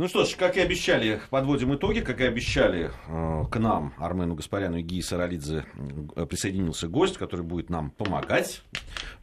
Ну 0.00 0.06
что 0.06 0.24
ж, 0.24 0.36
как 0.36 0.56
и 0.56 0.60
обещали, 0.60 1.20
подводим 1.28 1.74
итоги. 1.74 1.98
Как 1.98 2.20
и 2.20 2.24
обещали, 2.24 2.92
э, 3.08 3.44
к 3.50 3.58
нам, 3.58 3.94
Армену 3.98 4.36
Гаспаряну 4.36 4.76
и 4.76 4.82
Гии 4.82 5.00
Саралидзе, 5.00 5.64
э, 6.14 6.24
присоединился 6.24 6.86
гость, 6.86 7.18
который 7.18 7.44
будет 7.44 7.68
нам 7.68 7.90
помогать. 7.90 8.62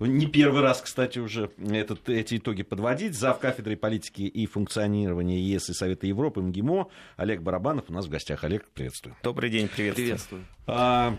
Не 0.02 0.26
первый 0.26 0.62
раз, 0.62 0.82
кстати, 0.82 1.18
уже 1.20 1.50
этот, 1.66 2.10
эти 2.10 2.36
итоги 2.36 2.64
подводить. 2.64 3.18
Зав. 3.18 3.40
кафедрой 3.40 3.78
политики 3.78 4.24
и 4.24 4.46
функционирования 4.48 5.40
ЕС 5.40 5.70
и 5.70 5.74
Совета 5.74 6.08
Европы 6.08 6.42
МГИМО 6.42 6.90
Олег 7.16 7.42
Барабанов 7.42 7.86
у 7.88 7.94
нас 7.94 8.08
в 8.08 8.10
гостях. 8.10 8.44
Олег, 8.44 8.68
приветствую. 8.74 9.16
Добрый 9.24 9.50
день, 9.50 9.70
приветствую. 9.70 10.06
Приветствую. 10.06 10.46
А, 10.68 11.18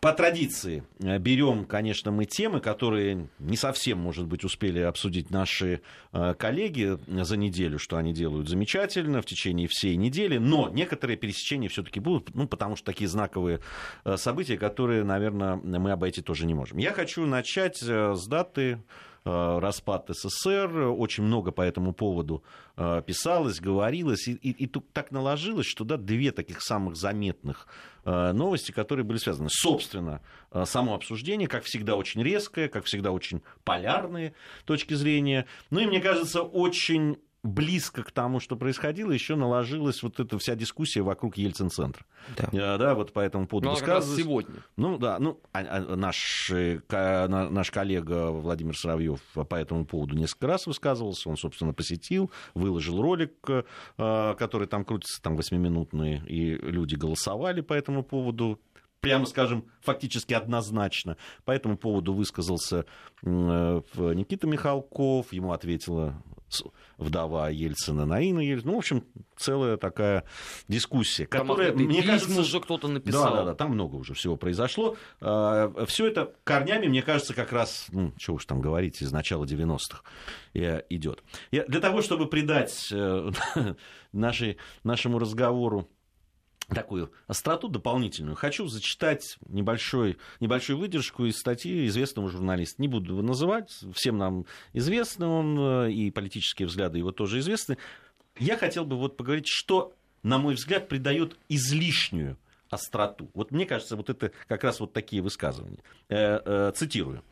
по 0.00 0.12
традиции 0.12 0.82
э, 1.00 1.18
берем, 1.18 1.64
конечно, 1.64 2.10
мы 2.10 2.24
темы, 2.24 2.60
которые 2.60 3.28
не 3.38 3.56
совсем, 3.56 3.98
может 3.98 4.26
быть, 4.26 4.44
успели 4.44 4.80
обсудить 4.80 5.30
наши 5.30 5.82
э, 6.12 6.34
коллеги 6.34 6.98
за 7.06 7.36
неделю, 7.36 7.78
что 7.78 7.96
они 7.96 8.12
делают 8.12 8.48
замечательно 8.48 9.22
в 9.22 9.26
течение 9.26 9.68
всей 9.68 9.96
недели, 9.96 10.38
но 10.38 10.68
некоторые 10.68 11.16
пересечения 11.16 11.68
все-таки 11.68 12.00
будут, 12.00 12.34
ну, 12.34 12.48
потому 12.48 12.74
что 12.74 12.86
такие 12.86 13.08
знаковые 13.08 13.60
э, 14.04 14.16
события, 14.16 14.58
которые, 14.58 15.04
наверное, 15.04 15.56
мы 15.56 15.92
обойти 15.92 16.22
тоже 16.22 16.46
не 16.46 16.54
можем. 16.54 16.78
Я 16.78 16.92
хочу 16.92 17.24
начать 17.24 17.78
с 17.78 18.26
даты 18.26 18.80
распад 19.24 20.08
СССР, 20.08 20.94
очень 20.96 21.24
много 21.24 21.50
по 21.50 21.62
этому 21.62 21.92
поводу 21.92 22.42
писалось, 22.76 23.60
говорилось, 23.60 24.28
и, 24.28 24.32
и, 24.32 24.64
и 24.64 24.66
так 24.92 25.10
наложилось, 25.10 25.66
что 25.66 25.84
да, 25.84 25.96
две 25.96 26.32
таких 26.32 26.62
самых 26.62 26.96
заметных 26.96 27.66
Э, 28.10 28.32
новости, 28.32 28.72
которые 28.72 29.04
были 29.04 29.18
связаны. 29.18 29.50
Собственно, 29.50 30.22
э, 30.50 30.64
само 30.64 30.94
обсуждение, 30.94 31.46
как 31.46 31.64
всегда, 31.64 31.94
очень 31.94 32.22
резкое, 32.22 32.68
как 32.68 32.86
всегда, 32.86 33.12
очень 33.12 33.42
полярные 33.64 34.32
точки 34.64 34.94
зрения. 34.94 35.44
Ну 35.68 35.80
и, 35.80 35.86
мне 35.86 36.00
кажется, 36.00 36.40
очень 36.40 37.18
близко 37.42 38.02
к 38.02 38.10
тому, 38.10 38.40
что 38.40 38.56
происходило, 38.56 39.12
еще 39.12 39.36
наложилась 39.36 40.02
вот 40.02 40.18
эта 40.18 40.38
вся 40.38 40.54
дискуссия 40.54 41.02
вокруг 41.02 41.36
Ельцин-центра. 41.36 42.04
Да. 42.36 42.48
А, 42.52 42.78
да, 42.78 42.94
вот 42.94 43.12
по 43.12 43.20
этому 43.20 43.46
поводу 43.46 43.68
ну, 43.68 43.74
высказывалось. 43.74 44.20
сегодня. 44.20 44.56
Ну, 44.76 44.98
да, 44.98 45.18
ну, 45.18 45.40
а, 45.52 45.60
а, 45.60 45.96
наш, 45.96 46.52
наш 46.90 47.70
коллега 47.70 48.30
Владимир 48.30 48.76
Соловьев 48.76 49.20
по 49.48 49.54
этому 49.54 49.84
поводу 49.86 50.16
несколько 50.16 50.48
раз 50.48 50.66
высказывался, 50.66 51.30
он, 51.30 51.36
собственно, 51.36 51.72
посетил, 51.72 52.30
выложил 52.54 53.00
ролик, 53.00 53.32
э, 53.48 54.34
который 54.38 54.66
там 54.66 54.84
крутится, 54.84 55.22
там, 55.22 55.36
восьмиминутный, 55.36 56.22
и 56.26 56.54
люди 56.54 56.96
голосовали 56.96 57.60
по 57.60 57.72
этому 57.72 58.02
поводу, 58.02 58.60
прямо 59.00 59.26
скажем, 59.26 59.64
фактически 59.80 60.34
однозначно. 60.34 61.16
По 61.44 61.52
этому 61.52 61.76
поводу 61.76 62.14
высказался 62.14 62.84
Никита 63.22 64.46
Михалков, 64.46 65.32
ему 65.32 65.52
ответила 65.52 66.22
вдова 66.96 67.50
Ельцина 67.50 68.06
Наина 68.06 68.40
Ельцина. 68.40 68.72
Ну, 68.72 68.76
в 68.76 68.78
общем, 68.78 69.04
целая 69.36 69.76
такая 69.76 70.24
дискуссия, 70.66 71.26
которая, 71.26 71.72
там 71.72 71.82
мне 71.82 72.02
кажется, 72.02 72.40
уже 72.40 72.60
кто-то 72.60 72.88
написал. 72.88 73.24
Да, 73.24 73.36
да, 73.36 73.44
да, 73.44 73.54
там 73.54 73.72
много 73.72 73.96
уже 73.96 74.14
всего 74.14 74.36
произошло. 74.36 74.96
А, 75.20 75.72
Все 75.86 76.06
это 76.06 76.34
корнями, 76.44 76.86
мне 76.86 77.02
кажется, 77.02 77.34
как 77.34 77.52
раз, 77.52 77.86
ну, 77.92 78.12
что 78.18 78.34
уж 78.34 78.46
там 78.46 78.60
говорить, 78.60 79.00
из 79.02 79.12
начала 79.12 79.44
90-х 79.44 80.02
э, 80.54 80.82
идет. 80.88 81.22
Для 81.50 81.80
того, 81.80 82.02
чтобы 82.02 82.26
придать 82.26 82.88
э, 82.92 83.30
нашей, 84.12 84.56
нашему 84.82 85.18
разговору 85.18 85.88
такую 86.74 87.12
остроту 87.26 87.68
дополнительную. 87.68 88.36
Хочу 88.36 88.66
зачитать 88.68 89.38
небольшой, 89.48 90.18
небольшую 90.40 90.78
выдержку 90.78 91.24
из 91.24 91.38
статьи 91.38 91.86
известного 91.86 92.28
журналиста. 92.28 92.80
Не 92.80 92.88
буду 92.88 93.12
его 93.12 93.22
называть, 93.22 93.72
всем 93.94 94.18
нам 94.18 94.46
известный 94.72 95.26
он, 95.26 95.58
э, 95.58 95.92
и 95.92 96.10
политические 96.10 96.68
взгляды 96.68 96.98
его 96.98 97.12
тоже 97.12 97.38
известны. 97.38 97.78
Я 98.38 98.56
хотел 98.56 98.84
бы 98.84 98.96
вот 98.96 99.16
поговорить, 99.16 99.48
что, 99.48 99.94
на 100.22 100.38
мой 100.38 100.54
взгляд, 100.54 100.88
придает 100.88 101.36
излишнюю 101.48 102.36
остроту. 102.70 103.30
Вот 103.34 103.50
мне 103.50 103.64
кажется, 103.64 103.96
вот 103.96 104.10
это 104.10 104.32
как 104.46 104.62
раз 104.62 104.80
вот 104.80 104.92
такие 104.92 105.22
высказывания. 105.22 105.82
Э, 106.08 106.40
э, 106.44 106.72
цитирую. 106.74 107.22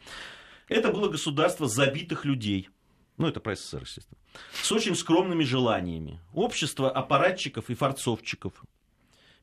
Это 0.69 0.91
было 0.91 1.09
государство 1.09 1.69
забитых 1.69 2.25
людей, 2.25 2.71
ну, 3.19 3.29
это 3.29 3.41
про 3.41 3.57
СССР, 3.57 3.83
естественно, 3.83 4.19
с 4.53 4.71
очень 4.73 4.95
скромными 4.95 5.43
желаниями. 5.43 6.21
Общество 6.35 6.91
аппаратчиков 6.91 7.71
и 7.71 7.75
форцовчиков, 7.75 8.53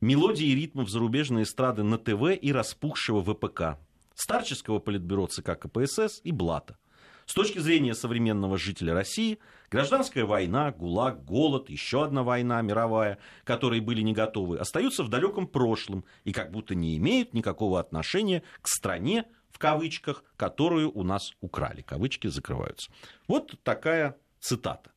мелодии 0.04 0.46
и 0.46 0.54
ритмов 0.54 0.90
зарубежной 0.90 1.44
эстрады 1.44 1.82
на 1.82 1.96
ТВ 1.98 2.38
и 2.40 2.52
распухшего 2.52 3.22
ВПК, 3.22 3.78
старческого 4.14 4.78
политбюро 4.78 5.26
ЦК 5.26 5.58
КПСС 5.58 6.20
и 6.22 6.30
Блата. 6.30 6.76
С 7.24 7.32
точки 7.32 7.58
зрения 7.58 7.94
современного 7.94 8.58
жителя 8.58 8.92
России, 8.92 9.38
гражданская 9.70 10.26
война, 10.26 10.72
ГУЛАГ, 10.72 11.24
голод, 11.24 11.70
еще 11.70 12.04
одна 12.04 12.22
война 12.22 12.60
мировая, 12.60 13.18
которые 13.44 13.80
были 13.80 14.02
не 14.02 14.12
готовы, 14.12 14.58
остаются 14.58 15.04
в 15.04 15.08
далеком 15.08 15.46
прошлом 15.46 16.04
и 16.24 16.32
как 16.32 16.50
будто 16.50 16.74
не 16.74 16.98
имеют 16.98 17.32
никакого 17.32 17.80
отношения 17.80 18.42
к 18.60 18.68
стране, 18.68 19.24
в 19.50 19.58
кавычках, 19.58 20.22
которую 20.36 20.92
у 20.92 21.02
нас 21.02 21.32
украли. 21.40 21.80
Кавычки 21.80 22.26
закрываются. 22.26 22.92
Вот 23.26 23.54
такая 23.62 24.18
цитата. 24.38 24.90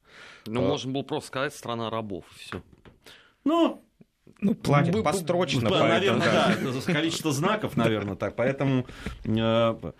Ну, 0.47 0.65
а... 0.65 0.67
можно 0.67 0.91
было 0.91 1.03
просто 1.03 1.27
сказать 1.27 1.55
«страна 1.55 1.89
рабов». 1.89 2.25
Все. 2.35 2.61
Ну, 3.45 3.86
ну, 4.41 4.55
платят 4.55 5.03
построчно. 5.03 5.69
Наверное, 5.69 6.27
да, 6.27 6.53
это 6.53 6.93
количество 6.93 7.31
знаков, 7.31 7.77
наверное, 7.77 8.15
так. 8.15 8.35
Поэтому, 8.35 8.85
э, 9.25 9.91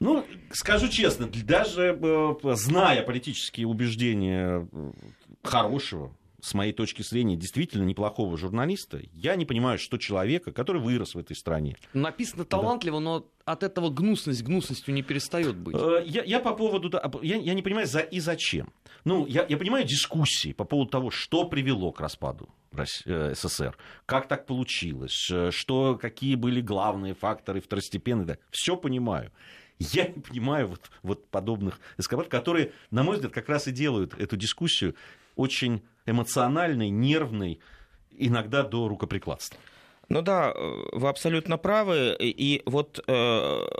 ну, 0.00 0.24
скажу 0.52 0.88
честно, 0.88 1.26
даже 1.26 1.98
э, 2.00 2.54
зная 2.54 3.02
политические 3.02 3.66
убеждения 3.66 4.68
э, 4.70 4.92
хорошего, 5.42 6.16
с 6.44 6.54
моей 6.54 6.72
точки 6.72 7.02
зрения, 7.02 7.36
действительно 7.36 7.84
неплохого 7.84 8.36
журналиста, 8.36 9.00
я 9.12 9.36
не 9.36 9.44
понимаю, 9.44 9.78
что 9.78 9.98
человека, 9.98 10.52
который 10.52 10.80
вырос 10.80 11.14
в 11.14 11.18
этой 11.18 11.34
стране. 11.34 11.76
Написано 11.92 12.44
талантливо, 12.44 12.98
да. 12.98 13.04
но 13.04 13.26
от 13.44 13.62
этого 13.62 13.90
гнусность 13.90 14.42
гнусностью 14.42 14.94
не 14.94 15.02
перестает 15.02 15.56
быть. 15.56 15.76
Я, 16.06 16.22
я 16.22 16.40
по 16.40 16.54
поводу... 16.54 16.90
Я, 17.22 17.36
я 17.36 17.54
не 17.54 17.62
понимаю, 17.62 17.86
за 17.86 18.00
и 18.00 18.20
зачем. 18.20 18.72
Ну, 19.04 19.26
я, 19.26 19.44
я 19.48 19.56
понимаю 19.56 19.84
дискуссии 19.84 20.52
по 20.52 20.64
поводу 20.64 20.90
того, 20.90 21.10
что 21.10 21.44
привело 21.44 21.92
к 21.92 22.00
распаду 22.00 22.48
Э, 23.06 23.34
СССР. 23.34 23.76
Как 24.06 24.28
так 24.28 24.46
получилось? 24.46 25.28
Э, 25.30 25.50
что, 25.50 25.96
какие 25.96 26.34
были 26.34 26.60
главные 26.60 27.14
факторы 27.14 27.60
второстепенные? 27.60 28.26
Да, 28.26 28.38
все 28.50 28.76
понимаю. 28.76 29.30
Я 29.78 30.06
не 30.06 30.20
понимаю 30.20 30.68
вот, 30.68 30.90
вот 31.02 31.28
подобных 31.28 31.80
эскапад, 31.98 32.28
которые, 32.28 32.72
на 32.90 33.02
мой 33.02 33.16
взгляд, 33.16 33.32
как 33.32 33.48
раз 33.48 33.66
и 33.66 33.72
делают 33.72 34.14
эту 34.14 34.36
дискуссию 34.36 34.94
очень 35.36 35.82
эмоциональной, 36.06 36.90
нервной, 36.90 37.60
иногда 38.10 38.62
до 38.62 38.88
рукоприкладства. 38.88 39.58
Ну 40.08 40.22
да, 40.22 40.52
э, 40.54 40.74
вы 40.92 41.08
абсолютно 41.08 41.56
правы. 41.56 42.14
И 42.20 42.62
вот 42.66 43.02
э, 43.06 43.12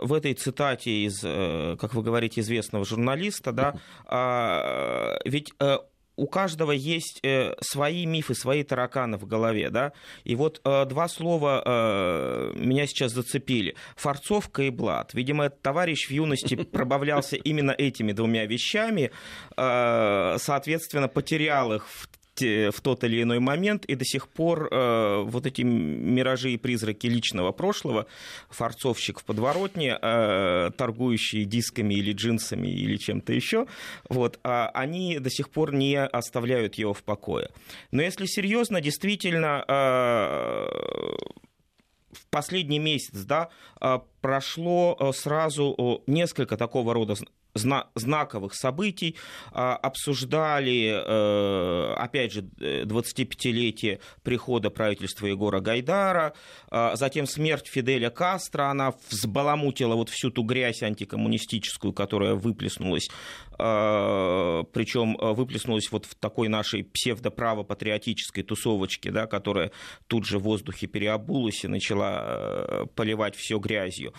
в 0.01 0.13
этой 0.13 0.33
цитате 0.33 1.05
из, 1.05 1.21
э, 1.23 1.77
как 1.79 1.93
вы 1.93 2.01
говорите, 2.01 2.41
известного 2.41 2.85
журналиста, 2.85 3.51
да, 3.51 3.75
э, 4.09 5.29
ведь 5.29 5.53
э, 5.59 5.77
у 6.15 6.27
каждого 6.27 6.71
есть 6.71 7.19
э, 7.23 7.53
свои 7.61 8.05
мифы, 8.05 8.35
свои 8.35 8.63
тараканы 8.63 9.17
в 9.17 9.25
голове, 9.25 9.69
да. 9.69 9.93
И 10.23 10.35
вот 10.35 10.61
э, 10.63 10.85
два 10.85 11.07
слова 11.07 11.61
э, 11.65 12.53
меня 12.55 12.87
сейчас 12.87 13.11
зацепили: 13.11 13.75
форцовка 13.95 14.63
и 14.63 14.69
блат. 14.69 15.13
Видимо, 15.13 15.45
этот 15.45 15.61
товарищ 15.61 16.07
в 16.07 16.11
юности 16.11 16.55
пробавлялся 16.71 17.35
именно 17.35 17.71
этими 17.71 18.11
двумя 18.11 18.45
вещами, 18.45 19.11
э, 19.57 20.35
соответственно, 20.39 21.07
потерял 21.07 21.73
их 21.73 21.87
в 21.87 22.07
в 22.41 22.81
тот 22.81 23.03
или 23.03 23.21
иной 23.21 23.39
момент, 23.39 23.85
и 23.85 23.95
до 23.95 24.05
сих 24.05 24.27
пор 24.27 24.67
э, 24.71 25.23
вот 25.23 25.45
эти 25.45 25.61
миражи 25.61 26.51
и 26.51 26.57
призраки 26.57 27.07
личного 27.07 27.51
прошлого, 27.51 28.07
форцовщик 28.49 29.19
в 29.19 29.23
подворотне, 29.23 29.97
э, 30.01 30.71
торгующий 30.77 31.45
дисками 31.45 31.95
или 31.95 32.13
джинсами 32.13 32.67
или 32.67 32.97
чем-то 32.97 33.33
еще, 33.33 33.67
вот, 34.09 34.39
э, 34.43 34.65
они 34.73 35.19
до 35.19 35.29
сих 35.29 35.49
пор 35.49 35.73
не 35.73 35.99
оставляют 35.99 36.75
его 36.75 36.93
в 36.93 37.03
покое. 37.03 37.49
Но 37.91 38.01
если 38.01 38.25
серьезно, 38.25 38.81
действительно, 38.81 39.63
э, 39.67 40.65
в 42.11 42.27
последний 42.29 42.79
месяц, 42.79 43.23
да, 43.23 43.49
э, 43.81 43.99
прошло 44.21 44.97
э, 44.99 45.11
сразу 45.13 46.03
несколько 46.07 46.57
такого 46.57 46.93
рода 46.93 47.15
знаковых 47.55 48.53
событий, 48.53 49.15
а, 49.51 49.75
обсуждали, 49.75 50.93
э, 50.93 51.93
опять 51.93 52.33
же, 52.33 52.41
25-летие 52.41 53.99
прихода 54.23 54.69
правительства 54.69 55.27
Егора 55.27 55.61
Гайдара, 55.61 56.33
а, 56.69 56.95
затем 56.95 57.25
смерть 57.25 57.67
Фиделя 57.67 58.09
Кастро, 58.09 58.69
она 58.69 58.93
взбаламутила 59.09 59.95
вот 59.95 60.09
всю 60.09 60.29
ту 60.31 60.43
грязь 60.43 60.83
антикоммунистическую, 60.83 61.93
которая 61.93 62.35
выплеснулась, 62.35 63.09
причем 63.57 65.17
выплеснулась 65.19 65.91
вот 65.91 66.05
в 66.05 66.15
такой 66.15 66.47
нашей 66.47 66.83
псевдоправо-патриотической 66.83 68.43
тусовочке, 68.43 69.11
да, 69.11 69.27
которая 69.27 69.71
тут 70.07 70.25
же 70.25 70.39
в 70.39 70.43
воздухе 70.43 70.87
переобулась 70.87 71.63
и 71.63 71.67
начала 71.67 72.23
э, 72.25 72.85
поливать 72.95 73.35
все 73.35 73.57
грязью. 73.59 74.13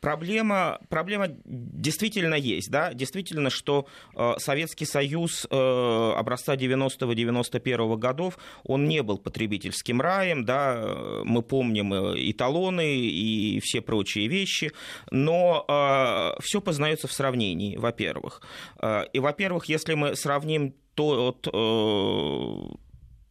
Проблема, 0.00 0.78
проблема 0.88 1.28
действительно 1.44 2.34
есть, 2.34 2.70
да, 2.70 2.92
действительно, 2.94 3.50
что 3.50 3.86
э, 4.14 4.34
Советский 4.38 4.84
Союз 4.84 5.46
э, 5.50 6.12
образца 6.16 6.54
90-91 6.56 7.96
годов, 7.96 8.38
он 8.64 8.86
не 8.86 9.02
был 9.02 9.18
потребительским 9.18 10.00
раем, 10.00 10.44
да, 10.44 11.22
мы 11.24 11.42
помним 11.42 12.14
и 12.14 12.32
талоны, 12.32 12.96
и 12.96 13.60
все 13.62 13.80
прочие 13.80 14.28
вещи, 14.28 14.72
но 15.10 15.64
э, 15.68 16.40
все 16.42 16.60
познается 16.60 17.08
в 17.08 17.12
сравнении, 17.12 17.76
во-первых. 17.76 18.42
Э, 18.80 19.04
и, 19.12 19.20
во-первых, 19.20 19.66
если 19.66 19.94
мы 19.94 20.16
сравним 20.16 20.74
тот 20.94 21.46
э, 21.46 22.87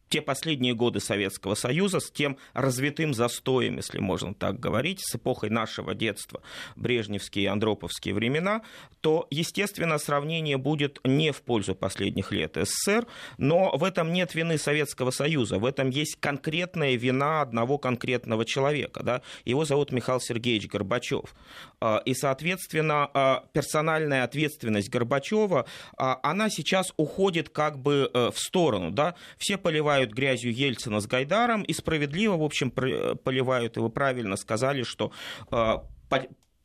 те 0.08 0.22
последние 0.22 0.74
годы 0.74 1.00
Советского 1.00 1.54
Союза 1.54 2.00
с 2.00 2.10
тем 2.10 2.36
развитым 2.52 3.14
застоем, 3.14 3.76
если 3.76 3.98
можно 3.98 4.34
так 4.34 4.58
говорить, 4.58 5.00
с 5.02 5.16
эпохой 5.16 5.50
нашего 5.50 5.94
детства, 5.94 6.42
брежневские 6.76 7.44
и 7.44 7.48
андроповские 7.48 8.14
времена, 8.14 8.62
то, 9.00 9.26
естественно, 9.30 9.98
сравнение 9.98 10.56
будет 10.56 10.98
не 11.04 11.32
в 11.32 11.42
пользу 11.42 11.74
последних 11.74 12.32
лет 12.32 12.56
СССР, 12.56 13.06
но 13.36 13.76
в 13.76 13.84
этом 13.84 14.12
нет 14.12 14.34
вины 14.34 14.58
Советского 14.58 15.10
Союза, 15.10 15.58
в 15.58 15.64
этом 15.64 15.90
есть 15.90 16.16
конкретная 16.20 16.94
вина 16.96 17.42
одного 17.42 17.78
конкретного 17.78 18.44
человека. 18.44 19.02
Да? 19.02 19.22
Его 19.44 19.64
зовут 19.64 19.92
Михаил 19.92 20.20
Сергеевич 20.20 20.68
Горбачев. 20.68 21.34
А, 21.80 22.02
и, 22.04 22.14
соответственно, 22.14 23.10
а, 23.14 23.44
персональная 23.52 24.24
ответственность 24.24 24.90
Горбачева, 24.90 25.66
а, 25.96 26.20
она 26.22 26.50
сейчас 26.50 26.92
уходит 26.96 27.48
как 27.48 27.78
бы 27.78 28.10
э, 28.12 28.30
в 28.30 28.38
сторону. 28.38 28.90
Да? 28.90 29.14
Все 29.36 29.58
поливают 29.58 29.97
поливают 29.98 30.12
грязью 30.12 30.52
Ельцина 30.52 31.00
с 31.00 31.06
Гайдаром 31.06 31.62
и 31.62 31.72
справедливо, 31.72 32.36
в 32.36 32.42
общем, 32.42 32.70
поливают, 32.70 33.76
и 33.76 33.80
вы 33.80 33.90
правильно 33.90 34.36
сказали, 34.36 34.82
что 34.84 35.10
э, 35.50 35.74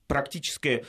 практически 0.08 0.86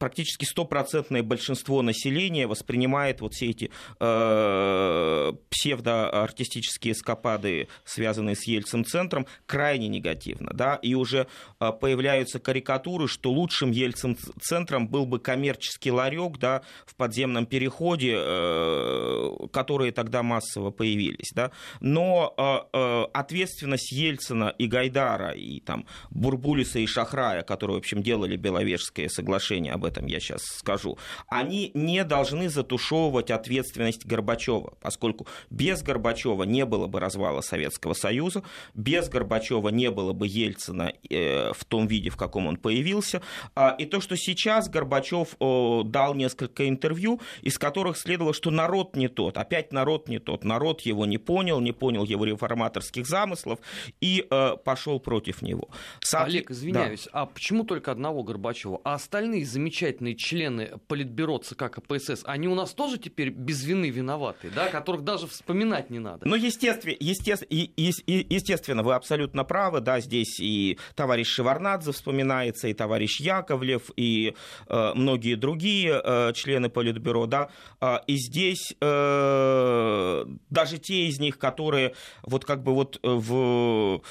практически 0.00 0.46
стопроцентное 0.46 1.22
большинство 1.22 1.82
населения 1.82 2.46
воспринимает 2.46 3.20
вот 3.20 3.34
все 3.34 3.50
эти 3.50 3.70
э, 4.00 5.32
псевдоартистические 5.50 6.94
эскапады, 6.94 7.68
связанные 7.84 8.34
с 8.34 8.44
Ельцин-центром, 8.44 9.26
крайне 9.46 9.88
негативно. 9.88 10.50
Да? 10.54 10.76
И 10.76 10.94
уже 10.94 11.26
э, 11.60 11.72
появляются 11.78 12.40
карикатуры, 12.40 13.06
что 13.08 13.30
лучшим 13.30 13.70
Ельцин-центром 13.70 14.88
был 14.88 15.04
бы 15.06 15.20
коммерческий 15.20 15.92
ларек 15.92 16.38
да, 16.38 16.62
в 16.86 16.94
подземном 16.96 17.44
переходе, 17.44 18.16
э, 18.16 19.30
которые 19.52 19.92
тогда 19.92 20.22
массово 20.22 20.70
появились. 20.70 21.30
Да? 21.34 21.50
Но 21.80 22.34
э, 22.36 22.76
э, 22.76 23.04
ответственность 23.12 23.92
Ельцина 23.92 24.54
и 24.56 24.66
Гайдара, 24.66 25.32
и 25.32 25.60
там, 25.60 25.84
Бурбулиса 26.08 26.78
и 26.78 26.86
Шахрая, 26.86 27.42
которые, 27.42 27.76
в 27.76 27.78
общем, 27.80 28.02
делали 28.02 28.36
Беловежское 28.36 29.10
соглашение 29.10 29.74
об 29.74 29.84
этом 29.90 30.06
я 30.06 30.20
сейчас 30.20 30.42
скажу, 30.42 30.98
они 31.28 31.70
не 31.74 32.04
должны 32.04 32.48
затушевывать 32.48 33.30
ответственность 33.30 34.06
Горбачева, 34.06 34.74
поскольку 34.80 35.26
без 35.50 35.82
Горбачева 35.82 36.44
не 36.44 36.64
было 36.64 36.86
бы 36.86 37.00
развала 37.00 37.40
Советского 37.40 37.94
Союза, 37.94 38.42
без 38.74 39.08
Горбачева 39.08 39.68
не 39.68 39.90
было 39.90 40.12
бы 40.12 40.26
Ельцина 40.26 40.92
э, 41.08 41.52
в 41.52 41.64
том 41.64 41.86
виде, 41.86 42.10
в 42.10 42.16
каком 42.16 42.46
он 42.46 42.56
появился. 42.56 43.22
А, 43.54 43.74
и 43.78 43.84
то, 43.84 44.00
что 44.00 44.16
сейчас 44.16 44.68
Горбачев 44.68 45.36
дал 45.38 46.14
несколько 46.14 46.68
интервью, 46.68 47.20
из 47.42 47.58
которых 47.58 47.98
следовало, 47.98 48.32
что 48.32 48.50
народ 48.50 48.96
не 48.96 49.08
тот, 49.08 49.36
опять 49.36 49.72
народ 49.72 50.08
не 50.08 50.18
тот, 50.18 50.44
народ 50.44 50.82
его 50.82 51.06
не 51.06 51.18
понял, 51.18 51.60
не 51.60 51.72
понял 51.72 52.04
его 52.04 52.24
реформаторских 52.24 53.06
замыслов 53.06 53.58
и 54.00 54.26
э, 54.30 54.56
пошел 54.64 55.00
против 55.00 55.42
него. 55.42 55.68
Со... 56.00 56.22
Олег, 56.22 56.50
извиняюсь, 56.50 57.08
да. 57.12 57.22
а 57.22 57.26
почему 57.26 57.64
только 57.64 57.90
одного 57.90 58.22
Горбачева, 58.22 58.80
а 58.84 58.94
остальные 58.94 59.44
замечательные 59.46 59.79
замечательные 59.80 60.14
члены 60.14 60.78
Политбюро 60.88 61.38
ЦК 61.38 61.70
КПСС, 61.70 62.22
они 62.24 62.48
у 62.48 62.54
нас 62.54 62.72
тоже 62.72 62.98
теперь 62.98 63.30
без 63.30 63.64
вины 63.64 63.90
виноваты, 63.90 64.50
да, 64.54 64.68
которых 64.68 65.02
даже 65.02 65.26
вспоминать 65.26 65.90
не 65.90 65.98
надо. 65.98 66.28
Ну, 66.28 66.36
естественно, 66.36 66.94
естественно, 66.98 67.48
естественно, 67.50 68.82
вы 68.82 68.94
абсолютно 68.94 69.44
правы, 69.44 69.80
да, 69.80 70.00
здесь 70.00 70.38
и 70.38 70.78
товарищ 70.94 71.28
Шеварнадзе 71.28 71.92
вспоминается, 71.92 72.68
и 72.68 72.74
товарищ 72.74 73.20
Яковлев, 73.20 73.90
и 73.96 74.34
э, 74.68 74.92
многие 74.94 75.34
другие 75.36 76.00
э, 76.02 76.32
члены 76.34 76.68
Политбюро, 76.68 77.26
да, 77.26 77.48
э, 77.80 77.98
и 78.06 78.16
здесь 78.16 78.74
э, 78.80 80.24
даже 80.50 80.78
те 80.78 81.06
из 81.06 81.18
них, 81.18 81.38
которые 81.38 81.94
вот 82.22 82.44
как 82.44 82.62
бы 82.62 82.74
вот 82.74 83.00
в 83.02 84.02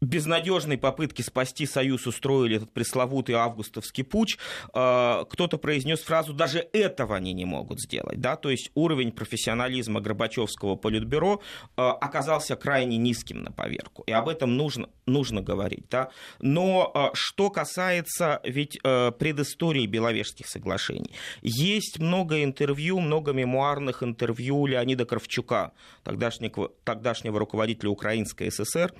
безнадежной 0.00 0.76
попытки 0.78 1.22
спасти 1.22 1.66
Союз 1.66 2.06
устроили 2.06 2.56
этот 2.56 2.72
пресловутый 2.72 3.34
августовский 3.34 4.04
путь, 4.04 4.38
э, 4.74 5.24
кто-то 5.28 5.58
произнес 5.58 6.00
фразу 6.00 6.32
«даже 6.32 6.66
этого 6.72 7.16
они 7.16 7.32
не 7.32 7.44
могут 7.44 7.80
сделать». 7.80 8.20
Да? 8.20 8.36
То 8.36 8.50
есть 8.50 8.70
уровень 8.74 9.12
профессионализма 9.12 10.00
Горбачевского 10.00 10.76
политбюро 10.76 11.40
э, 11.76 11.82
оказался 11.82 12.56
крайне 12.56 12.98
низким 12.98 13.42
на 13.42 13.52
поверку. 13.52 14.02
И 14.06 14.12
об 14.12 14.28
этом 14.28 14.56
нужно, 14.56 14.88
нужно 15.06 15.40
говорить. 15.40 15.86
Да? 15.90 16.10
Но 16.40 16.92
э, 16.94 17.10
что 17.14 17.50
касается 17.50 18.40
ведь 18.44 18.78
предыстории 18.82 19.86
Беловежских 19.86 20.46
соглашений, 20.46 21.10
есть 21.42 21.98
много 21.98 22.42
интервью, 22.42 23.00
много 23.00 23.32
мемуарных 23.32 24.02
интервью 24.02 24.66
Леонида 24.66 25.04
Кравчука, 25.04 25.72
тогдашнего, 26.02 26.70
тогдашнего 26.84 27.38
руководителя 27.38 27.90
Украинской 27.90 28.50
ССР, 28.50 28.92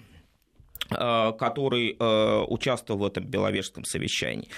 который 0.89 1.97
э, 1.99 2.45
участвовал 2.49 3.01
в 3.01 3.05
этом 3.05 3.25
Беловежском 3.25 3.85
совещании. 3.85 4.49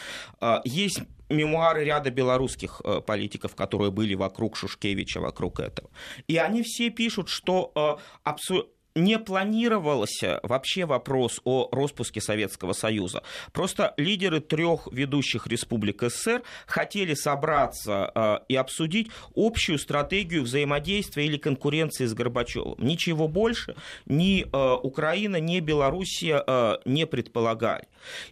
Э, 0.40 0.60
есть 0.64 1.00
мемуары 1.28 1.84
ряда 1.84 2.10
белорусских 2.10 2.80
политиков, 3.06 3.54
которые 3.54 3.90
были 3.90 4.14
вокруг 4.14 4.56
Шушкевича, 4.56 5.20
вокруг 5.20 5.60
этого. 5.60 5.90
И 6.26 6.38
они 6.38 6.62
все 6.62 6.88
пишут, 6.88 7.28
что 7.28 8.00
абсолютно 8.24 8.72
не 8.98 9.18
планировался 9.18 10.40
вообще 10.42 10.84
вопрос 10.84 11.40
о 11.44 11.68
распуске 11.72 12.20
Советского 12.20 12.72
Союза. 12.72 13.22
Просто 13.52 13.94
лидеры 13.96 14.40
трех 14.40 14.88
ведущих 14.92 15.46
республик 15.46 16.02
СССР 16.02 16.42
хотели 16.66 17.14
собраться 17.14 18.10
э, 18.14 18.38
и 18.48 18.56
обсудить 18.56 19.10
общую 19.34 19.78
стратегию 19.78 20.42
взаимодействия 20.42 21.26
или 21.26 21.36
конкуренции 21.36 22.06
с 22.06 22.14
Горбачевым. 22.14 22.76
Ничего 22.78 23.28
больше 23.28 23.76
ни 24.06 24.42
э, 24.42 24.78
Украина, 24.82 25.36
ни 25.36 25.60
Белоруссия 25.60 26.42
э, 26.46 26.78
не 26.84 27.06
предполагали. 27.06 27.86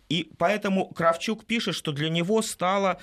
И 0.09 0.31
поэтому 0.39 0.89
Кравчук 0.89 1.45
пишет, 1.45 1.75
что 1.75 1.93
для 1.93 2.09
него 2.09 2.41
стало 2.41 2.99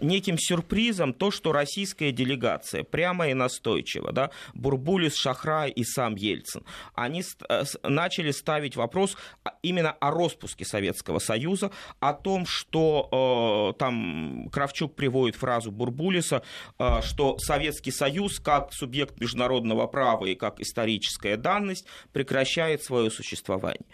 неким 0.00 0.38
сюрпризом 0.38 1.12
то, 1.12 1.32
что 1.32 1.52
российская 1.52 2.12
делегация 2.12 2.84
прямо 2.84 3.28
и 3.28 3.34
настойчиво, 3.34 4.12
да, 4.12 4.30
Бурбулис, 4.54 5.16
Шахрай 5.16 5.70
и 5.70 5.84
сам 5.84 6.14
Ельцин, 6.14 6.62
они 7.04 7.22
э, 7.48 7.64
начали 7.82 8.30
ставить 8.30 8.76
вопрос 8.76 9.16
именно 9.62 9.92
о 9.92 10.10
распуске 10.10 10.64
Советского 10.64 11.18
Союза, 11.18 11.70
о 12.00 12.12
том, 12.14 12.46
что 12.46 13.72
э, 13.74 13.78
там 13.78 14.48
Кравчук 14.50 14.94
приводит 14.94 15.36
фразу 15.36 15.70
Бурбулиса, 15.70 16.42
э, 16.78 17.02
что 17.02 17.38
Советский 17.38 17.92
Союз 17.92 18.40
как 18.40 18.72
субъект 18.72 19.20
международного 19.20 19.86
права 19.86 20.24
и 20.26 20.34
как 20.34 20.60
историческая 20.60 21.36
данность 21.36 21.86
прекращает 22.12 22.82
свое 22.82 23.10
существование. 23.10 23.84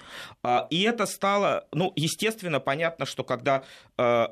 И 0.70 0.82
это 0.82 1.06
стало, 1.06 1.66
ну, 1.72 1.92
естественно, 1.96 2.60
понятно, 2.60 3.06
что 3.06 3.24
когда 3.24 3.64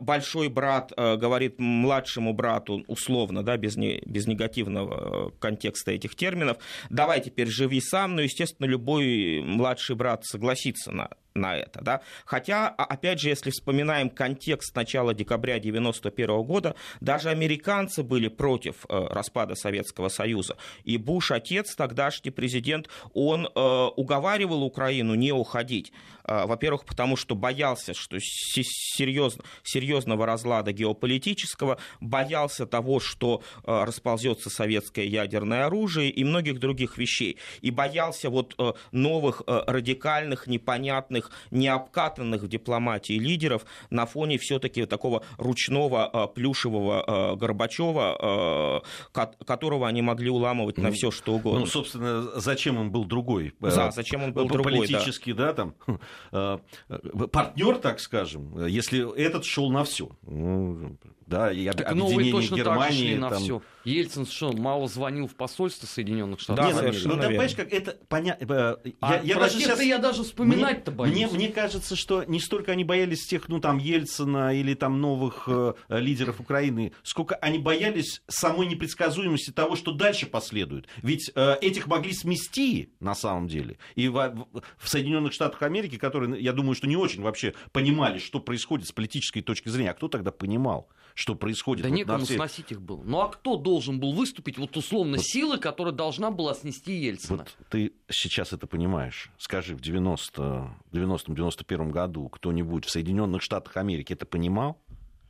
большой 0.01 0.49
брат 0.49 0.93
говорит 0.97 1.59
младшему 1.59 2.33
брату, 2.33 2.85
условно, 2.87 3.43
да, 3.43 3.57
без, 3.57 3.77
не, 3.77 4.01
без 4.07 4.27
негативного 4.27 5.31
контекста 5.39 5.93
этих 5.93 6.15
терминов, 6.15 6.59
давай 6.91 7.21
теперь 7.21 7.49
живи 7.49 7.81
сам, 7.81 8.17
ну, 8.17 8.23
естественно, 8.23 8.68
любой 8.69 9.41
младший 9.43 9.97
брат 9.97 10.25
согласится 10.25 10.93
на, 10.93 11.11
на 11.35 11.57
это. 11.57 11.81
Да? 11.83 12.03
Хотя, 12.25 12.69
а, 12.69 12.85
опять 12.85 13.21
же, 13.21 13.29
если 13.29 13.51
вспоминаем 13.51 14.11
контекст 14.11 14.75
начала 14.77 15.15
декабря 15.15 15.57
1991 15.57 16.43
года, 16.43 16.75
даже 17.01 17.31
американцы 17.31 18.03
были 18.03 18.29
против 18.29 18.85
э, 18.89 19.07
распада 19.11 19.55
Советского 19.55 20.09
Союза. 20.09 20.57
И 20.85 20.99
Буш, 20.99 21.31
отец, 21.31 21.75
тогдашний 21.75 22.31
президент, 22.31 22.89
он 23.15 23.47
э, 23.47 23.51
уговаривал 23.97 24.63
Украину 24.63 25.15
не 25.15 25.33
уходить. 25.33 25.93
Э, 26.29 26.47
во-первых, 26.47 26.85
потому 26.85 27.17
что 27.17 27.35
боялся, 27.35 27.95
что 27.95 28.19
серьезно, 28.21 29.43
серьезного 29.63 30.27
разлада 30.27 30.73
геополитического, 30.73 31.79
боялся 32.01 32.67
того, 32.67 33.01
что 33.01 33.43
расползется 33.65 34.51
советское 34.51 35.07
ядерное 35.07 35.67
оружие 35.67 36.11
и 36.11 36.25
многих 36.25 36.59
других 36.59 36.99
вещей. 36.99 37.39
И 37.61 37.71
боялся 37.71 38.31
вот 38.31 38.57
новых 38.93 39.43
радикальных, 39.47 40.47
непонятных 40.47 41.31
необкатанных 41.51 42.43
в 42.43 42.49
дипломатии 42.49 43.15
лидеров 43.15 43.65
на 43.91 44.07
фоне 44.07 44.39
все-таки 44.39 44.87
такого 44.87 45.23
ручного 45.37 46.31
плюшевого 46.35 47.37
Горбачева, 47.37 48.83
которого 49.13 49.89
они 49.89 50.03
могли 50.03 50.31
уламывать 50.31 50.79
на 50.79 50.89
ну, 50.89 50.95
все 50.95 51.11
что 51.11 51.35
угодно. 51.35 51.61
Ну, 51.61 51.67
собственно, 51.67 52.23
зачем 52.41 52.79
им 52.79 52.91
был 52.91 53.05
другой? 53.05 53.55
Да, 53.61 53.91
зачем 53.91 54.23
он 54.23 54.33
был 54.33 54.47
другой, 54.47 54.69
Политический, 54.69 55.33
да, 55.33 55.53
да 55.53 55.53
там, 55.55 55.75
партнер, 56.31 57.79
так 57.79 58.01
скажем, 58.01 58.67
если 58.67 59.17
этот 59.17 59.45
шел 59.45 59.71
на 59.71 59.85
все. 59.85 60.11
Ну, 60.23 60.97
да, 61.29 61.53
и 61.53 61.67
так 61.67 61.91
объединение 61.91 62.33
точно 62.33 62.57
Германии. 62.57 62.89
Так 62.89 62.93
шли 62.93 63.15
на 63.17 63.31
там... 63.31 63.43
все. 63.43 63.63
Ельцин 63.85 64.27
что, 64.27 64.53
мало 64.53 64.89
звонил 64.89 65.27
в 65.27 65.35
посольство 65.35 65.87
Соединенных 65.87 66.41
Штатов? 66.41 66.71
Да, 66.71 66.75
совершенно 66.75 67.17
Ну, 67.17 67.21
ты 67.21 67.29
понимаешь, 67.29 67.55
как 67.55 67.73
это 67.73 67.99
понятно. 68.09 68.79
А 69.01 69.15
я, 69.15 69.21
я 69.23 69.35
даже 69.37 69.59
сейчас... 69.59 69.83
я 69.83 69.99
даже 69.99 70.23
вспоминать-то 70.25 70.91
боюсь. 70.91 71.15
Мне, 71.15 71.27
мне 71.27 71.49
кажется, 71.49 71.97
что 71.97 72.25
не 72.25 72.41
столько 72.41 72.73
они 72.73 72.85
боялись 72.85 73.27
тех, 73.27 73.49
ну, 73.49 73.61
там, 73.61 73.79
Ельцина 73.79 74.55
или 74.55 74.75
там 74.75 75.01
новых 75.01 75.45
э, 75.49 75.75
лидеров 75.89 76.41
Украины, 76.41 76.93
сколько 77.03 77.35
они 77.37 77.59
боялись 77.59 78.23
самой 78.29 78.67
непредсказуемости 78.67 79.51
того, 79.51 79.77
что 79.77 79.93
дальше 79.93 80.27
последует. 80.27 80.87
Ведь 81.03 81.31
э, 81.35 81.57
этих 81.61 81.87
могли 81.87 82.13
смести, 82.13 82.95
на 83.01 83.15
самом 83.15 83.49
деле. 83.49 83.79
И 83.95 84.09
в, 84.09 84.47
в 84.79 84.89
Соединенных 84.89 85.33
Штатах 85.35 85.63
Америки, 85.63 85.99
которые, 86.09 86.43
я 86.43 86.53
думаю, 86.53 86.75
что 86.75 86.87
не 86.87 86.97
очень 86.97 87.23
вообще 87.23 87.55
понимали, 87.73 88.19
что 88.19 88.41
происходит 88.41 88.89
с 88.89 88.93
политической 88.93 89.41
точки 89.41 89.69
зрения. 89.69 89.91
А 89.91 89.95
кто 89.95 90.09
тогда 90.09 90.31
понимал? 90.31 90.89
что 91.15 91.35
происходит. 91.35 91.83
Да 91.83 91.89
вот 91.89 91.97
некому 91.97 92.25
всех... 92.25 92.37
сносить 92.37 92.71
их 92.71 92.81
было. 92.81 93.03
Ну 93.03 93.21
а 93.21 93.29
кто 93.29 93.57
должен 93.57 93.99
был 93.99 94.13
выступить, 94.13 94.57
вот 94.57 94.77
условно, 94.77 95.17
вот, 95.17 95.27
силы, 95.27 95.59
которая 95.59 95.93
должна 95.93 96.31
была 96.31 96.55
снести 96.55 96.93
Ельцина? 96.93 97.39
Вот 97.39 97.57
ты 97.71 97.93
сейчас 98.09 98.53
это 98.53 98.69
понимаешь. 98.69 99.29
Скажи, 99.37 99.75
в 99.75 99.81
90-91 99.81 101.91
году 101.91 102.29
кто-нибудь 102.29 102.85
в 102.85 102.91
Соединенных 102.91 103.43
Штатах 103.43 103.77
Америки 103.79 104.13
это 104.13 104.27
понимал, 104.27 104.81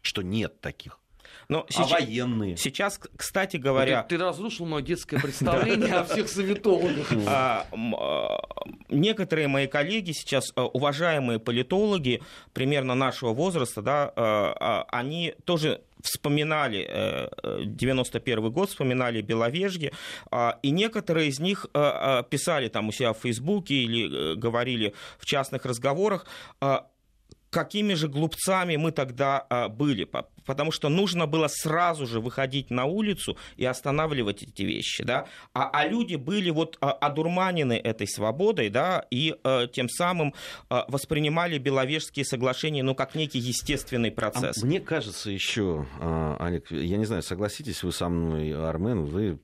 что 0.03 0.21
нет 0.21 0.61
таких? 0.61 1.01
Но 1.49 1.65
а 1.67 1.73
сейчас, 1.73 1.91
военные? 1.91 2.57
Сейчас, 2.59 3.01
кстати 3.17 3.57
говоря... 3.57 4.03
Ты, 4.03 4.17
ты 4.17 4.23
разрушил 4.23 4.67
мое 4.67 4.83
детское 4.83 5.19
представление 5.19 5.95
о 5.95 6.05
всех 6.05 6.29
советологах. 6.29 7.13
А, 7.31 7.67
а, 7.73 8.39
некоторые 8.89 9.49
мои 9.49 9.67
коллеги 9.67 10.13
сейчас, 10.13 10.53
уважаемые 10.57 11.39
политологи, 11.39 12.23
примерно 12.53 12.95
нашего 12.95 13.33
возраста, 13.35 13.83
да, 13.83 14.85
они 14.91 15.35
тоже 15.45 15.83
вспоминали 16.01 17.29
91 17.65 18.39
э, 18.39 18.51
год, 18.51 18.71
вспоминали 18.71 19.21
Беловежье, 19.21 19.93
и 20.63 20.71
некоторые 20.71 21.29
из 21.29 21.41
них 21.41 21.67
писали 22.31 22.69
там 22.69 22.89
у 22.89 22.93
себя 22.93 23.13
в 23.13 23.19
Фейсбуке 23.19 23.75
или 23.75 24.33
э, 24.33 24.35
говорили 24.37 24.95
в 25.19 25.27
частных 25.27 25.65
разговорах, 25.65 26.27
какими 27.51 27.95
же 27.95 28.09
глупцами 28.09 28.77
мы 28.77 28.93
тогда 28.93 29.69
были, 29.71 30.05
потому 30.49 30.73
что 30.73 30.89
нужно 30.89 31.27
было 31.27 31.47
сразу 31.47 32.07
же 32.07 32.21
выходить 32.21 32.71
на 32.71 32.87
улицу 32.87 33.37
и 33.59 33.67
останавливать 33.67 34.43
эти 34.43 34.63
вещи, 34.63 35.05
да, 35.05 35.27
а, 35.53 35.69
а 35.71 35.87
люди 35.87 36.17
были 36.17 36.49
вот 36.49 36.79
а, 36.81 36.91
одурманены 36.91 37.75
этой 37.75 38.09
свободой, 38.09 38.71
да, 38.71 39.05
и 39.11 39.37
а, 39.45 39.67
тем 39.67 39.91
самым 39.91 40.33
а, 40.71 40.87
воспринимали 40.89 41.59
Беловежские 41.59 42.25
соглашения, 42.25 42.83
ну, 42.83 42.95
как 42.95 43.15
некий 43.15 43.39
естественный 43.39 44.11
процесс. 44.11 44.63
А 44.63 44.67
мне 44.67 44.81
кажется 44.81 45.31
еще, 45.31 45.87
а, 46.01 46.39
Олег, 46.41 46.71
я 46.71 46.97
не 46.97 47.05
знаю, 47.05 47.23
согласитесь 47.23 47.83
вы 47.83 47.93
со 47.93 48.09
мной, 48.09 48.55
Армен, 48.55 49.05
вы 49.05 49.39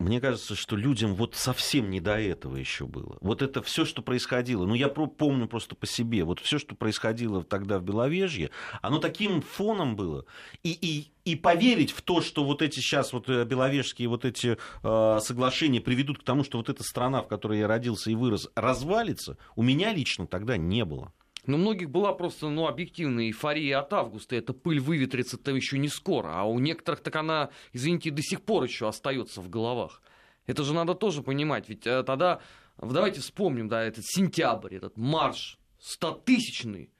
мне 0.00 0.18
кажется, 0.18 0.54
что 0.56 0.76
людям 0.76 1.14
вот 1.14 1.34
совсем 1.34 1.90
не 1.90 2.00
до 2.00 2.18
этого 2.18 2.56
еще 2.56 2.86
было. 2.86 3.18
Вот 3.20 3.42
это 3.42 3.62
все, 3.62 3.84
что 3.84 4.00
происходило, 4.00 4.64
ну 4.64 4.74
я 4.74 4.88
помню 4.88 5.46
просто 5.46 5.74
по 5.74 5.86
себе, 5.86 6.24
вот 6.24 6.40
все, 6.40 6.58
что 6.58 6.74
происходило 6.74 7.44
тогда 7.44 7.78
в 7.78 7.82
Беловежье, 7.82 8.50
оно 8.80 8.98
таким 8.98 9.42
фоном 9.42 9.96
было. 9.96 10.24
И, 10.62 10.70
и, 10.72 11.30
и 11.30 11.36
поверить 11.36 11.90
в 11.90 12.02
то, 12.02 12.20
что 12.20 12.44
вот 12.44 12.62
эти 12.62 12.76
сейчас 12.80 13.12
вот 13.12 13.28
э, 13.28 13.44
беловежские 13.44 14.08
вот 14.08 14.24
эти 14.24 14.56
э, 14.82 15.18
соглашения 15.20 15.80
приведут 15.80 16.18
к 16.18 16.24
тому, 16.24 16.44
что 16.44 16.58
вот 16.58 16.68
эта 16.68 16.82
страна, 16.82 17.22
в 17.22 17.28
которой 17.28 17.60
я 17.60 17.68
родился 17.68 18.10
и 18.10 18.14
вырос, 18.14 18.48
развалится, 18.54 19.38
у 19.56 19.62
меня 19.62 19.92
лично 19.92 20.26
тогда 20.26 20.56
не 20.56 20.84
было. 20.84 21.12
Но 21.46 21.56
у 21.56 21.60
многих 21.60 21.90
была 21.90 22.12
просто, 22.12 22.48
ну, 22.48 22.66
объективная 22.66 23.24
эйфория 23.24 23.78
от 23.78 23.92
августа. 23.92 24.36
Эта 24.36 24.52
пыль 24.52 24.80
выветрится 24.80 25.38
там 25.38 25.56
еще 25.56 25.78
не 25.78 25.88
скоро. 25.88 26.32
А 26.34 26.44
у 26.44 26.58
некоторых 26.58 27.00
так 27.00 27.16
она, 27.16 27.50
извините, 27.72 28.10
до 28.10 28.22
сих 28.22 28.42
пор 28.42 28.64
еще 28.64 28.88
остается 28.88 29.40
в 29.40 29.48
головах. 29.48 30.02
Это 30.46 30.64
же 30.64 30.74
надо 30.74 30.94
тоже 30.94 31.22
понимать. 31.22 31.68
Ведь 31.68 31.86
э, 31.86 32.02
тогда, 32.02 32.40
давайте 32.76 33.20
вспомним, 33.20 33.68
да, 33.68 33.82
этот 33.82 34.04
сентябрь, 34.06 34.76
этот 34.76 34.96
марш 34.96 35.58
стотысячный. 35.78 36.90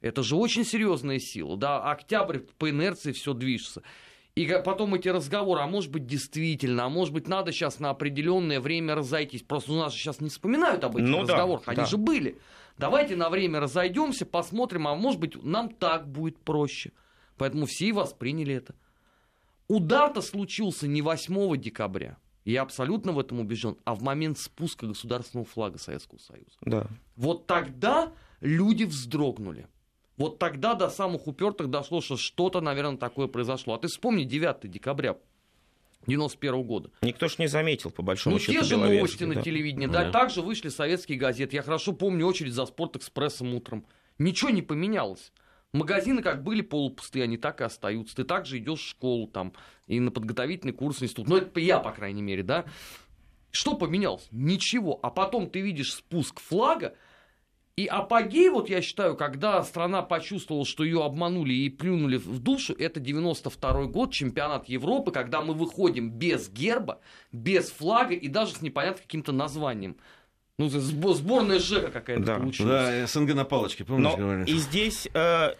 Это 0.00 0.22
же 0.22 0.36
очень 0.36 0.64
серьезная 0.64 1.18
сила. 1.18 1.56
Да, 1.56 1.90
октябрь 1.90 2.38
по 2.58 2.70
инерции 2.70 3.12
все 3.12 3.32
движется. 3.32 3.82
И 4.34 4.46
потом 4.64 4.94
эти 4.94 5.08
разговоры, 5.08 5.62
а 5.62 5.66
может 5.66 5.90
быть 5.90 6.06
действительно, 6.06 6.84
а 6.84 6.88
может 6.90 7.14
быть 7.14 7.26
надо 7.26 7.52
сейчас 7.52 7.80
на 7.80 7.88
определенное 7.88 8.60
время 8.60 8.94
разойтись. 8.94 9.42
Просто 9.42 9.72
у 9.72 9.76
нас 9.76 9.94
же 9.94 9.98
сейчас 9.98 10.20
не 10.20 10.28
вспоминают 10.28 10.84
об 10.84 10.96
этих 10.96 11.08
ну, 11.08 11.22
разговорах, 11.22 11.64
да, 11.64 11.72
они 11.72 11.80
да. 11.80 11.86
же 11.86 11.96
были. 11.96 12.38
Давайте 12.76 13.16
на 13.16 13.30
время 13.30 13.60
разойдемся, 13.60 14.26
посмотрим, 14.26 14.86
а 14.88 14.94
может 14.94 15.20
быть 15.20 15.42
нам 15.42 15.70
так 15.70 16.06
будет 16.06 16.38
проще. 16.38 16.92
Поэтому 17.38 17.64
все 17.64 17.86
и 17.86 17.92
восприняли 17.92 18.54
это. 18.54 18.74
Удар-то 19.68 20.20
случился 20.20 20.86
не 20.86 21.00
8 21.00 21.56
декабря. 21.56 22.18
Я 22.44 22.62
абсолютно 22.62 23.12
в 23.12 23.18
этом 23.18 23.40
убежден. 23.40 23.76
А 23.84 23.94
в 23.94 24.02
момент 24.02 24.38
спуска 24.38 24.86
государственного 24.86 25.46
флага 25.46 25.78
Советского 25.78 26.18
Союза. 26.18 26.56
Да. 26.60 26.86
Вот 27.16 27.46
тогда 27.46 28.12
люди 28.40 28.84
вздрогнули. 28.84 29.66
Вот 30.16 30.38
тогда 30.38 30.74
до 30.74 30.88
самых 30.88 31.26
упертых 31.26 31.68
дошло, 31.68 32.00
что 32.00 32.16
что-то, 32.16 32.60
наверное, 32.60 32.96
такое 32.96 33.26
произошло. 33.26 33.74
А 33.74 33.78
ты 33.78 33.88
вспомни 33.88 34.24
9 34.24 34.70
декабря 34.70 35.16
91 36.06 36.62
года. 36.62 36.90
Никто 37.02 37.28
ж 37.28 37.38
не 37.38 37.48
заметил, 37.48 37.90
по 37.90 38.02
большому 38.02 38.36
ну, 38.36 38.40
счету, 38.40 38.52
те 38.52 38.64
же 38.64 38.76
новости 38.76 39.24
да. 39.24 39.34
на 39.34 39.42
телевидении. 39.42 39.86
Да. 39.86 40.04
да. 40.04 40.10
Также 40.10 40.40
вышли 40.40 40.68
советские 40.68 41.18
газеты. 41.18 41.56
Я 41.56 41.62
хорошо 41.62 41.92
помню 41.92 42.26
очередь 42.26 42.52
за 42.52 42.64
«Спортэкспрессом» 42.66 43.54
утром. 43.54 43.86
Ничего 44.18 44.50
не 44.50 44.62
поменялось. 44.62 45.32
Магазины 45.72 46.22
как 46.22 46.42
были 46.42 46.62
полупустые, 46.62 47.24
они 47.24 47.36
так 47.36 47.60
и 47.60 47.64
остаются. 47.64 48.16
Ты 48.16 48.24
также 48.24 48.58
идешь 48.58 48.80
в 48.80 48.88
школу 48.88 49.26
там 49.26 49.52
и 49.86 50.00
на 50.00 50.10
подготовительный 50.10 50.72
курс 50.72 51.02
институт. 51.02 51.28
Ну, 51.28 51.36
это 51.36 51.60
я, 51.60 51.80
по 51.80 51.92
крайней 51.92 52.22
мере, 52.22 52.42
да. 52.42 52.64
Что 53.50 53.74
поменялось? 53.74 54.26
Ничего. 54.30 54.98
А 55.02 55.10
потом 55.10 55.50
ты 55.50 55.60
видишь 55.60 55.94
спуск 55.94 56.40
флага, 56.40 56.94
и 57.76 57.86
апогей, 57.86 58.48
вот 58.48 58.70
я 58.70 58.80
считаю, 58.80 59.16
когда 59.16 59.62
страна 59.62 60.00
почувствовала, 60.00 60.64
что 60.64 60.82
ее 60.82 61.04
обманули 61.04 61.52
и 61.52 61.68
плюнули 61.68 62.16
в 62.16 62.38
душу, 62.38 62.74
это 62.78 63.00
92 63.00 63.84
год, 63.84 64.12
чемпионат 64.12 64.66
Европы, 64.66 65.12
когда 65.12 65.42
мы 65.42 65.52
выходим 65.52 66.10
без 66.10 66.48
герба, 66.48 67.00
без 67.32 67.70
флага 67.70 68.14
и 68.14 68.28
даже 68.28 68.54
с 68.54 68.62
непонятным 68.62 69.02
каким-то 69.02 69.32
названием. 69.32 69.96
Ну, 70.58 70.70
сборная 70.70 71.58
ЖЭКа 71.58 71.90
какая-то 71.90 72.24
да. 72.24 72.36
получилась. 72.38 72.70
Да, 72.70 73.06
СНГ 73.06 73.34
на 73.34 73.44
палочке, 73.44 73.84
помнишь, 73.84 74.10
Но 74.12 74.16
говорили? 74.16 74.50
И 74.50 74.54
здесь... 74.56 75.06
Э, 75.12 75.50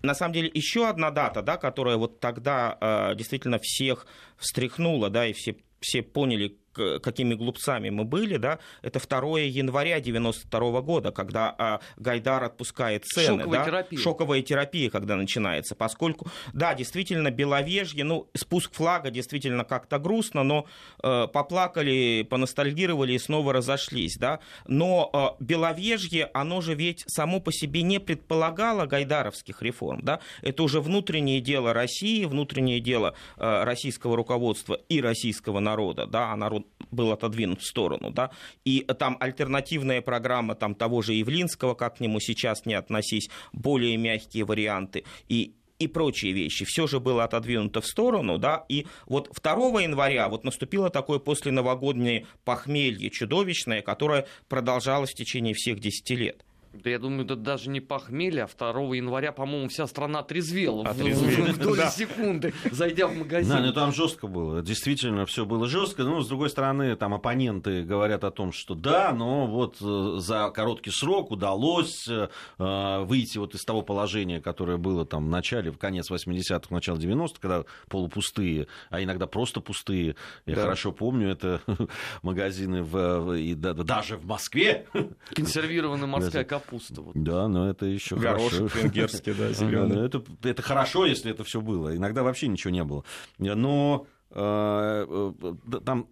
на 0.00 0.14
самом 0.14 0.34
деле 0.34 0.48
еще 0.54 0.88
одна 0.88 1.10
дата, 1.10 1.42
да, 1.42 1.56
которая 1.56 1.96
вот 1.96 2.20
тогда 2.20 2.78
э, 2.80 3.16
действительно 3.16 3.58
всех 3.60 4.06
встряхнула, 4.36 5.10
да, 5.10 5.26
и 5.26 5.32
все, 5.32 5.56
все 5.80 6.02
поняли, 6.02 6.56
какими 6.72 7.34
глупцами 7.34 7.90
мы 7.90 8.04
были, 8.04 8.36
да, 8.36 8.58
это 8.82 9.00
2 9.00 9.40
января 9.40 10.00
92 10.00 10.80
года, 10.82 11.10
когда 11.12 11.54
а, 11.58 11.80
Гайдар 11.96 12.44
отпускает 12.44 13.04
цены. 13.04 13.38
Шоковая 13.38 13.58
да, 13.58 13.64
терапия. 13.64 13.98
Шоковая 13.98 14.42
терапия, 14.42 14.90
когда 14.90 15.16
начинается, 15.16 15.74
поскольку, 15.74 16.28
да, 16.52 16.74
действительно, 16.74 17.30
Беловежье, 17.30 18.04
ну, 18.04 18.28
спуск 18.34 18.74
флага 18.74 19.10
действительно 19.10 19.64
как-то 19.64 19.98
грустно, 19.98 20.42
но 20.42 20.66
э, 21.02 21.26
поплакали, 21.32 22.26
поностальгировали 22.28 23.12
и 23.12 23.18
снова 23.18 23.52
разошлись, 23.52 24.16
да, 24.16 24.40
но 24.66 25.36
э, 25.40 25.42
Беловежье, 25.44 26.30
оно 26.34 26.60
же 26.60 26.74
ведь 26.74 27.04
само 27.06 27.40
по 27.40 27.52
себе 27.52 27.82
не 27.82 27.98
предполагало 28.00 28.86
гайдаровских 28.86 29.62
реформ, 29.62 30.00
да, 30.02 30.20
это 30.42 30.62
уже 30.62 30.80
внутреннее 30.80 31.40
дело 31.40 31.72
России, 31.72 32.24
внутреннее 32.24 32.80
дело 32.80 33.14
э, 33.36 33.64
российского 33.64 34.16
руководства 34.16 34.80
и 34.88 35.00
российского 35.00 35.60
народа, 35.60 36.06
да, 36.06 36.32
а 36.32 36.36
народ 36.36 36.57
был 36.90 37.12
отодвинут 37.12 37.60
в 37.60 37.66
сторону, 37.66 38.10
да, 38.10 38.30
и 38.64 38.80
там 38.98 39.16
альтернативная 39.20 40.00
программа 40.00 40.54
там 40.54 40.74
того 40.74 41.02
же 41.02 41.14
Явлинского, 41.14 41.74
как 41.74 41.96
к 41.96 42.00
нему 42.00 42.20
сейчас 42.20 42.66
не 42.66 42.74
относись, 42.74 43.28
более 43.52 43.96
мягкие 43.96 44.44
варианты, 44.44 45.04
и 45.28 45.54
и 45.78 45.86
прочие 45.86 46.32
вещи. 46.32 46.64
Все 46.64 46.86
же 46.86 46.98
было 46.98 47.24
отодвинуто 47.24 47.80
в 47.80 47.86
сторону, 47.86 48.38
да, 48.38 48.64
и 48.68 48.86
вот 49.06 49.30
2 49.32 49.80
января 49.80 50.28
вот 50.28 50.44
наступило 50.44 50.90
такое 50.90 51.18
посленовогоднее 51.18 52.26
похмелье 52.44 53.10
чудовищное, 53.10 53.82
которое 53.82 54.26
продолжалось 54.48 55.10
в 55.10 55.14
течение 55.14 55.54
всех 55.54 55.78
10 55.78 56.10
лет. 56.10 56.44
Да 56.82 56.90
я 56.90 56.98
думаю, 56.98 57.24
это 57.24 57.36
даже 57.36 57.70
не 57.70 57.80
похмелье, 57.80 58.44
а 58.44 58.72
2 58.72 58.96
января, 58.96 59.32
по-моему, 59.32 59.68
вся 59.68 59.86
страна 59.86 60.22
трезвела 60.22 60.88
Отрезвела. 60.88 61.52
в, 61.52 61.58
доли 61.58 61.88
секунды, 61.90 62.52
зайдя 62.70 63.06
в 63.06 63.16
магазин. 63.16 63.48
Да, 63.50 63.60
ну 63.60 63.72
там 63.72 63.92
жестко 63.92 64.26
было. 64.26 64.62
Действительно, 64.62 65.26
все 65.26 65.44
было 65.44 65.66
жестко. 65.68 66.04
Ну, 66.04 66.20
с 66.20 66.28
другой 66.28 66.50
стороны, 66.50 66.94
там 66.96 67.14
оппоненты 67.14 67.82
говорят 67.82 68.24
о 68.24 68.30
том, 68.30 68.52
что 68.52 68.74
да, 68.74 69.12
но 69.12 69.46
вот 69.46 69.76
э, 69.80 70.16
за 70.18 70.50
короткий 70.50 70.90
срок 70.90 71.30
удалось 71.30 72.08
э, 72.08 72.28
выйти 73.04 73.38
вот 73.38 73.54
из 73.54 73.64
того 73.64 73.82
положения, 73.82 74.40
которое 74.40 74.76
было 74.76 75.04
там 75.06 75.26
в 75.26 75.28
начале, 75.28 75.70
в 75.70 75.78
конец 75.78 76.10
80-х, 76.10 76.66
начало 76.70 76.96
90-х, 76.98 77.34
когда 77.40 77.64
полупустые, 77.88 78.66
а 78.90 79.02
иногда 79.02 79.26
просто 79.26 79.60
пустые. 79.60 80.16
Я 80.46 80.54
Да. 80.54 80.62
хорошо 80.62 80.92
помню, 80.92 81.30
это 81.30 81.60
магазины 82.22 82.82
в, 82.82 83.18
в- 83.20 83.32
и 83.38 83.54
да- 83.54 83.74
даже 83.74 84.16
в 84.16 84.26
Москве. 84.26 84.86
Консервированная 85.34 86.06
морская 86.06 86.44
капуста. 86.44 86.67
Вот. 86.70 87.12
Да, 87.14 87.48
но 87.48 87.68
это 87.68 87.86
еще 87.86 88.16
хорошо. 88.16 88.50
Горошек 88.58 88.76
венгерский, 88.76 89.32
да, 89.32 89.52
зеленый. 89.52 90.04
это, 90.04 90.22
это 90.42 90.62
хорошо, 90.62 91.06
если 91.06 91.30
это 91.30 91.44
все 91.44 91.60
было. 91.60 91.96
Иногда 91.96 92.22
вообще 92.22 92.48
ничего 92.48 92.70
не 92.70 92.84
было. 92.84 93.04
Но 93.38 94.06
э, 94.30 95.06
э, 95.08 95.80
там 95.84 96.08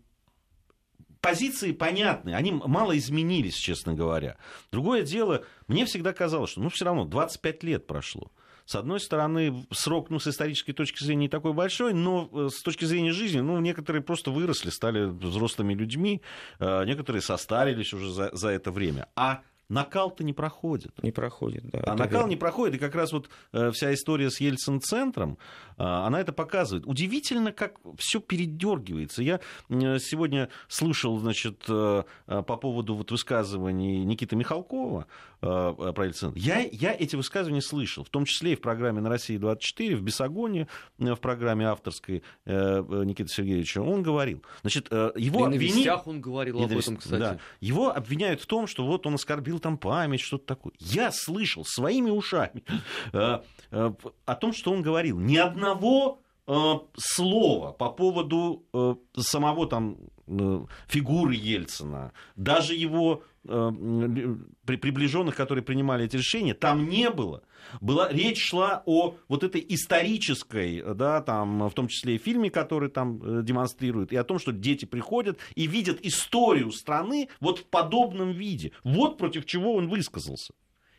позиции 1.20 1.72
понятны, 1.72 2.34
они 2.34 2.52
мало 2.52 2.96
изменились, 2.96 3.56
честно 3.56 3.94
говоря. 3.94 4.36
Другое 4.70 5.02
дело, 5.02 5.44
мне 5.66 5.84
всегда 5.84 6.12
казалось, 6.12 6.50
что 6.50 6.60
ну 6.60 6.68
все 6.68 6.84
равно 6.84 7.04
25 7.04 7.62
лет 7.64 7.86
прошло. 7.86 8.30
С 8.64 8.74
одной 8.74 8.98
стороны, 8.98 9.64
срок, 9.70 10.10
ну, 10.10 10.18
с 10.18 10.26
исторической 10.26 10.72
точки 10.72 11.04
зрения 11.04 11.22
не 11.22 11.28
такой 11.28 11.52
большой, 11.52 11.94
но 11.94 12.28
э, 12.32 12.48
с 12.50 12.62
точки 12.62 12.84
зрения 12.84 13.12
жизни, 13.12 13.38
ну, 13.38 13.60
некоторые 13.60 14.02
просто 14.02 14.32
выросли, 14.32 14.70
стали 14.70 15.04
взрослыми 15.04 15.72
людьми, 15.72 16.20
некоторые 16.58 17.22
состарились 17.22 17.92
уже 17.92 18.10
за, 18.10 18.30
за 18.32 18.48
это 18.48 18.72
время. 18.72 19.08
А 19.14 19.42
накал-то 19.68 20.24
не 20.24 20.32
проходит. 20.32 21.02
Не 21.02 21.10
проходит, 21.10 21.64
да. 21.70 21.82
А 21.86 21.94
накал 21.94 22.20
верно. 22.20 22.30
не 22.30 22.36
проходит, 22.36 22.76
и 22.76 22.78
как 22.78 22.94
раз 22.94 23.12
вот 23.12 23.28
э, 23.52 23.70
вся 23.72 23.92
история 23.92 24.30
с 24.30 24.40
Ельцин-центром, 24.40 25.38
э, 25.78 25.82
она 25.82 26.20
это 26.20 26.32
показывает. 26.32 26.86
Удивительно, 26.86 27.52
как 27.52 27.78
все 27.98 28.20
передергивается. 28.20 29.22
Я 29.22 29.40
э, 29.68 29.98
сегодня 29.98 30.48
слышал, 30.68 31.18
значит, 31.18 31.64
по 31.66 32.04
поводу 32.44 32.94
вот 32.94 33.10
высказываний 33.10 34.04
Никиты 34.04 34.36
Михалкова 34.36 35.06
про 35.40 36.04
Ельцин. 36.06 36.32
Я, 36.34 36.60
я 36.72 36.94
эти 36.98 37.14
высказывания 37.16 37.60
слышал, 37.62 38.04
в 38.04 38.08
том 38.08 38.24
числе 38.24 38.52
и 38.52 38.56
в 38.56 38.60
программе 38.60 39.00
на 39.00 39.08
России-24, 39.10 39.96
в 39.96 40.02
Бесогоне, 40.02 40.66
э, 40.98 41.12
в 41.14 41.20
программе 41.20 41.66
авторской 41.68 42.22
э, 42.44 42.82
э, 42.88 43.04
Никиты 43.04 43.28
Сергеевича. 43.32 43.80
Он 43.82 44.02
говорил, 44.02 44.42
значит, 44.62 44.88
э, 44.90 45.12
его 45.16 45.40
И 45.46 45.50
на 45.50 45.54
обвини- 45.56 45.78
вестях 45.78 46.06
он 46.06 46.20
говорил 46.20 46.62
об 46.62 46.70
не 46.70 46.78
этом, 46.78 46.96
кстати. 46.96 47.20
да. 47.20 47.38
Его 47.60 47.90
обвиняют 47.94 48.40
в 48.40 48.46
том, 48.46 48.66
что 48.66 48.86
вот 48.86 49.06
он 49.06 49.14
оскорбил 49.14 49.58
там 49.58 49.78
память, 49.78 50.20
что-то 50.20 50.46
такое. 50.46 50.72
Я 50.78 51.10
слышал 51.12 51.64
своими 51.64 52.10
ушами 52.10 52.64
э, 53.12 53.40
э, 53.70 53.92
о 54.24 54.34
том, 54.36 54.52
что 54.52 54.72
он 54.72 54.82
говорил. 54.82 55.18
Ни 55.20 55.36
одного 55.36 56.20
э, 56.46 56.72
слова 56.96 57.72
по 57.72 57.90
поводу 57.90 58.64
э, 58.72 58.94
самого 59.16 59.66
там 59.68 59.96
э, 60.26 60.64
фигуры 60.88 61.34
Ельцина, 61.34 62.12
даже 62.36 62.74
его 62.74 63.22
э, 63.22 63.35
приближенных, 63.46 65.34
которые 65.34 65.64
принимали 65.64 66.04
эти 66.04 66.16
решения, 66.16 66.54
там 66.54 66.88
не 66.88 67.10
было. 67.10 67.42
Была, 67.80 68.08
речь 68.10 68.42
шла 68.42 68.82
о 68.86 69.16
вот 69.28 69.42
этой 69.42 69.64
исторической, 69.68 70.82
да, 70.94 71.20
там, 71.20 71.68
в 71.68 71.72
том 71.74 71.88
числе 71.88 72.16
и 72.16 72.18
фильме, 72.18 72.50
который 72.50 72.90
там 72.90 73.20
э, 73.22 73.42
демонстрирует, 73.42 74.12
и 74.12 74.16
о 74.16 74.24
том, 74.24 74.38
что 74.38 74.52
дети 74.52 74.84
приходят 74.84 75.38
и 75.54 75.66
видят 75.66 75.98
историю 76.02 76.70
страны 76.70 77.28
вот 77.40 77.60
в 77.60 77.64
подобном 77.64 78.32
виде. 78.32 78.72
Вот 78.84 79.18
против 79.18 79.46
чего 79.46 79.74
он 79.74 79.88
высказался. 79.88 80.54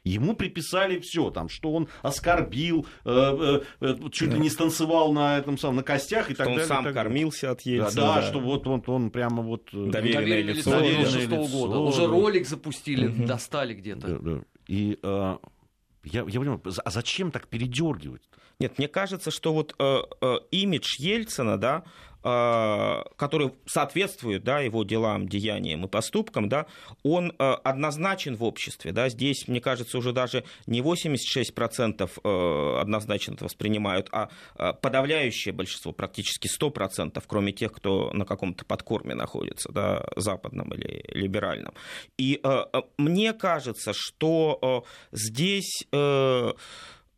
Ему 0.08 0.36
приписали 0.36 1.00
все, 1.00 1.30
там, 1.32 1.50
что 1.50 1.72
он 1.74 1.88
оскорбил, 2.02 2.86
э, 3.06 3.62
э, 3.82 3.86
э, 3.86 4.10
чуть 4.12 4.34
ли 4.34 4.40
не 4.40 4.50
станцевал 4.50 5.12
на 5.14 5.38
этом 5.38 5.58
самом 5.58 5.78
на 5.78 5.84
костях 5.84 6.30
и 6.30 6.34
Что 6.34 6.44
так 6.44 6.48
он 6.48 6.54
далее. 6.54 6.68
сам 6.68 6.84
так 6.84 6.94
кормился 6.94 7.52
от 7.52 7.64
Да, 7.64 7.70
Ельцина. 7.72 8.02
да, 8.02 8.22
что 8.22 8.40
вот 8.40 8.68
он, 8.68 8.84
он 8.88 9.12
прямо 9.12 9.42
вот... 9.44 9.70
Доверенное 9.72 9.92
Доверенное 10.22 10.54
лицо, 10.54 10.72
доверенное 10.72 11.06
96 11.06 11.32
лицо, 11.32 11.58
года. 11.58 11.80
Уже 11.80 12.02
да. 12.02 12.08
ролик 12.08 12.48
запустили, 12.48 13.08
Мгм. 13.08 13.26
достали 13.26 13.74
где-то. 13.74 14.08
Да, 14.08 14.18
да. 14.20 14.42
И 14.68 14.98
э, 15.02 15.38
я, 16.04 16.20
я 16.28 16.40
понимаю, 16.40 16.62
а 16.86 16.90
зачем 16.90 17.32
так 17.32 17.48
передергивать? 17.48 18.22
Нет, 18.60 18.78
мне 18.78 18.88
кажется, 18.88 19.30
что 19.32 19.54
вот 19.54 19.76
э, 19.78 19.98
э, 20.22 20.36
имидж 20.52 20.96
Ельцина, 21.00 21.58
да, 21.58 21.84
который 22.28 23.54
соответствует 23.66 24.44
да, 24.44 24.60
его 24.60 24.84
делам, 24.84 25.28
деяниям 25.28 25.86
и 25.86 25.88
поступкам, 25.88 26.50
да, 26.50 26.66
он 27.04 27.32
э, 27.32 27.52
однозначен 27.64 28.36
в 28.36 28.44
обществе. 28.44 28.92
Да. 28.92 29.08
Здесь, 29.10 29.48
мне 29.48 29.62
кажется, 29.62 29.98
уже 29.98 30.12
даже 30.12 30.44
не 30.66 30.82
86% 30.82 32.10
э, 32.24 32.80
однозначно 32.82 33.34
это 33.34 33.46
воспринимают, 33.46 34.10
а 34.12 34.30
э, 34.58 34.74
подавляющее 34.74 35.54
большинство, 35.54 35.94
практически 35.94 36.48
100%, 36.48 37.24
кроме 37.28 37.54
тех, 37.54 37.72
кто 37.72 38.12
на 38.14 38.26
каком-то 38.26 38.66
подкорме 38.66 39.16
находится, 39.16 39.72
да, 39.72 40.06
западном 40.16 40.74
или 40.74 41.06
либеральном. 41.14 41.74
И 42.18 42.42
мне 42.98 43.34
кажется, 43.34 43.94
что 43.94 44.84
здесь... 45.12 45.86
э, 45.92 46.54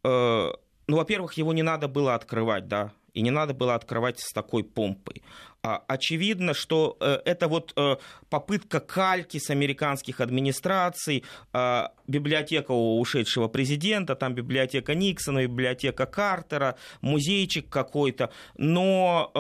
э, 0.04 0.52
ну, 0.88 0.98
во-первых, 0.98 1.34
его 1.34 1.54
не 1.54 1.62
надо 1.62 1.88
было 1.88 2.16
открывать, 2.16 2.68
да, 2.68 2.92
и 3.14 3.22
не 3.22 3.32
надо 3.32 3.54
было 3.54 3.76
открывать 3.76 4.20
с 4.20 4.32
такой 4.34 4.64
помпой. 4.64 5.22
А, 5.62 5.84
очевидно, 5.88 6.54
что 6.54 6.96
э, 7.02 7.20
это 7.26 7.50
вот 7.50 7.74
э, 7.76 7.98
попытка 8.30 8.80
кальки 8.80 9.40
с 9.40 9.50
американских 9.50 10.22
администраций, 10.22 11.26
э, 11.54 11.84
библиотека 12.08 12.72
у 12.72 12.98
ушедшего 13.00 13.50
президента, 13.50 14.16
там 14.16 14.34
библиотека 14.34 14.96
Никсона, 14.96 15.44
библиотека 15.44 16.06
Картера, 16.06 16.78
музейчик 17.02 17.68
какой-то. 17.70 18.32
Но, 18.58 19.32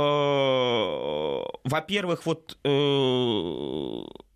во-первых, 1.63 2.25
вот... 2.25 2.57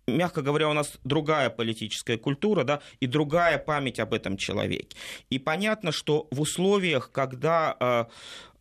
мягко 0.06 0.42
говоря, 0.42 0.68
у 0.68 0.72
нас 0.72 0.98
другая 1.04 1.50
политическая 1.50 2.16
культура, 2.18 2.64
да, 2.64 2.80
и 3.00 3.06
другая 3.06 3.58
память 3.58 4.00
об 4.00 4.14
этом 4.14 4.36
человеке. 4.36 4.96
И 5.30 5.38
понятно, 5.38 5.92
что 5.92 6.28
в 6.30 6.40
условиях, 6.40 7.10
когда 7.12 8.08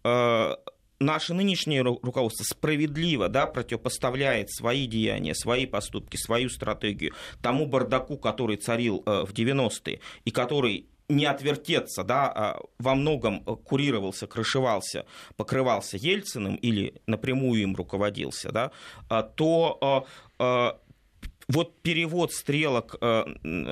наше 0.03 1.33
нынешнее 1.33 1.81
ру- 1.81 1.99
руководство 2.01 2.43
справедливо 2.43 3.29
да, 3.29 3.45
противопоставляет 3.45 4.51
свои 4.51 4.87
деяния, 4.87 5.35
свои 5.35 5.65
поступки, 5.65 6.17
свою 6.17 6.49
стратегию 6.49 7.13
тому 7.41 7.65
бардаку, 7.65 8.17
который 8.17 8.57
царил 8.57 9.03
э, 9.05 9.25
в 9.25 9.33
90-е, 9.33 9.99
и 10.25 10.31
который 10.31 10.87
не 11.09 11.25
отвертеться, 11.25 12.03
да, 12.03 12.31
а 12.33 12.59
во 12.79 12.95
многом 12.95 13.43
курировался, 13.43 14.25
крышевался, 14.25 15.05
покрывался 15.35 15.97
Ельциным 15.97 16.55
или 16.55 17.01
напрямую 17.07 17.61
им 17.61 17.75
руководился, 17.75 18.51
да, 18.51 18.71
а, 19.09 19.21
то 19.21 20.05
э, 20.39 20.43
э, 20.43 20.71
вот 21.49 21.81
перевод 21.81 22.31
стрелок 22.31 22.95
э, 23.01 23.23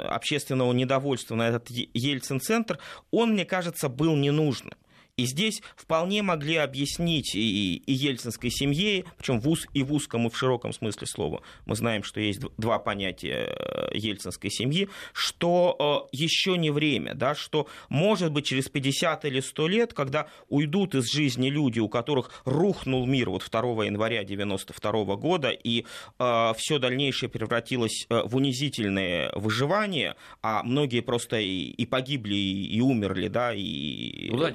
общественного 0.09 0.73
недовольства 0.73 1.35
на 1.35 1.47
этот 1.47 1.69
Ельцин-центр, 1.69 2.79
он, 3.11 3.31
мне 3.31 3.45
кажется, 3.45 3.87
был 3.87 4.15
ненужным. 4.15 4.73
И 5.21 5.25
здесь 5.27 5.61
вполне 5.75 6.23
могли 6.23 6.55
объяснить 6.55 7.35
и, 7.35 7.75
и 7.75 7.93
ельцинской 7.93 8.49
семье, 8.49 9.05
причем 9.19 9.39
в 9.39 9.47
уз, 9.47 9.67
и 9.75 9.83
в 9.83 9.93
узком, 9.93 10.25
и 10.25 10.31
в 10.31 10.37
широком 10.37 10.73
смысле 10.73 11.05
слова. 11.05 11.43
Мы 11.67 11.75
знаем, 11.75 12.01
что 12.01 12.19
есть 12.19 12.39
дв- 12.39 12.51
два 12.57 12.79
понятия 12.79 13.55
э, 13.55 13.89
ельцинской 13.93 14.49
семьи, 14.49 14.89
что 15.13 16.09
э, 16.11 16.17
еще 16.17 16.57
не 16.57 16.71
время, 16.71 17.13
да, 17.13 17.35
что, 17.35 17.67
может 17.89 18.31
быть, 18.31 18.47
через 18.47 18.67
50 18.67 19.25
или 19.25 19.41
100 19.41 19.67
лет, 19.67 19.93
когда 19.93 20.27
уйдут 20.49 20.95
из 20.95 21.11
жизни 21.11 21.49
люди, 21.49 21.79
у 21.79 21.87
которых 21.87 22.41
рухнул 22.45 23.05
мир 23.05 23.29
вот 23.29 23.47
2 23.47 23.85
января 23.85 24.23
92 24.23 25.15
года, 25.17 25.51
и 25.51 25.85
э, 26.17 26.53
все 26.57 26.79
дальнейшее 26.79 27.29
превратилось 27.29 28.07
э, 28.09 28.23
в 28.23 28.35
унизительное 28.37 29.31
выживание, 29.35 30.15
а 30.41 30.63
многие 30.63 31.01
просто 31.01 31.39
и, 31.39 31.65
и 31.69 31.85
погибли, 31.85 32.33
и, 32.33 32.75
и 32.75 32.81
умерли, 32.81 33.27
да, 33.27 33.53
и... 33.53 34.31
Ну 34.31 34.37
да, 34.37 34.49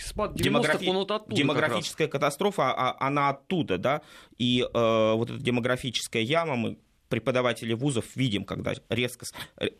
демографический 0.00 0.02
спад 0.02 0.32
90-х, 0.32 0.42
Демографи- 0.78 0.88
он 0.90 0.96
вот 0.96 1.10
оттуда 1.10 1.36
демографическая 1.36 2.08
катастрофа, 2.08 2.72
а- 2.72 2.96
она 3.06 3.28
оттуда, 3.30 3.78
да, 3.78 4.02
и 4.38 4.60
э, 4.62 5.12
вот 5.14 5.30
эта 5.30 5.38
демографическая 5.40 6.22
яма, 6.22 6.56
мы 6.56 6.78
преподаватели 7.08 7.72
вузов 7.72 8.04
видим, 8.16 8.44
когда 8.44 8.72
резко, 8.88 9.26
с- 9.26 9.34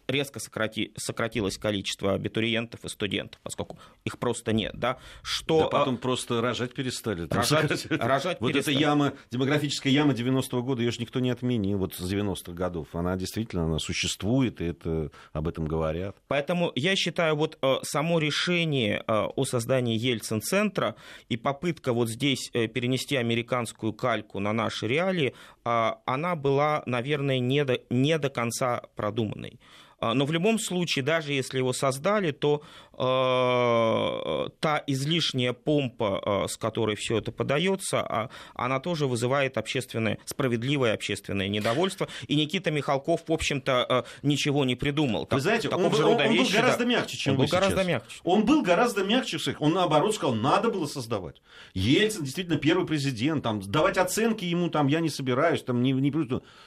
резко 0.09 0.39
сократи- 0.39 0.93
сократилось 0.97 1.59
количество 1.59 2.15
абитуриентов 2.15 2.85
и 2.85 2.89
студентов, 2.89 3.41
поскольку 3.43 3.79
их 4.05 4.19
просто 4.19 4.53
нет, 4.53 4.73
да, 4.75 4.99
что... 5.23 5.61
Да 5.61 5.67
потом 5.69 5.97
просто 5.97 6.41
рожать 6.41 6.75
перестали. 6.75 7.27
Рожать- 7.29 7.87
рожать 7.91 8.41
вот 8.41 8.51
эта 8.51 8.59
перестали. 8.65 8.79
яма, 8.79 9.13
демографическая 9.31 9.93
яма 9.93 10.13
90-го 10.13 10.63
года, 10.63 10.83
ее 10.83 10.91
же 10.91 11.01
никто 11.01 11.21
не 11.21 11.31
отменил, 11.31 11.79
вот 11.79 11.95
с 11.95 12.01
90-х 12.13 12.53
годов. 12.53 12.89
Она 12.95 13.17
действительно 13.17 13.65
она 13.65 13.79
существует, 13.79 14.61
и 14.61 14.65
это, 14.67 15.11
об 15.33 15.49
этом 15.49 15.67
говорят. 15.67 16.17
Поэтому 16.29 16.73
я 16.75 16.95
считаю, 16.97 17.35
вот 17.37 17.59
э, 17.63 17.75
само 17.83 18.19
решение 18.19 19.03
э, 19.07 19.13
о 19.13 19.45
создании 19.45 19.99
Ельцин-центра 19.99 20.95
и 21.29 21.37
попытка 21.37 21.93
вот 21.93 22.09
здесь 22.09 22.51
э, 22.53 22.69
перенести 22.69 23.17
американскую 23.17 23.93
кальку 23.93 24.39
на 24.39 24.53
наши 24.53 24.87
реалии, 24.87 25.35
э, 25.65 25.91
она 26.05 26.37
была, 26.37 26.83
наверное, 26.87 27.16
не 27.23 27.65
до, 27.65 27.79
не 27.91 28.19
до 28.19 28.31
конца 28.31 28.83
продуманной. 28.95 29.61
А, 29.99 30.15
но 30.15 30.27
в 30.27 30.33
любом 30.33 30.59
случае, 30.59 31.05
даже 31.05 31.33
если 31.33 31.59
его 31.59 31.73
создали, 31.73 32.31
то 32.31 32.63
э, 32.93 34.49
та 34.61 34.83
излишняя 34.87 35.53
помпа, 35.53 36.45
э, 36.45 36.49
с 36.49 36.57
которой 36.57 36.97
все 36.97 37.19
это 37.19 37.33
подается, 37.33 38.31
она 38.55 38.81
тоже 38.81 39.07
вызывает 39.07 39.57
общественное, 39.57 40.19
справедливое 40.25 40.93
общественное 40.93 41.49
недовольство. 41.49 42.09
И 42.27 42.37
Никита 42.37 42.71
Михалков, 42.71 43.23
в 43.27 43.33
общем-то, 43.33 43.87
э, 43.89 44.27
ничего 44.27 44.65
не 44.65 44.77
придумал. 44.77 45.27
Вы 45.31 45.41
знаете, 45.41 45.69
он, 45.69 45.89
был, 45.91 46.01
он, 46.01 46.21
он 46.21 46.37
был 46.37 46.47
гораздо 46.53 46.85
да, 46.85 46.91
мягче, 46.91 47.17
чем 47.17 47.33
он 47.33 47.39
был 47.39 47.47
сейчас. 47.47 47.61
гораздо 47.61 47.85
мягче. 47.85 48.21
Он 48.25 48.45
был 48.45 48.63
гораздо 48.63 49.05
мягче 49.05 49.39
всех. 49.39 49.61
Он 49.63 49.73
наоборот 49.73 50.15
сказал, 50.15 50.35
надо 50.35 50.71
было 50.71 50.87
создавать. 50.87 51.41
Ельцин 51.75 52.25
действительно 52.25 52.59
первый 52.59 52.87
президент, 52.87 53.43
там, 53.43 53.61
давать 53.61 53.97
оценки 53.97 54.45
ему 54.45 54.69
там 54.69 54.89
я 54.89 55.01
не 55.01 55.09
собираюсь, 55.09 55.63
там 55.63 55.83
не, 55.83 55.93
не 55.93 56.13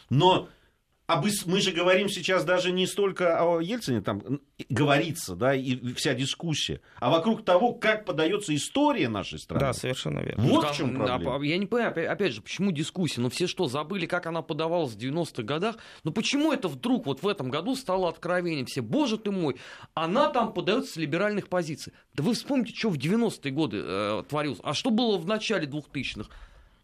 но 0.09 0.47
а 1.09 1.23
мы 1.47 1.59
же 1.59 1.71
говорим 1.71 2.07
сейчас 2.07 2.45
даже 2.45 2.71
не 2.71 2.85
столько 2.85 3.41
о 3.41 3.59
Ельцине, 3.59 4.01
там 4.01 4.21
говорится, 4.69 5.35
да, 5.35 5.55
и 5.55 5.93
вся 5.93 6.13
дискуссия, 6.13 6.81
а 6.99 7.09
вокруг 7.09 7.43
того, 7.43 7.73
как 7.73 8.05
подается 8.05 8.55
история 8.55 9.09
нашей 9.09 9.39
страны. 9.39 9.59
Да, 9.59 9.73
совершенно 9.73 10.19
верно. 10.19 10.43
Вот 10.43 10.61
там, 10.61 10.73
в 10.73 10.77
чем 10.77 10.95
проблема. 10.95 11.43
Я 11.43 11.57
не 11.57 11.65
понимаю, 11.65 11.89
опять, 11.91 12.07
опять 12.07 12.33
же, 12.33 12.43
почему 12.43 12.71
дискуссия? 12.71 13.21
Ну, 13.21 13.29
все 13.29 13.47
что, 13.47 13.67
забыли, 13.67 14.05
как 14.05 14.27
она 14.27 14.43
подавалась 14.43 14.93
в 14.93 14.97
90-х 14.97 15.41
годах? 15.41 15.77
Ну, 16.03 16.11
почему 16.11 16.53
это 16.53 16.67
вдруг 16.67 17.07
вот 17.07 17.23
в 17.23 17.27
этом 17.27 17.49
году 17.49 17.75
стало 17.75 18.07
откровением? 18.07 18.67
Все, 18.67 18.81
боже 18.81 19.17
ты 19.17 19.31
мой, 19.31 19.55
она 19.95 20.29
там 20.29 20.53
подается 20.53 20.93
с 20.93 20.95
либеральных 20.95 21.47
позиций. 21.47 21.91
Да 22.13 22.21
вы 22.21 22.35
вспомните, 22.35 22.75
что 22.75 22.89
в 22.91 22.97
90-е 22.97 23.51
годы 23.51 23.81
э, 23.83 24.23
творилось. 24.29 24.59
А 24.61 24.75
что 24.75 24.91
было 24.91 25.17
в 25.17 25.25
начале 25.25 25.65
2000-х? 25.65 26.29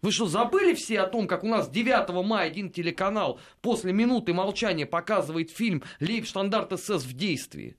Вы 0.06 0.12
что, 0.12 0.28
забыли 0.28 0.76
все 0.76 1.00
о 1.00 1.08
том, 1.08 1.28
как 1.28 1.44
у 1.44 1.48
нас 1.48 1.68
9 1.68 2.24
мая 2.24 2.48
один 2.48 2.70
телеканал 2.70 3.40
после 3.62 3.92
минуты 3.92 4.36
молчания 4.36 4.86
показывает 4.86 5.50
фильм 5.50 5.82
«Лейбштандарт 6.00 6.80
СС 6.80 7.04
в 7.06 7.14
действии»? 7.14 7.76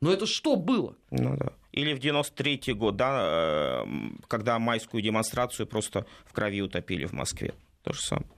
Но 0.00 0.10
это 0.10 0.24
что 0.24 0.56
было? 0.56 0.96
Ну 1.10 1.36
да. 1.36 1.52
Или 1.72 1.92
в 1.92 1.98
93 1.98 2.72
год, 2.72 2.96
да, 2.96 3.84
э, 3.84 3.86
когда 4.28 4.58
майскую 4.58 5.02
демонстрацию 5.02 5.66
просто 5.66 6.06
в 6.24 6.32
крови 6.32 6.62
утопили 6.62 7.04
в 7.04 7.12
Москве. 7.12 7.52
То 7.82 7.92
же 7.92 8.00
самое. 8.00 8.30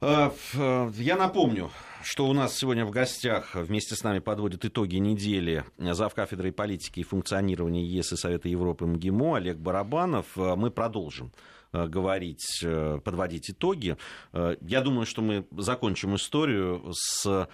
Э, 0.00 0.30
э, 0.54 0.90
я 0.94 1.16
напомню, 1.16 1.70
что 2.02 2.28
у 2.28 2.32
нас 2.32 2.56
сегодня 2.56 2.86
в 2.86 2.90
гостях 2.90 3.54
вместе 3.54 3.94
с 3.94 4.02
нами 4.02 4.20
подводит 4.20 4.64
итоги 4.64 4.96
недели 4.96 5.64
зав. 5.76 6.14
кафедрой 6.14 6.52
политики 6.52 7.00
и 7.00 7.04
функционирования 7.04 7.84
ЕС 7.84 8.14
и 8.14 8.16
Совета 8.16 8.48
Европы 8.48 8.86
МГИМО 8.86 9.36
Олег 9.36 9.58
Барабанов. 9.58 10.34
Мы 10.34 10.70
продолжим 10.70 11.30
говорить, 11.72 12.60
э, 12.62 12.98
подводить 13.04 13.50
итоги. 13.50 13.96
Э, 14.32 14.56
я 14.60 14.80
думаю, 14.80 15.06
что 15.06 15.22
мы 15.22 15.46
закончим 15.50 16.16
историю 16.16 16.92
с 16.92 17.48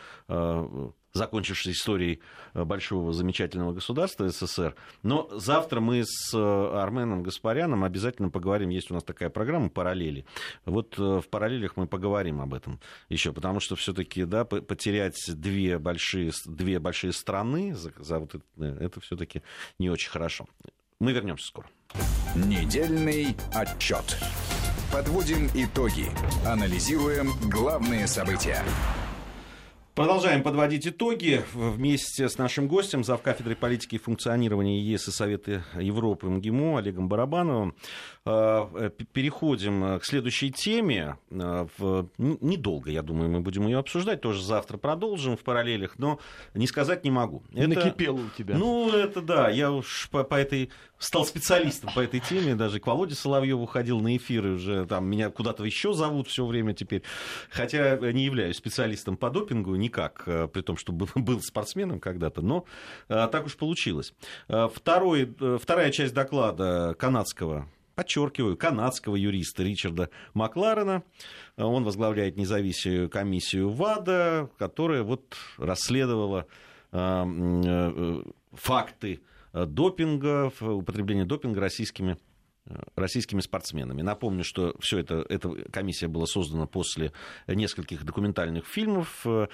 закончившей 1.12 1.74
историей 1.74 2.20
большого 2.54 3.12
замечательного 3.12 3.72
государства 3.72 4.28
СССР. 4.28 4.74
Но 5.04 5.28
завтра 5.30 5.78
мы 5.78 6.02
с 6.04 6.34
Арменом 6.34 7.22
Гаспаряном 7.22 7.84
обязательно 7.84 8.30
поговорим. 8.30 8.70
Есть 8.70 8.90
у 8.90 8.94
нас 8.94 9.04
такая 9.04 9.30
программа 9.30 9.68
«Параллели». 9.68 10.26
Вот 10.64 10.98
в 10.98 11.22
«Параллелях» 11.30 11.76
мы 11.76 11.86
поговорим 11.86 12.40
об 12.40 12.52
этом 12.52 12.80
еще, 13.08 13.32
потому 13.32 13.60
что 13.60 13.76
все-таки 13.76 14.24
да, 14.24 14.44
потерять 14.44 15.14
две 15.28 15.78
большие, 15.78 16.32
две 16.46 16.80
большие 16.80 17.12
страны 17.12 17.76
за, 17.76 17.92
за 17.96 18.18
вот 18.18 18.34
это, 18.34 18.44
это 18.64 19.00
все-таки 19.00 19.42
не 19.78 19.90
очень 19.90 20.10
хорошо. 20.10 20.48
Мы 21.04 21.12
вернемся 21.12 21.48
скоро. 21.48 21.66
Недельный 22.34 23.36
отчет. 23.52 24.16
Подводим 24.90 25.50
итоги. 25.52 26.06
Анализируем 26.46 27.28
главные 27.50 28.06
события. 28.06 28.64
Продолжаем 29.94 30.42
подводить 30.42 30.88
итоги 30.88 31.44
вместе 31.52 32.28
с 32.28 32.36
нашим 32.36 32.66
гостем, 32.66 33.04
зав. 33.04 33.22
кафедрой 33.22 33.54
политики 33.54 33.94
и 33.94 33.98
функционирования 33.98 34.80
ЕС 34.80 35.06
и 35.06 35.12
Совета 35.12 35.62
Европы 35.78 36.26
МГИМО 36.26 36.78
Олегом 36.78 37.08
Барабановым. 37.08 37.76
Э, 38.26 38.90
переходим 39.12 40.00
к 40.00 40.04
следующей 40.04 40.50
теме. 40.50 41.16
Э, 41.30 41.66
недолго, 42.18 42.90
я 42.90 43.02
думаю, 43.02 43.30
мы 43.30 43.40
будем 43.40 43.68
ее 43.68 43.78
обсуждать. 43.78 44.20
Тоже 44.20 44.42
завтра 44.42 44.78
продолжим 44.78 45.36
в 45.36 45.44
параллелях, 45.44 45.96
но 45.96 46.18
не 46.54 46.66
сказать 46.66 47.04
не 47.04 47.12
могу. 47.12 47.44
Это, 47.54 47.68
Накипело 47.68 48.16
у 48.16 48.30
тебя. 48.36 48.58
Ну, 48.58 48.90
это 48.90 49.22
да. 49.22 49.48
Я 49.48 49.70
уж 49.70 50.08
по, 50.10 50.24
по 50.24 50.34
этой 50.34 50.70
стал 50.98 51.26
специалистом 51.26 51.90
по 51.94 52.00
этой 52.00 52.20
теме, 52.20 52.54
даже 52.54 52.80
к 52.80 52.86
Володе 52.86 53.14
Соловьеву 53.14 53.66
ходил 53.66 54.00
на 54.00 54.16
эфиры 54.16 54.54
уже, 54.54 54.86
там 54.86 55.06
меня 55.06 55.30
куда-то 55.30 55.64
еще 55.64 55.92
зовут 55.92 56.28
все 56.28 56.46
время 56.46 56.74
теперь, 56.74 57.02
хотя 57.50 57.96
не 57.96 58.24
являюсь 58.24 58.56
специалистом 58.56 59.16
по 59.16 59.30
допингу 59.30 59.74
никак, 59.74 60.22
э, 60.26 60.48
при 60.48 60.62
том, 60.62 60.76
что 60.76 60.92
был, 60.92 61.40
спортсменом 61.40 62.00
когда-то, 62.00 62.42
но 62.42 62.64
а, 63.08 63.28
так 63.28 63.46
уж 63.46 63.56
получилось. 63.56 64.14
Э, 64.48 64.68
второй, 64.72 65.34
вторая 65.60 65.90
часть 65.90 66.14
доклада 66.14 66.94
канадского 66.98 67.68
подчеркиваю, 67.94 68.56
канадского 68.56 69.14
юриста 69.14 69.62
Ричарда 69.62 70.10
Макларена. 70.32 71.04
Он 71.56 71.84
возглавляет 71.84 72.36
независимую 72.36 73.08
комиссию 73.08 73.70
ВАДА, 73.70 74.50
которая 74.58 75.04
вот 75.04 75.36
расследовала 75.58 76.48
факты 76.90 79.20
допинга, 79.54 80.52
употребления 80.60 81.24
допинга 81.24 81.60
российскими 81.60 82.18
российскими 82.96 83.40
спортсменами. 83.40 84.02
Напомню, 84.02 84.44
что 84.44 84.74
все 84.80 84.98
это, 84.98 85.24
эта 85.28 85.50
комиссия 85.70 86.08
была 86.08 86.26
создана 86.26 86.66
после 86.66 87.12
нескольких 87.46 88.04
документальных 88.04 88.66
фильмов 88.66 89.26
э, 89.26 89.48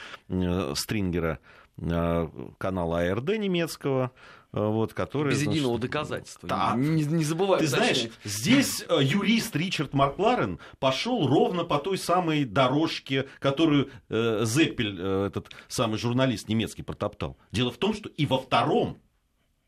Стрингера, 0.77 1.41
э, 1.79 2.29
канала 2.59 3.01
АРД 3.01 3.39
немецкого, 3.39 4.13
э, 4.53 4.65
вот, 4.65 4.95
который... 4.95 5.31
Без 5.31 5.43
единого 5.43 5.77
значит, 5.77 5.91
доказательства. 5.91 6.49
Да. 6.49 6.75
Не, 6.77 7.05
не 7.05 7.25
забывай. 7.25 7.59
Ты 7.59 7.67
знаешь, 7.67 8.09
здесь 8.23 8.85
юрист 8.89 9.57
Ричард 9.57 9.93
Маркларен 9.93 10.61
пошел 10.79 11.27
ровно 11.27 11.65
по 11.65 11.79
той 11.79 11.99
самой 11.99 12.45
дорожке, 12.45 13.27
которую 13.41 13.91
э, 14.09 14.45
Зеппель, 14.45 14.97
э, 15.01 15.27
этот 15.27 15.51
самый 15.67 15.99
журналист 15.99 16.49
немецкий, 16.49 16.83
протоптал. 16.83 17.37
Дело 17.51 17.73
в 17.73 17.77
том, 17.77 17.93
что 17.93 18.09
и 18.09 18.25
во 18.25 18.39
втором 18.39 19.01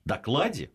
докладе, 0.05 0.71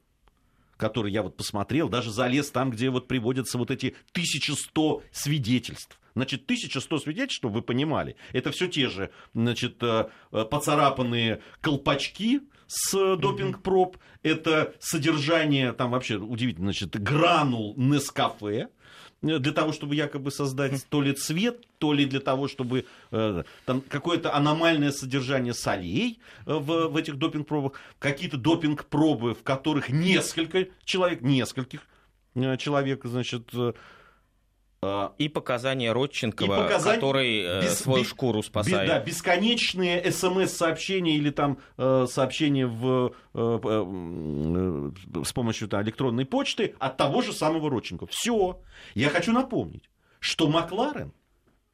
который 0.78 1.12
я 1.12 1.24
вот 1.24 1.36
посмотрел, 1.36 1.90
даже 1.90 2.12
залез 2.12 2.52
там, 2.52 2.72
где 2.72 2.90
вот 2.90 3.08
приводятся 3.08 3.58
вот 3.58 3.72
эти 3.72 3.96
1100 4.12 5.04
свидетельств. 5.12 6.00
Значит, 6.14 6.46
1100 6.46 7.00
свидетельств, 7.00 7.38
чтобы 7.38 7.56
вы 7.56 7.62
понимали, 7.62 8.16
это 8.34 8.52
все 8.52 8.68
те 8.68 8.90
же, 8.90 9.12
значит, 9.36 9.78
э, 9.84 10.10
э, 10.32 10.46
поцарапанные 10.46 11.42
колпачки 11.62 12.42
с 12.66 13.16
допинг-проб, 13.18 13.98
это 14.24 14.74
содержание, 14.80 15.74
там 15.74 15.92
вообще 15.92 16.18
удивительно, 16.18 16.68
значит, 16.68 17.00
гранул 17.00 17.76
Нескафе, 17.78 18.70
для 19.22 19.52
того, 19.52 19.74
чтобы 19.74 19.96
якобы 19.96 20.32
создать 20.32 20.86
то 20.90 21.02
ли 21.02 21.14
цвет, 21.14 21.68
то 21.80 21.94
ли 21.94 22.06
для 22.06 22.20
того, 22.20 22.48
чтобы 22.48 22.86
э, 23.12 23.44
там 23.66 23.82
какое-то 23.82 24.34
аномальное 24.36 24.92
содержание 24.92 25.54
солей 25.54 26.20
э, 26.46 26.54
в, 26.54 26.90
в 26.90 26.96
этих 26.96 27.18
допинг-пробах, 27.18 27.74
какие-то 28.00 28.38
допинг-пробы, 28.38 29.34
в 29.34 29.44
которых 29.44 29.90
несколько 29.90 30.68
человек, 30.84 31.22
нескольких 31.22 31.82
э, 32.36 32.58
человек, 32.58 33.06
значит, 33.06 33.50
э, 33.54 33.74
и 35.18 35.28
показания 35.28 35.92
Родченкова, 35.92 36.54
и 36.54 36.64
показания... 36.64 36.96
который 36.96 37.42
э, 37.42 37.62
без, 37.64 37.80
свою 37.80 38.06
шкуру 38.06 38.44
спасает. 38.44 38.88
да, 38.88 39.00
бесконечные 39.00 40.12
смс-сообщения 40.12 41.16
или 41.16 41.32
там 41.32 41.58
э, 41.78 42.06
сообщения 42.08 42.68
в, 42.68 43.16
э, 43.34 43.60
э, 43.64 45.24
с 45.24 45.34
помощью 45.34 45.68
там, 45.68 45.82
электронной 45.82 46.26
почты 46.26 46.76
от 46.78 46.96
того 46.96 47.24
же 47.24 47.34
самого 47.34 47.72
Родченкова. 47.72 48.10
Все. 48.12 48.62
Я 48.94 49.10
хочу 49.10 49.32
напомнить, 49.32 49.90
что 50.20 50.48
Макларен, 50.48 51.12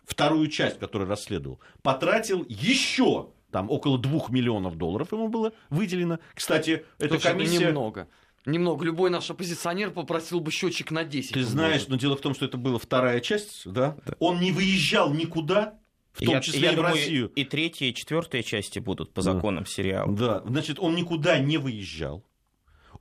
вторую 0.06 0.48
часть, 0.48 0.80
которую 0.80 1.10
расследовал, 1.10 1.60
потратил 1.82 2.46
еще 2.48 3.32
там 3.52 3.70
около 3.70 4.00
двух 4.00 4.30
миллионов 4.30 4.78
долларов 4.78 5.12
ему 5.12 5.28
было 5.28 5.54
выделено. 5.70 6.20
Кстати, 6.34 6.86
эта 6.98 7.16
Слушай, 7.16 7.32
комиссия... 7.32 7.56
Это 7.58 7.66
немного. 7.68 8.08
Немного. 8.46 8.84
Любой 8.84 9.10
наш 9.10 9.30
оппозиционер 9.30 9.92
попросил 9.92 10.40
бы 10.40 10.52
счетчик 10.52 10.92
на 10.92 11.04
10. 11.04 11.32
Ты 11.32 11.44
знаешь, 11.44 11.88
но 11.88 11.96
дело 11.96 12.18
в 12.18 12.22
том, 12.22 12.34
что 12.36 12.46
это 12.46 12.58
была 12.58 12.78
вторая 12.78 13.20
часть, 13.22 13.62
да? 13.66 13.98
да. 14.06 14.14
Он 14.20 14.40
не 14.40 14.52
выезжал 14.52 15.14
никуда, 15.14 15.80
в 16.12 16.20
том 16.20 16.36
я, 16.36 16.42
числе 16.42 16.62
я 16.62 16.72
и 16.74 16.76
думаю, 16.76 16.94
в 16.94 16.96
Россию. 16.96 17.28
И 17.30 17.44
третья, 17.46 17.86
и 17.86 17.94
четвертая 17.94 18.44
части 18.44 18.80
будут 18.80 19.14
по 19.14 19.22
законам 19.22 19.64
да. 19.64 19.70
сериала. 19.70 20.12
Да, 20.14 20.44
значит, 20.46 20.80
он 20.80 20.96
никуда 20.96 21.40
не 21.40 21.58
выезжал. 21.58 22.24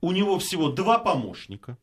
У 0.01 0.11
него 0.11 0.39
всего 0.39 0.69
два 0.69 0.97
помощника. 0.97 1.77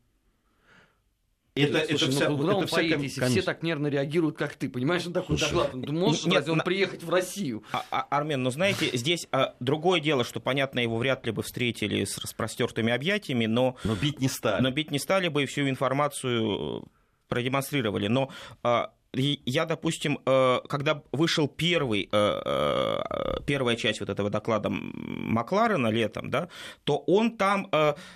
Это, 1.64 1.86
Слушай, 1.88 1.94
это 1.94 2.06
ну, 2.06 2.12
вся, 2.12 2.26
куда 2.26 2.52
это 2.52 2.56
он 2.56 2.68
поедет, 2.68 3.02
если 3.02 3.24
все 3.26 3.42
так 3.42 3.62
нервно 3.62 3.86
реагируют, 3.88 4.36
как 4.36 4.54
ты? 4.54 4.68
Понимаешь, 4.68 5.06
он 5.06 5.12
такой 5.12 5.38
доклад. 5.38 5.72
Ты 5.72 5.92
можешь 5.92 6.24
нет, 6.24 6.36
разве 6.36 6.52
он 6.52 6.58
на... 6.58 6.64
приехать 6.64 7.02
в 7.02 7.10
Россию? 7.10 7.64
А, 7.72 7.84
а, 7.90 8.02
Армен, 8.10 8.42
ну 8.42 8.50
знаете, 8.50 8.90
здесь 8.96 9.26
а, 9.32 9.54
другое 9.60 10.00
дело, 10.00 10.24
что, 10.24 10.40
понятно, 10.40 10.80
его 10.80 10.96
вряд 10.98 11.24
ли 11.26 11.32
бы 11.32 11.42
встретили 11.42 12.04
с 12.04 12.18
распростертыми 12.18 12.92
объятиями, 12.92 13.46
но... 13.46 13.76
Но 13.84 13.94
бить 13.94 14.20
не 14.20 14.28
стали. 14.28 14.62
Но 14.62 14.70
бить 14.70 14.90
не 14.90 14.98
стали 14.98 15.28
бы 15.28 15.42
и 15.42 15.46
всю 15.46 15.68
информацию 15.68 16.84
продемонстрировали. 17.28 18.08
Но 18.08 18.30
а, 18.62 18.92
я, 19.12 19.66
допустим, 19.66 20.18
когда 20.24 21.02
вышел 21.12 21.48
первый, 21.48 22.06
первая 22.06 23.76
часть 23.76 24.00
вот 24.00 24.08
этого 24.08 24.30
доклада 24.30 24.68
Макларена 24.70 25.88
летом, 25.88 26.30
да, 26.30 26.48
то 26.84 26.98
он 26.98 27.36
там 27.36 27.70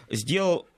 сделал 0.09 0.69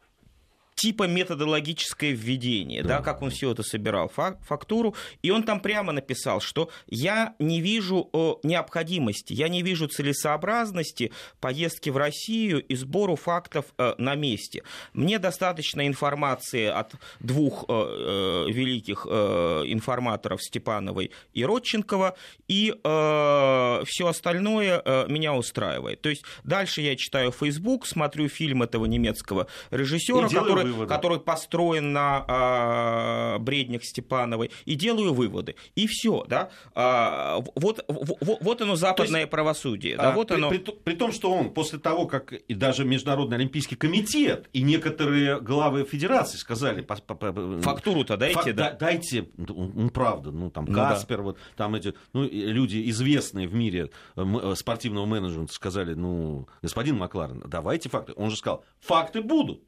типа 0.87 1.09
методологическое 1.09 2.13
введение, 2.13 2.85
да. 2.85 2.99
да, 2.99 3.03
как 3.03 3.21
он 3.21 3.31
все 3.31 3.51
это 3.51 3.65
собирал, 3.65 4.09
фактуру, 4.09 4.95
и 5.21 5.33
он 5.33 5.43
там 5.43 5.59
прямо 5.59 5.91
написал, 5.91 6.41
что 6.41 6.71
я 6.87 7.35
не 7.41 7.61
вижу 7.61 8.09
необходимости, 8.45 9.33
я 9.33 9.49
не 9.49 9.63
вижу 9.63 9.89
целесообразности 9.89 11.11
поездки 11.41 11.91
в 11.91 11.97
Россию 11.97 12.65
и 12.65 12.77
сбору 12.77 13.17
фактов 13.17 13.65
э, 13.79 13.95
на 13.99 14.15
месте. 14.15 14.63
Мне 14.93 15.19
достаточно 15.19 15.89
информации 15.89 16.67
от 16.67 16.93
двух 17.19 17.65
э, 17.69 17.73
э, 17.73 18.53
великих 18.53 19.07
информаторов 19.07 20.41
Степановой 20.41 21.11
и 21.35 21.45
Родченкова, 21.45 22.17
и 22.47 22.71
все 22.81 24.07
остальное 24.07 24.83
меня 25.09 25.35
устраивает. 25.35 26.01
То 26.01 26.11
есть 26.11 26.23
дальше 26.45 26.81
я 26.81 26.95
читаю 26.95 27.33
Facebook, 27.33 27.87
смотрю 27.87 28.29
фильм 28.29 28.63
этого 28.63 28.87
немецкого 28.87 29.49
режиссера, 29.73 30.29
который 30.29 30.76
выводы. 30.77 30.95
который 30.95 31.21
построен 31.21 31.93
на 31.93 32.25
а, 32.27 33.39
бреднях 33.39 33.85
Степановой, 33.85 34.51
и 34.65 34.75
делаю 34.75 35.15
выводы. 35.15 35.57
И 35.75 35.87
все, 35.87 36.25
да. 36.29 36.51
А, 36.75 37.39
вот, 37.55 37.85
вот, 37.89 38.39
вот 38.41 38.61
оно 38.61 38.77
западное 38.77 39.21
есть, 39.21 39.31
правосудие. 39.31 39.97
Да, 39.97 40.13
а, 40.13 40.15
вот 40.15 40.29
при, 40.29 40.35
оно... 40.35 40.49
при, 40.51 40.59
при 40.59 40.95
том, 40.95 41.13
что 41.13 41.33
он 41.33 41.51
после 41.51 41.79
того, 41.79 42.07
как 42.07 42.33
и 42.33 42.55
даже 42.55 42.85
Международный 42.85 43.37
Олимпийский 43.37 43.77
комитет 43.77 44.49
и 44.53 44.63
некоторые 44.63 45.41
главы 45.41 45.85
федерации 45.85 46.39
сказали... 46.39 46.83
По, 46.83 46.97
по, 46.97 47.15
по, 47.15 47.61
Фактуру-то 47.63 48.17
дайте, 48.17 48.41
фак, 48.41 48.55
да? 48.55 48.71
Дайте, 48.73 49.29
ну, 49.37 49.91
правда, 49.91 50.31
ну, 50.31 50.51
там, 50.51 50.67
ну, 50.67 50.75
Каспер, 50.75 51.19
да. 51.19 51.23
вот, 51.23 51.39
там 51.57 51.75
эти, 51.75 51.95
ну, 52.13 52.25
люди 52.25 52.89
известные 52.91 53.49
в 53.49 53.55
мире 53.55 53.91
э, 54.17 54.23
э, 54.23 54.55
спортивного 54.55 55.07
менеджмента 55.07 55.53
сказали, 55.53 55.95
ну, 55.95 56.49
господин 56.63 56.97
Макларен, 56.97 57.43
давайте 57.47 57.89
факты. 57.89 58.13
Он 58.17 58.31
же 58.31 58.37
сказал, 58.37 58.65
факты 58.81 59.23
будут. 59.23 59.63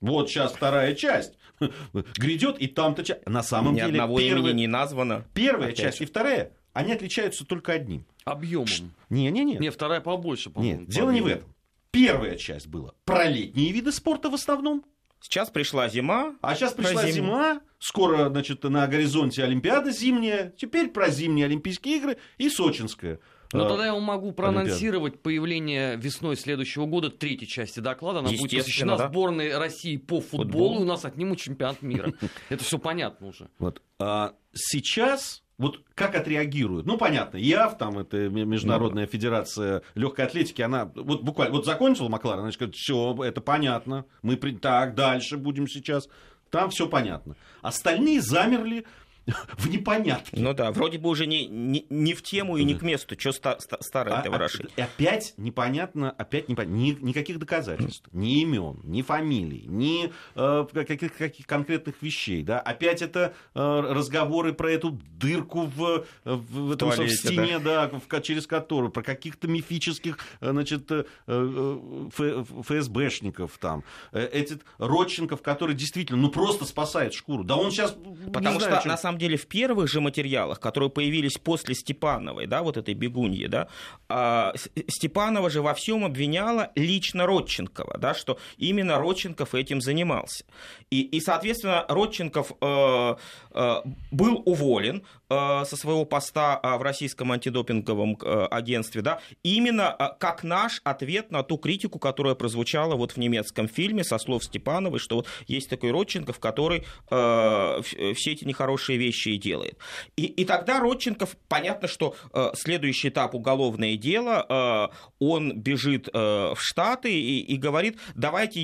Вот 0.00 0.28
сейчас 0.28 0.52
вторая 0.52 0.94
часть 0.94 1.34
грядет, 2.16 2.58
и 2.58 2.66
там-то 2.66 3.04
часть. 3.04 3.26
На 3.26 3.42
самом 3.42 3.74
Ни 3.74 3.78
деле 3.80 3.90
одного 3.92 4.18
первая, 4.18 4.50
имени 4.52 4.60
не 4.62 4.66
названо. 4.66 5.24
Первая 5.34 5.68
Опять 5.68 5.78
часть 5.78 5.98
же. 5.98 6.04
и 6.04 6.06
вторая, 6.06 6.52
они 6.72 6.92
отличаются 6.92 7.44
только 7.46 7.72
одним. 7.72 8.04
Объемом. 8.24 8.66
Не, 9.08 9.30
не, 9.30 9.44
не. 9.44 9.56
Не, 9.56 9.70
вторая 9.70 10.00
побольше, 10.00 10.50
по-моему. 10.50 10.80
Нет, 10.80 10.88
дело 10.88 11.10
не 11.10 11.20
в 11.20 11.26
этом. 11.26 11.54
Первая 11.90 12.36
часть 12.36 12.66
была 12.66 12.92
про 13.04 13.24
летние 13.24 13.72
виды 13.72 13.90
спорта 13.92 14.28
в 14.28 14.34
основном. 14.34 14.84
Сейчас 15.20 15.50
пришла 15.50 15.88
зима. 15.88 16.36
А 16.40 16.54
сейчас 16.54 16.72
пришла 16.72 17.04
зим... 17.04 17.26
зима. 17.26 17.60
Скоро, 17.78 18.28
значит, 18.28 18.62
на 18.64 18.86
горизонте 18.86 19.44
Олимпиада 19.44 19.90
зимняя. 19.90 20.52
Теперь 20.56 20.88
про 20.88 21.08
зимние 21.08 21.46
Олимпийские 21.46 21.98
игры 21.98 22.18
и 22.38 22.48
Сочинская. 22.48 23.20
Но 23.52 23.62
ну, 23.62 23.68
тогда 23.68 23.86
я 23.86 23.94
могу 23.94 24.32
проанонсировать 24.32 25.14
Олимпиада. 25.14 25.22
появление 25.22 25.96
весной 25.96 26.36
следующего 26.36 26.86
года 26.86 27.10
третьей 27.10 27.46
части 27.46 27.80
доклада. 27.80 28.20
Она 28.20 28.30
будет 28.30 28.50
посвящена 28.50 28.96
да? 28.96 29.08
сборной 29.08 29.56
России 29.56 29.96
по 29.96 30.20
футболу, 30.20 30.44
Футбол. 30.44 30.78
и 30.78 30.82
у 30.82 30.84
нас 30.84 31.04
отнимут 31.04 31.38
чемпионат 31.38 31.82
мира. 31.82 32.12
Это 32.48 32.64
все 32.64 32.78
понятно 32.78 33.28
уже. 33.28 33.48
Вот. 33.58 33.82
А 33.98 34.34
сейчас 34.52 35.42
вот 35.58 35.80
как 35.94 36.14
отреагируют? 36.14 36.86
Ну, 36.86 36.98
понятно, 36.98 37.38
ЯВ, 37.38 37.78
там, 37.78 37.98
это 37.98 38.28
Международная 38.28 39.06
федерация 39.06 39.82
легкой 39.94 40.26
атлетики, 40.26 40.62
она 40.62 40.90
вот 40.94 41.22
буквально, 41.22 41.54
вот 41.54 41.64
закончила 41.64 42.08
Макларен, 42.08 42.40
она 42.40 42.50
говорит, 42.50 42.74
все, 42.74 43.16
это 43.24 43.40
понятно, 43.40 44.04
мы 44.22 44.36
так, 44.36 44.94
дальше 44.94 45.36
будем 45.36 45.66
сейчас, 45.66 46.08
там 46.50 46.70
все 46.70 46.88
понятно. 46.88 47.36
Остальные 47.62 48.20
замерли, 48.20 48.86
в 49.58 49.68
непонятке. 49.68 50.40
Ну 50.40 50.54
да, 50.54 50.70
вроде 50.70 50.98
бы 50.98 51.08
уже 51.08 51.26
не, 51.26 51.46
не, 51.46 51.86
не 51.90 52.14
в 52.14 52.22
тему 52.22 52.56
и 52.56 52.64
не 52.64 52.74
к 52.74 52.82
месту, 52.82 53.18
что 53.18 53.32
ста, 53.32 53.58
ста, 53.58 53.78
старое 53.80 54.20
а, 54.20 54.30
ворошить. 54.30 54.70
А, 54.76 54.84
опять 54.84 55.34
непонятно, 55.36 56.10
опять 56.10 56.48
непонятно, 56.48 56.76
ни, 56.76 56.90
никаких 57.00 57.38
доказательств, 57.38 58.08
ни 58.12 58.40
имен, 58.42 58.80
ни 58.84 59.02
фамилий, 59.02 59.64
ни 59.66 60.12
э, 60.36 60.66
каких, 60.72 61.16
каких 61.16 61.46
конкретных 61.46 62.00
вещей. 62.02 62.42
Да? 62.42 62.60
Опять 62.60 63.02
это 63.02 63.34
э, 63.54 63.80
разговоры 63.80 64.52
про 64.52 64.70
эту 64.70 64.98
дырку 65.18 65.62
в, 65.62 66.04
в, 66.24 66.36
в, 66.36 66.72
этом, 66.72 66.90
туалете, 66.90 67.14
в 67.14 67.18
стене, 67.18 67.58
да. 67.58 67.88
Да, 67.88 67.98
в, 67.98 68.20
через 68.22 68.46
которую, 68.46 68.90
про 68.90 69.02
каких-то 69.02 69.48
мифических 69.48 70.18
э, 70.40 70.50
значит, 70.50 70.90
э, 70.90 71.04
э 71.26 72.44
ФСБшников 72.62 73.58
там. 73.58 73.82
Эти 74.12 74.58
Родченков, 74.78 75.42
который 75.42 75.74
действительно 75.74 76.20
ну, 76.20 76.30
просто 76.30 76.64
спасает 76.64 77.14
шкуру. 77.14 77.44
Да 77.44 77.56
он 77.56 77.70
сейчас... 77.70 77.96
Потому 78.32 78.60
что, 78.60 78.82
на 78.86 78.96
самом 78.96 79.15
самом 79.16 79.18
деле 79.18 79.36
в 79.36 79.46
первых 79.46 79.88
же 79.88 80.00
материалах, 80.00 80.60
которые 80.60 80.90
появились 80.90 81.38
после 81.38 81.74
Степановой, 81.74 82.46
да, 82.46 82.62
вот 82.62 82.76
этой 82.76 82.94
бегуньи, 82.94 83.46
да, 83.46 83.68
а, 84.08 84.52
Степанова 84.88 85.50
же 85.50 85.62
во 85.62 85.72
всем 85.72 86.04
обвиняла 86.04 86.70
лично 86.76 87.26
Родченкова, 87.26 87.98
да, 87.98 88.14
что 88.14 88.38
именно 88.58 88.98
Родченков 88.98 89.54
этим 89.54 89.80
занимался. 89.80 90.44
И, 90.90 91.00
и 91.02 91.20
соответственно, 91.20 91.84
Родченков 91.88 92.52
э, 92.60 93.16
э, 93.52 93.74
был 94.10 94.42
уволен 94.44 95.02
со 95.28 95.76
своего 95.76 96.04
поста 96.04 96.60
э, 96.62 96.76
в 96.76 96.82
российском 96.82 97.32
антидопинговом 97.32 98.16
э, 98.22 98.46
агентстве, 98.50 99.02
да, 99.02 99.20
именно 99.42 99.94
э, 99.98 100.08
как 100.18 100.44
наш 100.44 100.80
ответ 100.84 101.30
на 101.30 101.42
ту 101.42 101.58
критику, 101.58 101.98
которая 101.98 102.34
прозвучала 102.34 102.94
вот 102.94 103.12
в 103.12 103.16
немецком 103.16 103.68
фильме 103.68 104.04
со 104.04 104.18
слов 104.18 104.44
Степановой, 104.44 104.98
что 104.98 105.16
вот 105.16 105.26
есть 105.46 105.68
такой 105.68 105.90
Родченков, 105.90 106.38
который 106.38 106.84
э, 107.10 107.80
все 108.14 108.32
эти 108.32 108.44
нехорошие 108.44 108.98
вещи 108.98 109.30
и 109.30 109.38
делает. 109.38 109.78
И, 110.16 110.26
и 110.26 110.44
тогда 110.44 110.80
Родченков, 110.80 111.36
понятно, 111.48 111.88
что 111.88 112.14
э, 112.32 112.50
следующий 112.54 113.08
этап 113.08 113.34
уголовное 113.34 113.96
дело, 113.96 114.46
э, 114.48 115.14
он 115.18 115.58
бежит 115.58 116.08
э, 116.12 116.18
в 116.54 116.58
Штаты 116.58 117.12
и, 117.12 117.40
и 117.40 117.56
говорит, 117.56 117.98
давайте 118.14 118.60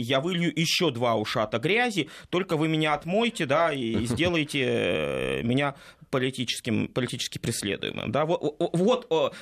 я 0.00 0.20
вылью 0.20 0.52
еще 0.58 0.90
два 0.90 1.14
ушата 1.16 1.58
грязи, 1.58 2.08
только 2.30 2.56
вы 2.56 2.68
меня 2.68 2.94
отмойте, 2.94 3.46
да, 3.46 3.72
и 3.72 4.06
сделайте 4.06 4.64
э, 4.64 5.42
меня 5.42 5.74
политическим, 6.10 6.88
политически 6.88 7.38
преследуемым. 7.38 8.12
Да? 8.12 8.26
Вот, 8.26 8.56
вот 8.72 9.36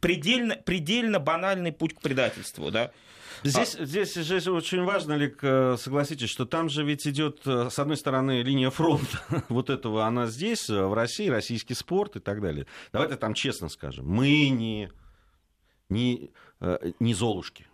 предельно, 0.00 0.56
предельно 0.56 1.20
банальный 1.20 1.72
путь 1.72 1.94
к 1.94 2.00
предательству. 2.00 2.70
Да? 2.70 2.92
Здесь, 3.44 3.76
а... 3.76 3.84
здесь, 3.84 4.14
здесь 4.14 4.46
очень 4.46 4.82
важно, 4.82 5.14
Лик, 5.14 5.38
э, 5.42 5.76
согласитесь, 5.78 6.30
что 6.30 6.46
там 6.46 6.68
же 6.68 6.84
ведь 6.84 7.06
идет, 7.06 7.42
э, 7.46 7.68
с 7.70 7.78
одной 7.78 7.96
стороны, 7.96 8.42
линия 8.42 8.70
фронта 8.70 9.20
вот 9.48 9.70
этого, 9.70 10.06
она 10.06 10.26
здесь, 10.26 10.68
э, 10.70 10.86
в 10.86 10.94
России, 10.94 11.28
российский 11.28 11.74
спорт 11.74 12.16
и 12.16 12.20
так 12.20 12.40
далее. 12.40 12.66
Давайте 12.92 13.16
там 13.16 13.34
честно 13.34 13.68
скажем, 13.68 14.08
мы 14.08 14.48
не, 14.48 14.90
не, 15.88 16.30
не 16.98 17.14
Золушки 17.14 17.66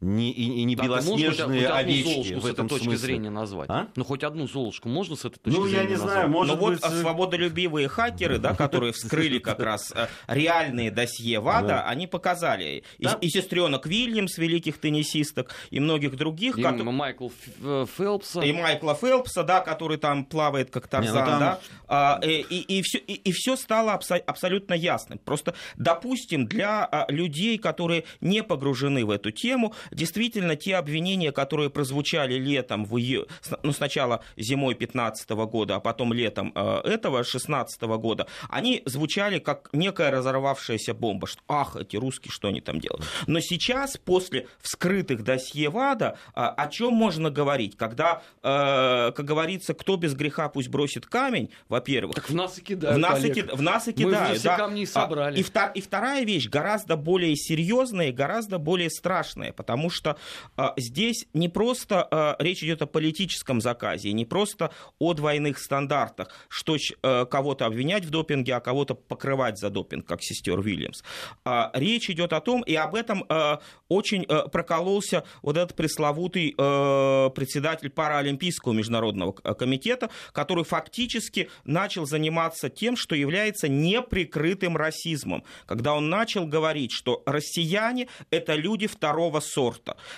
не, 0.00 0.30
и, 0.30 0.60
и 0.60 0.64
не 0.64 0.76
да, 0.76 0.84
белоснежные 0.84 1.66
хоть, 1.66 1.76
овечки 1.76 2.34
в 2.34 2.46
этом 2.46 2.68
с 2.68 2.68
этой 2.68 2.68
точки 2.68 2.84
смысле. 2.84 2.98
зрения 2.98 3.30
назвать. 3.30 3.68
А? 3.68 3.88
Ну, 3.96 4.04
хоть 4.04 4.22
одну 4.22 4.46
Золушку 4.46 4.88
можно 4.88 5.16
с 5.16 5.24
этой 5.24 5.40
точки 5.40 5.58
ну, 5.58 5.66
зрения 5.66 5.82
Ну, 5.82 5.82
я 5.82 5.88
не 5.88 5.92
назвать? 5.94 6.12
знаю, 6.12 6.28
может 6.28 6.54
Но 6.54 6.66
быть... 6.66 6.80
вот 6.80 6.92
э, 6.92 7.00
свободолюбивые 7.00 7.88
хакеры, 7.88 8.38
да, 8.38 8.54
которые 8.54 8.92
вскрыли 8.92 9.40
как 9.40 9.58
раз 9.58 9.92
э, 9.92 10.06
реальные 10.28 10.92
досье 10.92 11.40
ВАДА, 11.40 11.82
они 11.82 12.06
показали 12.06 12.84
и 12.98 13.28
сестренок 13.28 13.86
Вильямс, 13.86 14.38
великих 14.38 14.78
теннисисток, 14.78 15.52
и 15.70 15.80
многих 15.80 16.16
других. 16.16 16.58
И 16.58 16.62
Майкл 16.62 17.30
э, 17.60 17.86
Фелпса. 17.96 18.40
И 18.42 18.52
Майкла 18.52 18.94
Фелпса, 18.94 19.42
да, 19.42 19.60
который 19.60 19.98
там 19.98 20.24
плавает 20.24 20.70
как 20.70 20.84
ну 20.84 20.90
Тарзан, 20.90 21.40
да. 21.40 21.60
А, 21.88 22.20
и 22.22 22.82
все 22.82 22.98
и 22.98 23.32
все 23.32 23.56
стало 23.56 23.94
абсолютно 23.94 24.74
ясным. 24.74 25.18
Просто, 25.18 25.54
допустим, 25.76 26.46
для 26.46 26.84
а, 26.84 27.10
людей, 27.10 27.58
которые 27.58 28.04
не 28.20 28.42
погружены 28.42 29.04
в 29.04 29.10
эту 29.10 29.30
тему, 29.30 29.74
действительно, 29.90 30.56
те 30.56 30.76
обвинения, 30.76 31.32
которые 31.32 31.70
прозвучали 31.70 32.34
летом, 32.34 32.84
в 32.84 32.96
ее... 32.96 33.26
ну, 33.62 33.72
сначала 33.72 34.22
зимой 34.36 34.74
2015 34.74 35.30
года, 35.30 35.76
а 35.76 35.80
потом 35.80 36.12
летом 36.12 36.52
э, 36.54 36.80
этого 36.84 37.18
2016 37.18 37.80
года, 37.82 38.26
они 38.48 38.82
звучали 38.84 39.38
как 39.38 39.68
некая 39.72 40.10
разорвавшаяся 40.10 40.94
бомба. 40.94 41.26
Что, 41.26 41.40
ах, 41.48 41.76
эти 41.76 41.96
русские, 41.96 42.32
что 42.32 42.48
они 42.48 42.60
там 42.60 42.80
делают? 42.80 43.04
Но 43.26 43.40
сейчас, 43.40 43.96
после 43.96 44.48
вскрытых 44.60 45.24
досье 45.24 45.70
ВАДА, 45.70 46.18
э, 46.34 46.40
о 46.40 46.68
чем 46.68 46.94
можно 46.94 47.30
говорить? 47.30 47.76
Когда, 47.76 48.22
э, 48.42 49.12
как 49.12 49.24
говорится, 49.24 49.74
кто 49.74 49.96
без 49.96 50.14
греха 50.14 50.48
пусть 50.48 50.68
бросит 50.68 51.06
камень, 51.06 51.50
во-первых. 51.68 52.14
Так 52.14 52.30
в 52.30 52.34
нас 52.34 52.58
и 52.58 52.62
кидают, 52.62 52.96
В 52.96 53.00
нас, 53.00 53.24
и, 53.24 53.32
ки... 53.32 53.40
в 53.40 53.62
нас 53.62 53.88
и 53.88 53.92
кидают. 53.92 54.30
Мы 54.30 54.34
все 54.34 54.48
да. 54.48 54.56
камни 54.56 54.84
собрали. 54.84 55.38
И, 55.38 55.44
и 55.74 55.80
вторая 55.80 56.24
вещь, 56.24 56.48
гораздо 56.48 56.96
более 56.96 57.36
серьезная 57.36 58.08
и 58.08 58.12
гораздо 58.12 58.58
более 58.58 58.90
страшная, 58.90 59.52
потому 59.52 59.77
потому 59.78 59.90
что 59.90 60.16
а, 60.56 60.74
здесь 60.76 61.26
не 61.34 61.48
просто 61.48 62.02
а, 62.10 62.36
речь 62.40 62.64
идет 62.64 62.82
о 62.82 62.86
политическом 62.86 63.60
заказе, 63.60 64.12
не 64.12 64.24
просто 64.24 64.72
о 64.98 65.14
двойных 65.14 65.60
стандартах, 65.60 66.30
что 66.48 66.76
а, 67.02 67.26
кого-то 67.26 67.64
обвинять 67.64 68.04
в 68.04 68.10
допинге, 68.10 68.56
а 68.56 68.60
кого-то 68.60 68.94
покрывать 68.94 69.56
за 69.56 69.70
допинг, 69.70 70.04
как 70.04 70.20
сестер 70.20 70.60
Вильямс. 70.60 71.04
А, 71.44 71.70
речь 71.74 72.10
идет 72.10 72.32
о 72.32 72.40
том, 72.40 72.62
и 72.62 72.74
об 72.74 72.96
этом 72.96 73.24
а, 73.28 73.60
очень 73.88 74.24
а, 74.24 74.48
прокололся 74.48 75.22
вот 75.42 75.56
этот 75.56 75.76
пресловутый 75.76 76.56
а, 76.58 77.30
председатель 77.30 77.90
Паралимпийского 77.90 78.72
международного 78.72 79.30
комитета, 79.30 80.10
который 80.32 80.64
фактически 80.64 81.50
начал 81.64 82.04
заниматься 82.04 82.68
тем, 82.68 82.96
что 82.96 83.14
является 83.14 83.68
неприкрытым 83.68 84.76
расизмом, 84.76 85.44
когда 85.66 85.94
он 85.94 86.10
начал 86.10 86.46
говорить, 86.46 86.90
что 86.90 87.22
россияне– 87.26 88.08
это 88.30 88.56
люди 88.56 88.88
второго 88.88 89.40
сорта. 89.40 89.67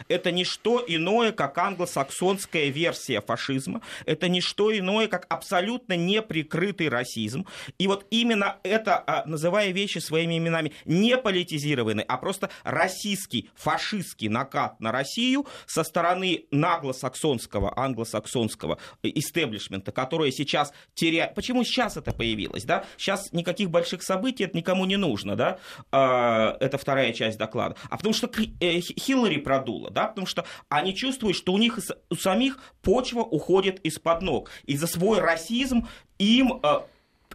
Это 0.09 0.31
не 0.31 0.45
что 0.45 0.85
иное, 0.87 1.33
как 1.33 1.59
англосаксонская 1.59 2.69
версия 2.69 3.21
фашизма. 3.21 3.81
Это 4.07 4.29
не 4.29 4.41
что 4.41 4.77
иное, 4.77 5.09
как 5.09 5.27
абсолютно 5.29 5.97
неприкрытый 5.97 6.89
расизм. 6.89 7.47
И 7.79 7.87
вот 7.87 8.07
именно 8.11 8.57
это, 8.63 9.03
а, 9.07 9.25
называя 9.27 9.71
вещи 9.71 9.99
своими 9.99 10.39
именами, 10.39 10.73
не 10.85 11.17
политизированный, 11.17 12.05
а 12.05 12.17
просто 12.17 12.51
российский, 12.65 13.51
фашистский 13.55 14.29
накат 14.29 14.81
на 14.81 14.93
Россию 14.93 15.47
со 15.67 15.85
стороны 15.85 16.45
наглосаксонского, 16.51 17.79
англосаксонского 17.79 18.79
истеблишмента, 19.03 19.93
которое 19.93 20.31
сейчас 20.31 20.73
теряет... 20.95 21.35
Почему 21.35 21.65
сейчас 21.65 21.97
это 21.97 22.13
появилось? 22.13 22.65
Да? 22.65 22.85
Сейчас 22.97 23.33
никаких 23.33 23.71
больших 23.71 24.03
событий, 24.03 24.45
это 24.45 24.57
никому 24.57 24.85
не 24.85 24.97
нужно. 24.97 25.37
Да? 25.37 25.59
А, 25.93 26.57
это 26.61 26.79
вторая 26.79 27.13
часть 27.13 27.39
доклада. 27.39 27.77
А 27.89 27.97
потому 27.97 28.15
что 28.15 28.31
э, 28.61 28.81
Хиллари 28.81 29.37
продула, 29.41 29.91
да? 29.91 30.07
потому 30.07 30.27
что 30.27 30.45
они 30.69 30.95
чувствуют, 30.95 31.37
что 31.37 31.53
у 31.53 31.59
них 31.59 31.79
у 32.11 32.15
самих 32.15 32.59
почва 32.83 33.21
уходит 33.21 33.81
из-под 33.81 34.23
ног. 34.23 34.51
И 34.65 34.77
за 34.77 34.87
свой 34.87 35.21
расизм 35.21 35.89
им 36.19 36.61
э, 36.63 36.81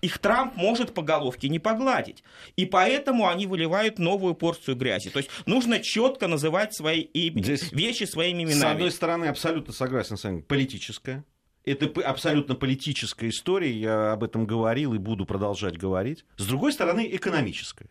их 0.01 0.19
Трамп 0.19 0.55
может 0.55 0.93
по 0.93 1.01
головке 1.01 1.49
не 1.49 1.59
погладить. 1.59 2.23
И 2.55 2.65
поэтому 2.65 3.27
они 3.27 3.47
выливают 3.47 3.99
новую 3.99 4.35
порцию 4.35 4.75
грязи. 4.75 5.09
То 5.09 5.19
есть 5.19 5.29
нужно 5.45 5.79
четко 5.79 6.27
называть 6.27 6.75
свои 6.75 7.07
Здесь, 7.13 7.71
вещи 7.71 8.03
своими 8.03 8.43
именами. 8.43 8.59
С 8.59 8.63
одной 8.63 8.91
стороны, 8.91 9.25
абсолютно 9.25 9.73
согласен 9.73 10.17
с 10.17 10.23
вами, 10.23 10.41
политическая. 10.41 11.23
Это 11.63 11.87
абсолютно 12.01 12.53
политическая 12.53 13.29
история, 13.29 13.71
я 13.71 14.11
об 14.11 14.23
этом 14.23 14.45
говорил 14.45 14.93
и 14.93 14.99
буду 14.99 15.25
продолжать 15.25 15.77
говорить. 15.77 16.23
С 16.37 16.45
другой 16.45 16.71
стороны, 16.71 17.09
экономическая. 17.11 17.87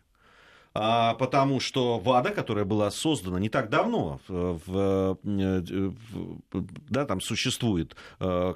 А, 0.77 1.13
потому 1.13 1.61
что 1.61 1.99
ВАДА, 1.99 2.31
которая 2.31 2.65
была 2.65 2.91
создана 2.91 3.39
не 3.39 3.47
так 3.47 3.69
давно, 3.69 4.19
в, 4.27 4.59
в, 4.65 5.17
в, 5.23 6.35
да, 6.89 7.05
там 7.05 7.21
существует, 7.21 7.95
э, 8.19 8.53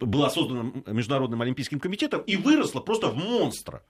была 0.00 0.30
создана 0.30 0.72
Международным 0.86 1.40
Олимпийским 1.42 1.78
комитетом 1.78 2.22
и 2.22 2.36
выросла 2.36 2.80
просто 2.80 3.08
в 3.08 3.16
монстра 3.16 3.82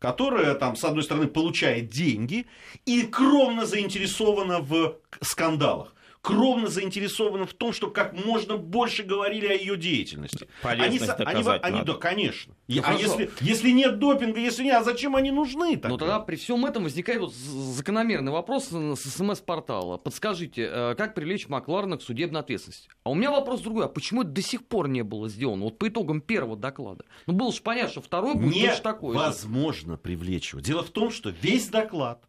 которая 0.00 0.56
там, 0.56 0.74
с 0.74 0.82
одной 0.82 1.04
стороны, 1.04 1.28
получает 1.28 1.88
деньги 1.88 2.46
и 2.86 3.02
кровно 3.02 3.66
заинтересована 3.66 4.58
в 4.58 4.96
скандалах 5.20 5.94
кровно 6.22 6.68
заинтересованы 6.68 7.46
в 7.46 7.52
том, 7.52 7.72
что 7.72 7.90
как 7.90 8.12
можно 8.24 8.56
больше 8.56 9.02
говорили 9.02 9.48
о 9.48 9.52
ее 9.54 9.76
деятельности. 9.76 10.46
Полезность 10.62 11.02
они, 11.02 11.18
доказать 11.18 11.60
они, 11.64 11.78
они, 11.78 11.86
да, 11.86 11.94
конечно. 11.94 12.54
Ну, 12.68 12.82
а 12.84 12.94
если, 12.94 13.30
если 13.40 13.70
нет 13.70 13.98
допинга, 13.98 14.38
если 14.38 14.62
нет, 14.62 14.76
а 14.76 14.84
зачем 14.84 15.16
они 15.16 15.32
нужны? 15.32 15.74
Тогда? 15.74 15.88
Ну 15.88 15.96
тогда 15.98 16.20
при 16.20 16.36
всем 16.36 16.64
этом 16.64 16.84
возникает 16.84 17.20
вот 17.20 17.34
закономерный 17.34 18.30
вопрос 18.30 18.68
с 18.68 19.00
СМС-портала. 19.00 19.98
Подскажите, 19.98 20.70
э, 20.72 20.94
как 20.96 21.14
привлечь 21.14 21.48
Макларена 21.48 21.98
к 21.98 22.02
судебной 22.02 22.40
ответственности? 22.40 22.88
А 23.02 23.10
у 23.10 23.14
меня 23.14 23.32
вопрос 23.32 23.60
другой. 23.60 23.86
А 23.86 23.88
почему 23.88 24.22
это 24.22 24.30
до 24.30 24.42
сих 24.42 24.64
пор 24.66 24.88
не 24.88 25.02
было 25.02 25.28
сделано? 25.28 25.64
Вот 25.64 25.78
по 25.78 25.88
итогам 25.88 26.20
первого 26.20 26.56
доклада. 26.56 27.04
Ну 27.26 27.34
было 27.34 27.52
же 27.52 27.60
понятно, 27.62 27.90
что 27.90 28.00
второй 28.00 28.34
будет 28.34 28.54
не 28.54 28.68
точно 28.68 28.82
такой. 28.82 29.14
Невозможно 29.16 29.96
привлечь 29.96 30.52
его. 30.52 30.60
Дело 30.60 30.84
в 30.84 30.90
том, 30.90 31.10
что 31.10 31.30
весь 31.30 31.68
доклад 31.68 32.22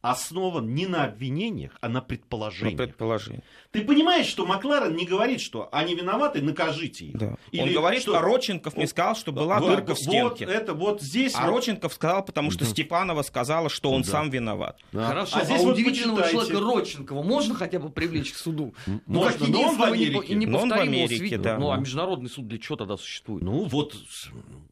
основан 0.00 0.74
не 0.74 0.86
на 0.86 1.04
обвинениях, 1.04 1.76
а 1.80 1.88
на 1.88 2.00
предположениях. 2.00 2.78
На 2.78 2.86
предположениях. 2.86 3.44
Ты 3.72 3.84
понимаешь, 3.84 4.26
что 4.26 4.46
Макларен 4.46 4.96
не 4.96 5.06
говорит, 5.06 5.40
что 5.40 5.68
они 5.70 5.94
виноваты, 5.94 6.42
накажите 6.42 7.04
их. 7.04 7.16
Да. 7.16 7.36
Или 7.52 7.62
Он 7.62 7.72
говорит, 7.74 8.02
что 8.02 8.20
Роченков 8.20 8.76
мне 8.76 8.88
сказал, 8.88 9.14
что 9.14 9.30
была 9.30 9.60
вот, 9.60 9.68
дырка 9.68 9.94
в 9.94 9.98
стенке. 9.98 10.44
Вот 10.44 10.52
это 10.52 10.74
вот 10.74 11.00
здесь. 11.00 11.34
А 11.36 11.46
вот... 11.46 11.50
Роченков 11.50 11.94
сказал, 11.94 12.24
потому 12.24 12.50
что 12.50 12.64
да. 12.64 12.70
Степанова 12.70 13.22
сказала, 13.22 13.68
что 13.68 13.92
он 13.92 14.02
да. 14.02 14.10
сам 14.10 14.30
виноват. 14.30 14.80
Да. 14.90 15.06
Хорошо, 15.06 15.38
а, 15.38 15.44
здесь 15.44 15.60
а 15.60 15.62
вот 15.62 15.74
удивительного 15.74 16.22
почитайте. 16.22 16.48
человека 16.48 16.74
Роченкова 16.74 17.22
можно 17.22 17.54
хотя 17.54 17.78
бы 17.78 17.90
привлечь 17.90 18.32
к 18.32 18.36
суду? 18.38 18.74
Ну, 18.86 19.00
можно, 19.06 19.38
как 19.38 19.48
но 19.48 19.62
он 19.62 19.76
в 19.76 19.82
Америке. 19.84 20.32
И 20.34 20.46
но 20.46 20.62
он 20.62 20.68
в 20.70 20.72
Америке, 20.72 21.38
да. 21.38 21.56
Ну, 21.56 21.70
а 21.70 21.76
международный 21.76 22.28
суд 22.28 22.48
для 22.48 22.58
чего 22.58 22.74
тогда 22.74 22.96
существует? 22.96 23.44
Ну, 23.44 23.66
вот, 23.66 23.94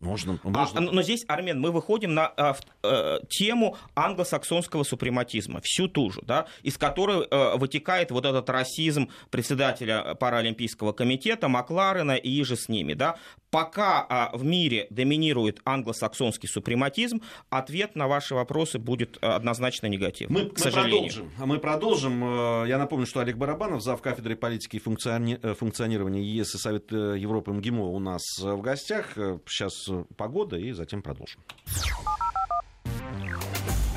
можно. 0.01 0.41
А, 0.43 0.49
можно. 0.49 0.81
А, 0.81 0.93
но 0.93 1.03
здесь, 1.03 1.25
Армен, 1.29 1.61
мы 1.61 1.71
выходим 1.71 2.15
на 2.15 2.27
а, 2.27 2.55
в, 2.55 2.63
а, 2.83 3.21
тему 3.29 3.77
англосаксонского 3.95 4.83
супрематизма. 4.83 5.61
Всю 5.63 5.87
ту 5.87 6.11
же, 6.11 6.21
да, 6.23 6.47
из 6.65 6.77
которой 6.77 7.29
а, 7.31 7.57
вытекает 7.57 8.11
вот 8.11 8.25
этот 8.25 8.51
расизм 8.51 8.88
председателя 9.31 9.59
председателя 9.59 10.15
Паралимпийского 10.15 10.93
комитета 10.93 11.49
Макларена 11.49 12.17
и 12.17 12.43
же 12.45 12.57
с 12.57 12.69
ними. 12.69 12.95
Да? 12.95 13.17
Пока 13.51 14.05
а, 14.09 14.37
в 14.37 14.45
мире 14.45 14.87
доминирует 14.91 15.61
англосаксонский 15.65 16.49
супрематизм, 16.49 17.23
ответ 17.51 17.97
на 17.97 18.07
ваши 18.09 18.35
вопросы 18.35 18.79
будет 18.79 19.19
а, 19.21 19.37
однозначно 19.37 19.87
негативный. 19.87 20.45
Мы, 20.45 20.51
к 20.51 20.65
мы 20.65 20.71
продолжим. 20.71 21.31
Мы 21.39 21.59
продолжим. 21.59 22.25
Э, 22.25 22.69
я 22.69 22.79
напомню, 22.79 23.07
что 23.07 23.21
Олег 23.21 23.37
Барабанов, 23.37 23.83
зав. 23.83 24.03
кафедры 24.03 24.37
политики 24.37 24.77
и 24.77 24.79
функциони... 24.79 25.39
Э, 25.43 25.55
функционирования 25.55 26.23
ЕС 26.23 26.55
и 26.55 26.59
Совет 26.59 26.93
э, 26.93 27.17
Европы 27.19 27.53
МГИМО 27.53 27.87
у 27.87 27.99
нас 27.99 28.23
в 28.39 28.61
гостях. 28.61 29.15
Сейчас 29.47 29.89
погода 30.17 30.57
и 30.57 30.73
затем 30.73 31.03
продолжим. 31.03 31.41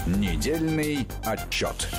Недельный 0.07 1.05
отчет. 1.25 1.89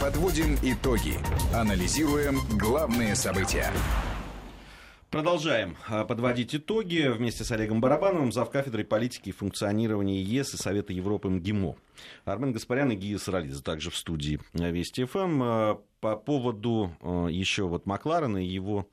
Подводим 0.00 0.56
итоги. 0.62 1.14
Анализируем 1.54 2.38
главные 2.58 3.14
события. 3.14 3.72
Продолжаем 5.10 5.74
а, 5.88 6.04
подводить 6.04 6.54
итоги 6.54 7.08
вместе 7.08 7.42
с 7.42 7.50
Олегом 7.50 7.80
Барабановым, 7.80 8.30
завкафедрой 8.30 8.84
политики 8.84 9.30
и 9.30 9.32
функционирования 9.32 10.20
ЕС 10.20 10.52
и 10.52 10.58
Совета 10.58 10.92
Европы 10.92 11.30
МГИМО. 11.30 11.76
Армен 12.26 12.52
Гаспарян 12.52 12.90
и 12.90 12.94
Гия 12.94 13.16
Саралидзе 13.16 13.62
также 13.62 13.90
в 13.90 13.96
студии 13.96 14.38
Вести 14.52 15.04
ФМ. 15.04 15.42
А, 15.42 15.80
по 16.00 16.14
поводу 16.16 16.94
а, 17.00 17.26
еще 17.28 17.68
вот 17.68 17.86
Макларена 17.86 18.36
и 18.36 18.46
его 18.46 18.86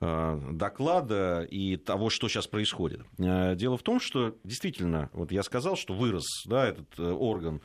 доклада 0.00 1.46
и 1.48 1.76
того, 1.76 2.10
что 2.10 2.28
сейчас 2.28 2.46
происходит. 2.46 3.00
Дело 3.16 3.78
в 3.78 3.82
том, 3.82 4.00
что 4.00 4.36
действительно, 4.44 5.08
вот 5.14 5.32
я 5.32 5.42
сказал, 5.42 5.76
что 5.76 5.94
вырос 5.94 6.42
да, 6.44 6.66
этот 6.66 6.98
э, 6.98 7.10
орган 7.10 7.62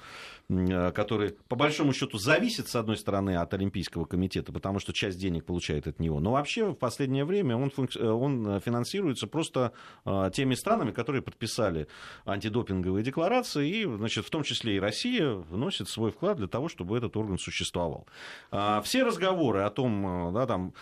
который 0.50 1.36
по 1.48 1.56
большому 1.56 1.94
счету 1.94 2.18
зависит, 2.18 2.68
с 2.68 2.76
одной 2.76 2.98
стороны, 2.98 3.36
от 3.36 3.54
Олимпийского 3.54 4.06
комитета, 4.06 4.52
потому 4.52 4.80
что 4.80 4.94
часть 4.94 5.20
денег 5.20 5.46
получает 5.46 5.88
от 5.88 6.00
него. 6.00 6.20
Но 6.20 6.32
вообще 6.32 6.72
в 6.72 6.74
последнее 6.74 7.24
время 7.24 7.56
он, 7.56 7.72
э, 7.78 8.08
он 8.08 8.60
финансируется 8.60 9.28
просто 9.28 9.74
э, 10.06 10.32
теми 10.34 10.56
странами, 10.56 10.92
которые 10.92 11.22
подписали 11.22 11.88
антидопинговые 12.26 13.04
декларации, 13.04 13.70
и, 13.70 13.86
значит, 13.86 14.26
в 14.26 14.30
том 14.32 14.42
числе 14.42 14.78
и 14.78 14.80
Россия 14.80 15.34
вносит 15.34 15.88
свой 15.88 16.12
вклад 16.12 16.38
для 16.38 16.48
того, 16.48 16.68
чтобы 16.68 16.98
этот 16.98 17.16
орган 17.16 17.38
существовал. 17.38 18.08
А 18.50 18.82
все 18.82 19.04
разговоры 19.04 19.62
о 19.62 19.70
том, 19.70 20.34
да, 20.34 20.48
там, 20.48 20.74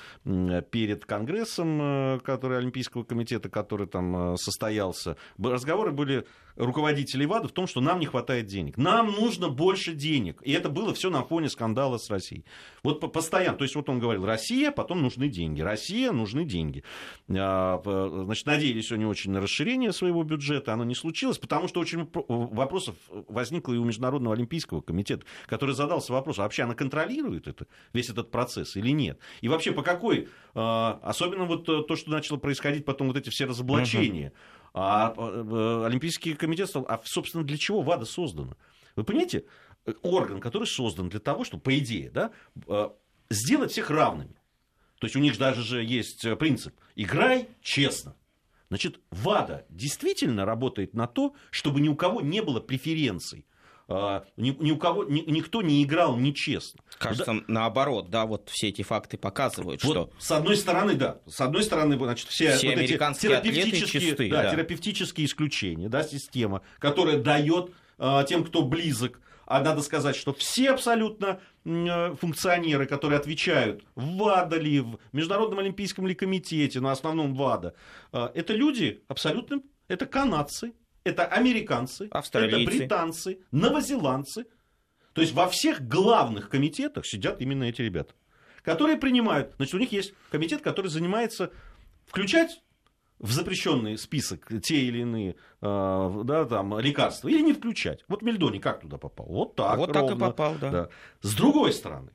перед 0.71 1.05
Конгрессом, 1.05 2.21
который 2.21 2.59
Олимпийского 2.59 3.03
комитета, 3.03 3.49
который 3.49 3.87
там 3.87 4.37
состоялся, 4.37 5.17
разговоры 5.37 5.91
были 5.91 6.25
руководителей 6.57 7.25
ВАДА 7.25 7.47
в 7.47 7.51
том, 7.51 7.67
что 7.67 7.81
нам 7.81 7.99
не 7.99 8.05
хватает 8.05 8.47
денег. 8.47 8.77
Нам 8.77 9.11
нужно 9.11 9.49
больше 9.49 9.93
денег. 9.93 10.41
И 10.43 10.51
это 10.51 10.69
было 10.69 10.93
все 10.93 11.09
на 11.09 11.23
фоне 11.23 11.49
скандала 11.49 11.97
с 11.97 12.09
Россией. 12.09 12.45
Вот 12.83 12.99
постоянно. 13.11 13.57
То 13.57 13.63
есть 13.63 13.75
вот 13.75 13.89
он 13.89 13.99
говорил, 13.99 14.25
Россия, 14.25 14.71
потом 14.71 15.01
нужны 15.01 15.29
деньги. 15.29 15.61
Россия, 15.61 16.11
нужны 16.11 16.45
деньги. 16.45 16.83
А, 17.29 17.81
значит, 18.25 18.45
надеялись 18.45 18.91
они 18.91 19.05
очень 19.05 19.31
на 19.31 19.41
расширение 19.41 19.93
своего 19.93 20.23
бюджета. 20.23 20.73
Оно 20.73 20.83
не 20.83 20.95
случилось, 20.95 21.37
потому 21.37 21.67
что 21.67 21.79
очень 21.79 22.09
вопросов 22.13 22.95
возникло 23.27 23.73
и 23.73 23.77
у 23.77 23.83
Международного 23.83 24.35
Олимпийского 24.35 24.81
комитета, 24.81 25.25
который 25.45 25.75
задался 25.75 26.13
вопросом, 26.13 26.43
вообще 26.43 26.63
она 26.63 26.73
контролирует 26.73 27.47
это, 27.47 27.67
весь 27.93 28.09
этот 28.09 28.31
процесс 28.31 28.75
или 28.75 28.89
нет? 28.89 29.19
И 29.41 29.47
вообще 29.47 29.71
по 29.71 29.83
какой, 29.83 30.29
а, 30.53 30.99
особенно 31.03 31.45
вот 31.45 31.65
то, 31.65 31.95
что 31.95 32.09
начало 32.09 32.37
происходить 32.37 32.85
потом, 32.85 33.07
вот 33.07 33.17
эти 33.17 33.29
все 33.29 33.45
разоблачения, 33.45 34.29
uh-huh 34.29 34.56
а 34.73 35.13
э, 35.17 35.83
Олимпийский 35.85 36.33
комитет 36.33 36.69
стал... 36.69 36.85
А, 36.87 37.01
собственно, 37.03 37.43
для 37.43 37.57
чего 37.57 37.81
ВАДА 37.81 38.05
создана? 38.05 38.55
Вы 38.95 39.03
понимаете, 39.03 39.45
орган, 40.01 40.39
который 40.39 40.67
создан 40.67 41.09
для 41.09 41.19
того, 41.19 41.43
чтобы, 41.43 41.63
по 41.63 41.77
идее, 41.77 42.09
да, 42.09 42.31
э, 42.67 42.89
сделать 43.29 43.71
всех 43.71 43.89
равными. 43.89 44.35
То 44.99 45.05
есть 45.05 45.15
у 45.15 45.19
них 45.19 45.37
даже 45.37 45.61
же 45.61 45.83
есть 45.83 46.25
принцип 46.39 46.73
«играй 46.95 47.47
честно». 47.61 48.15
Значит, 48.69 48.99
ВАДА 49.11 49.65
действительно 49.69 50.45
работает 50.45 50.93
на 50.93 51.07
то, 51.07 51.33
чтобы 51.51 51.79
ни 51.79 51.87
у 51.87 51.95
кого 51.95 52.21
не 52.21 52.41
было 52.41 52.59
преференций 52.59 53.39
А, 53.39 53.56
ни, 53.87 54.51
ни 54.59 54.71
у 54.71 54.77
кого, 54.77 55.05
ни, 55.05 55.21
никто 55.21 55.61
не 55.61 55.83
играл 55.83 56.17
нечестно. 56.17 56.81
Кажется, 56.97 57.33
да, 57.33 57.41
наоборот, 57.47 58.09
да, 58.09 58.25
вот 58.25 58.49
все 58.49 58.67
эти 58.67 58.81
факты 58.81 59.17
показывают, 59.17 59.83
вот 59.83 59.91
что... 59.91 60.09
С 60.19 60.31
одной 60.31 60.57
стороны, 60.57 60.95
да, 60.95 61.19
с 61.25 61.39
одной 61.39 61.63
стороны, 61.63 61.97
значит, 61.97 62.27
все, 62.27 62.57
все 62.57 62.69
вот 62.69 62.79
эти 62.79 62.93
терапевтические, 62.93 64.01
чисты, 64.01 64.29
да, 64.29 64.43
да. 64.43 64.51
терапевтические 64.51 65.25
исключения, 65.25 65.87
да, 65.87 66.03
система, 66.03 66.61
которая 66.79 67.17
дает 67.17 67.71
а, 67.97 68.23
тем, 68.23 68.43
кто 68.43 68.63
близок, 68.63 69.21
а 69.45 69.61
надо 69.61 69.81
сказать, 69.81 70.17
что 70.17 70.33
все 70.33 70.71
абсолютно 70.71 71.39
э, 71.63 72.15
функционеры, 72.15 72.85
которые 72.85 73.17
отвечают 73.17 73.85
в 73.95 74.17
ВАДА 74.17 74.57
ли, 74.57 74.81
в 74.81 74.99
Международном 75.13 75.59
олимпийском 75.59 76.05
ли 76.05 76.13
комитете, 76.13 76.81
в 76.81 76.87
основном 76.87 77.33
ВАДА, 77.33 77.73
э, 78.11 78.29
это 78.35 78.53
люди 78.53 79.03
абсолютно, 79.07 79.61
это 79.87 80.05
канадцы, 80.05 80.73
это 81.07 81.25
американцы, 81.25 82.09
это 82.11 82.57
британцы, 82.65 83.39
новозеландцы. 83.51 84.45
То 85.13 85.21
есть 85.21 85.33
во 85.33 85.47
всех 85.47 85.87
главных 85.87 86.49
комитетах 86.49 87.05
сидят 87.05 87.41
именно 87.41 87.63
эти 87.63 87.81
ребята, 87.81 88.13
которые 88.61 88.97
принимают. 88.97 89.53
Значит, 89.55 89.73
у 89.73 89.79
них 89.79 89.91
есть 89.91 90.13
комитет, 90.29 90.61
который 90.61 90.87
занимается 90.87 91.51
включать 92.05 92.61
в 93.19 93.31
запрещенный 93.31 93.97
список 93.97 94.47
те 94.61 94.81
или 94.81 94.99
иные 94.99 95.35
э, 95.61 96.21
да, 96.23 96.45
там, 96.45 96.79
лекарства 96.79 97.29
или 97.29 97.41
не 97.41 97.53
включать. 97.53 98.03
Вот 98.07 98.21
Мельдони 98.21 98.59
как 98.59 98.81
туда 98.81 98.97
попал? 98.97 99.25
Вот 99.27 99.55
так. 99.55 99.77
Вот 99.77 99.95
ровно. 99.95 100.07
так 100.09 100.17
и 100.17 100.19
попал, 100.19 100.55
да. 100.61 100.71
да. 100.71 100.89
С 101.21 101.33
другой 101.33 101.73
стороны, 101.73 102.11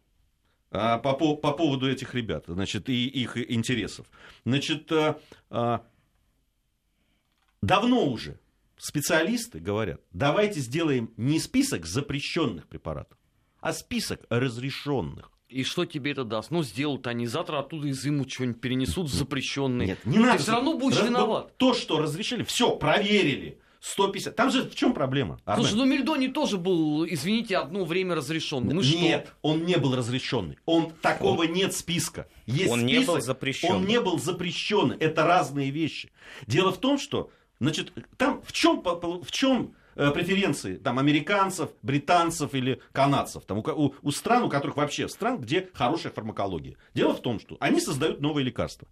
э, 0.70 0.98
по, 0.98 1.14
по 1.14 1.52
поводу 1.52 1.90
этих 1.90 2.14
ребят, 2.14 2.44
значит, 2.46 2.88
и 2.88 3.08
их 3.08 3.36
интересов. 3.36 4.06
Значит, 4.44 4.92
э, 4.92 5.80
давно 7.62 8.06
уже 8.06 8.38
специалисты 8.82 9.60
говорят, 9.60 10.00
давайте 10.12 10.58
сделаем 10.60 11.12
не 11.16 11.38
список 11.38 11.86
запрещенных 11.86 12.66
препаратов, 12.66 13.16
а 13.60 13.72
список 13.72 14.22
разрешенных. 14.28 15.30
И 15.48 15.62
что 15.64 15.84
тебе 15.84 16.12
это 16.12 16.24
даст? 16.24 16.50
Ну, 16.50 16.62
сделают 16.62 17.06
они 17.06 17.26
завтра 17.26 17.58
оттуда 17.58 17.88
изымут 17.90 18.32
что-нибудь, 18.32 18.60
перенесут 18.60 19.08
в 19.08 19.14
запрещенные. 19.14 19.88
Нет, 19.88 19.98
не 20.04 20.18
надо. 20.18 20.38
Ты 20.38 20.42
все 20.42 20.52
равно 20.52 20.78
будешь 20.78 20.96
Раз... 20.96 21.06
виноват. 21.06 21.56
То, 21.58 21.74
что 21.74 22.00
разрешили, 22.00 22.42
все, 22.42 22.74
проверили. 22.74 23.60
150. 23.82 24.34
Там 24.36 24.50
же 24.50 24.62
в 24.62 24.74
чем 24.74 24.94
проблема? 24.94 25.40
Армен? 25.44 25.66
Слушай, 25.66 25.78
ну 25.78 25.84
Мельдони 25.84 26.28
тоже 26.28 26.56
был, 26.56 27.04
извините, 27.04 27.58
одно 27.58 27.84
время 27.84 28.14
разрешенный. 28.14 28.74
Ну, 28.74 28.80
нет, 28.80 29.26
что? 29.26 29.36
он 29.42 29.64
не 29.64 29.76
был 29.76 29.94
разрешенный. 29.94 30.56
Он 30.66 30.92
такого 31.02 31.42
он... 31.42 31.52
нет 31.52 31.74
списка. 31.74 32.28
Есть 32.46 32.70
он 32.70 32.80
список, 32.80 33.00
не 33.00 33.06
был 33.06 33.20
запрещен. 33.20 33.72
Он 33.72 33.84
не 33.84 34.00
был 34.00 34.18
запрещен. 34.18 34.96
Это 35.00 35.24
разные 35.24 35.70
вещи. 35.70 36.12
Дело 36.46 36.72
в 36.72 36.78
том, 36.78 36.96
что, 36.96 37.30
значит, 37.62 37.92
там 38.16 38.42
в 38.42 38.52
чем, 38.52 38.82
в 38.82 39.30
чем 39.30 39.74
Э, 39.94 40.10
преференции 40.10 40.76
там, 40.76 40.98
американцев, 40.98 41.70
британцев 41.82 42.54
или 42.54 42.80
канадцев, 42.92 43.44
там, 43.44 43.58
у, 43.58 43.94
у 44.00 44.10
стран, 44.10 44.44
у 44.44 44.48
которых 44.48 44.76
вообще 44.76 45.06
стран, 45.06 45.38
где 45.38 45.68
хорошая 45.74 46.12
фармакология. 46.12 46.76
Дело 46.94 47.12
в 47.12 47.20
том, 47.20 47.38
что 47.38 47.58
они 47.60 47.78
создают 47.78 48.20
новые 48.20 48.44
лекарства. 48.44 48.88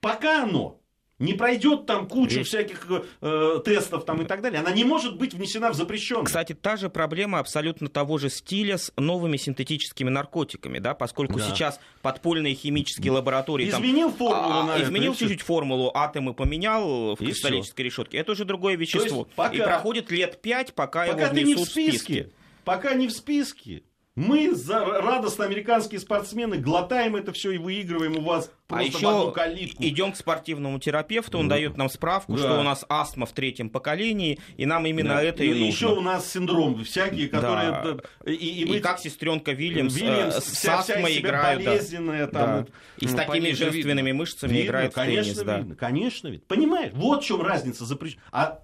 Пока 0.00 0.42
оно 0.42 0.81
не 1.22 1.34
пройдет 1.34 1.86
там 1.86 2.08
кучу 2.08 2.40
Речь... 2.40 2.48
всяких 2.48 2.86
э, 3.20 3.60
тестов 3.64 4.04
там 4.04 4.22
и 4.22 4.24
так 4.24 4.42
далее, 4.42 4.60
она 4.60 4.72
не 4.72 4.84
может 4.84 5.16
быть 5.16 5.34
внесена 5.34 5.70
в 5.70 5.74
запрещенную. 5.74 6.26
Кстати, 6.26 6.52
та 6.52 6.76
же 6.76 6.90
проблема 6.90 7.38
абсолютно 7.38 7.88
того 7.88 8.18
же 8.18 8.28
стиля 8.28 8.76
с 8.76 8.92
новыми 8.96 9.36
синтетическими 9.36 10.10
наркотиками, 10.10 10.78
да, 10.78 10.94
поскольку 10.94 11.38
да. 11.38 11.44
сейчас 11.44 11.80
подпольные 12.02 12.54
химические 12.54 13.12
лаборатории... 13.12 13.68
Изменил 13.68 14.08
там, 14.08 14.18
формулу 14.18 14.54
а, 14.54 14.66
на 14.66 14.82
Изменил 14.82 15.14
чуть-чуть 15.14 15.42
формулу, 15.42 15.92
атомы 15.94 16.34
поменял 16.34 17.14
в 17.14 17.20
и 17.20 17.26
кристаллической 17.26 17.84
все. 17.84 18.02
решетке. 18.02 18.18
Это 18.18 18.32
уже 18.32 18.44
другое 18.44 18.76
вещество. 18.76 19.28
Пока... 19.36 19.54
И 19.54 19.58
проходит 19.58 20.10
лет 20.10 20.42
пять, 20.42 20.74
пока, 20.74 21.06
пока 21.06 21.22
его 21.24 21.32
внесут 21.32 21.46
не 21.46 21.54
в 21.54 21.68
списке. 21.68 21.92
В 21.92 22.02
списке. 22.02 22.30
Пока 22.64 22.94
не 22.94 23.08
в 23.08 23.12
списке, 23.12 23.82
мы 24.14 24.54
за, 24.54 24.84
радостно 24.84 25.46
американские 25.46 25.98
спортсмены 25.98 26.58
глотаем 26.58 27.16
это 27.16 27.32
все 27.32 27.52
и 27.52 27.58
выигрываем 27.58 28.18
у 28.18 28.20
вас 28.20 28.50
а 28.68 28.74
просто 28.74 28.84
а 28.84 28.98
еще 28.98 29.06
в 29.06 29.08
одну 29.08 29.32
калитку. 29.32 29.82
Идем 29.82 30.12
к 30.12 30.16
спортивному 30.16 30.78
терапевту, 30.78 31.38
он 31.38 31.48
да. 31.48 31.54
дает 31.54 31.78
нам 31.78 31.88
справку, 31.88 32.34
да. 32.34 32.38
что 32.38 32.60
у 32.60 32.62
нас 32.62 32.84
астма 32.88 33.24
в 33.24 33.32
третьем 33.32 33.70
поколении, 33.70 34.38
и 34.58 34.66
нам 34.66 34.84
именно 34.84 35.14
да. 35.14 35.22
это 35.22 35.44
и, 35.44 35.48
и 35.48 35.50
нужно. 35.52 35.64
Еще 35.64 35.86
у 35.88 36.00
нас 36.02 36.30
синдром 36.30 36.84
всякие, 36.84 37.28
которые... 37.28 37.70
Да. 37.70 38.30
И, 38.30 38.34
и, 38.34 38.64
мы... 38.66 38.76
и 38.76 38.80
как 38.80 38.98
сестренка 38.98 39.52
Вильямс, 39.52 39.94
Вильямс 39.94 40.36
с 40.36 40.44
вся, 40.44 40.80
астмой 40.80 41.18
играет. 41.18 41.64
Болезненная, 41.64 42.26
да. 42.26 42.32
там, 42.32 42.64
да. 42.64 42.72
И 42.98 43.06
ну, 43.06 43.12
с 43.12 43.14
такими 43.14 43.50
женственными 43.52 44.06
видно. 44.08 44.18
мышцами 44.18 44.52
видно, 44.52 44.66
играет 44.66 44.94
конечно, 44.94 45.32
в 45.32 45.36
теннис. 45.36 45.58
Видно, 45.58 45.74
да. 45.74 45.74
Конечно, 45.74 46.28
ведь. 46.28 46.46
Понимаешь? 46.46 46.92
Вот 46.94 47.24
в 47.24 47.26
чем 47.26 47.40
разница. 47.40 47.86
Запрещ... 47.86 48.16
А 48.30 48.60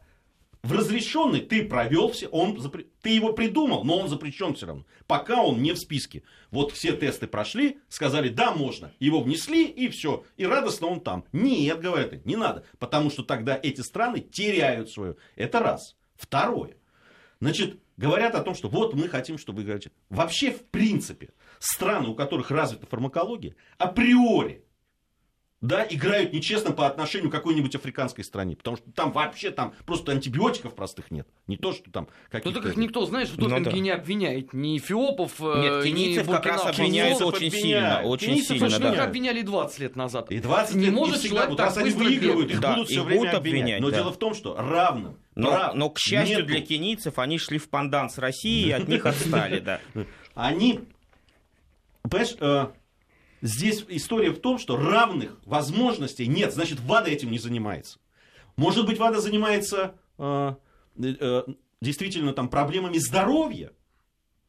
в 0.62 0.72
разрешенный 0.72 1.40
ты 1.40 1.64
провел 1.64 2.11
все, 2.11 2.26
он 2.28 2.59
запр... 2.61 2.84
ты 3.00 3.11
его 3.11 3.32
придумал, 3.32 3.84
но 3.84 3.98
он 3.98 4.09
запрещен 4.09 4.54
все 4.54 4.66
равно, 4.66 4.84
пока 5.06 5.42
он 5.42 5.62
не 5.62 5.72
в 5.72 5.78
списке. 5.78 6.22
Вот 6.50 6.72
все 6.72 6.96
тесты 6.96 7.26
прошли, 7.26 7.78
сказали, 7.88 8.28
да, 8.28 8.52
можно, 8.52 8.92
его 8.98 9.20
внесли 9.20 9.66
и 9.66 9.88
все, 9.88 10.24
и 10.36 10.46
радостно 10.46 10.88
он 10.88 11.00
там. 11.00 11.24
Нет, 11.32 11.80
говорят, 11.80 12.24
не 12.26 12.36
надо, 12.36 12.64
потому 12.78 13.11
что 13.11 13.22
тогда 13.22 13.59
эти 13.62 13.82
страны 13.82 14.20
теряют 14.20 14.90
свое. 14.90 15.16
Это 15.36 15.61
раз. 15.61 15.96
Второе. 16.16 16.76
Значит, 17.40 17.78
говорят 17.96 18.34
о 18.34 18.42
том, 18.42 18.54
что 18.54 18.68
вот 18.68 18.94
мы 18.94 19.09
хотим, 19.09 19.38
чтобы 19.38 19.62
вы. 19.62 19.80
Вообще, 20.11 20.50
в 20.50 20.64
принципе, 20.66 21.30
страны, 21.61 22.09
у 22.09 22.14
которых 22.14 22.50
развита 22.50 22.86
фармакология, 22.86 23.54
априори 23.78 24.64
да, 25.61 25.84
играют 25.88 26.32
нечестно 26.32 26.70
по 26.70 26.86
отношению 26.86 27.30
к 27.30 27.32
какой-нибудь 27.32 27.74
африканской 27.74 28.22
стране. 28.22 28.54
Потому 28.54 28.76
что 28.76 28.90
там 28.92 29.11
вообще 29.11 29.50
там 29.50 29.74
просто 29.86 30.12
антибиотиков 30.12 30.74
простых 30.74 31.11
нет. 31.11 31.26
Не 31.48 31.56
то, 31.56 31.72
что 31.72 31.90
там 31.90 32.09
какие-то... 32.30 32.61
Ну, 32.61 32.62
так 32.62 32.72
их 32.72 32.78
никто, 32.78 33.04
знаешь, 33.06 33.28
в 33.28 33.36
допинге 33.36 33.59
ну, 33.59 33.70
да. 33.70 33.78
не 33.78 33.90
обвиняет. 33.90 34.52
Ни 34.52 34.78
Эфиопов, 34.78 35.40
э, 35.40 35.61
Нет, 35.61 35.84
кенийцев 35.84 36.26
как 36.28 36.46
раз 36.46 36.64
обвиняют 36.66 37.20
очень 37.20 37.50
сильно. 37.50 38.02
Очень 38.04 38.40
сильно, 38.40 38.78
да. 38.78 39.04
обвиняли 39.04 39.42
20 39.42 39.78
лет 39.80 39.96
назад. 39.96 40.30
И 40.30 40.38
20 40.38 40.76
не 40.76 40.86
лет 40.86 40.94
может 40.94 41.16
не 41.16 41.20
всегда, 41.28 41.48
вот 41.48 41.59
раз 41.59 41.76
они 41.76 41.90
выигрывают, 41.90 42.50
их 42.50 42.61
да, 42.61 42.74
будут 42.74 42.88
все 42.88 43.02
время 43.02 43.36
обвинять. 43.36 43.36
обвинять. 43.36 43.80
Но 43.80 43.90
да. 43.90 43.96
дело 43.96 44.12
в 44.12 44.16
том, 44.18 44.34
что 44.34 44.56
равным 44.56 45.16
но, 45.34 45.50
прав 45.50 45.74
но, 45.74 45.90
к 45.90 45.98
счастью 45.98 46.38
нету. 46.38 46.48
для 46.48 46.61
кенийцев, 46.61 47.18
они 47.18 47.38
шли 47.38 47.59
в 47.59 47.68
пандан 47.68 48.11
с 48.11 48.18
Россией, 48.18 48.68
и 48.68 48.72
от 48.72 48.88
них 48.88 49.06
отстали, 49.06 49.61
да. 49.61 49.80
Они, 50.34 50.80
понимаешь, 52.02 52.36
э, 52.38 52.66
Здесь 53.41 53.84
история 53.89 54.30
в 54.30 54.39
том, 54.41 54.59
что 54.59 54.76
равных 54.76 55.39
возможностей 55.45 56.26
нет, 56.26 56.53
значит, 56.53 56.80
ВАДА 56.80 57.11
этим 57.11 57.30
не 57.30 57.39
занимается. 57.39 57.99
Может 58.57 58.86
быть, 58.86 58.99
ВАДА 58.99 59.20
занимается 59.20 59.95
э, 60.18 60.55
э, 60.99 61.43
действительно 61.80 62.32
там 62.32 62.49
проблемами 62.49 62.99
здоровья, 62.99 63.72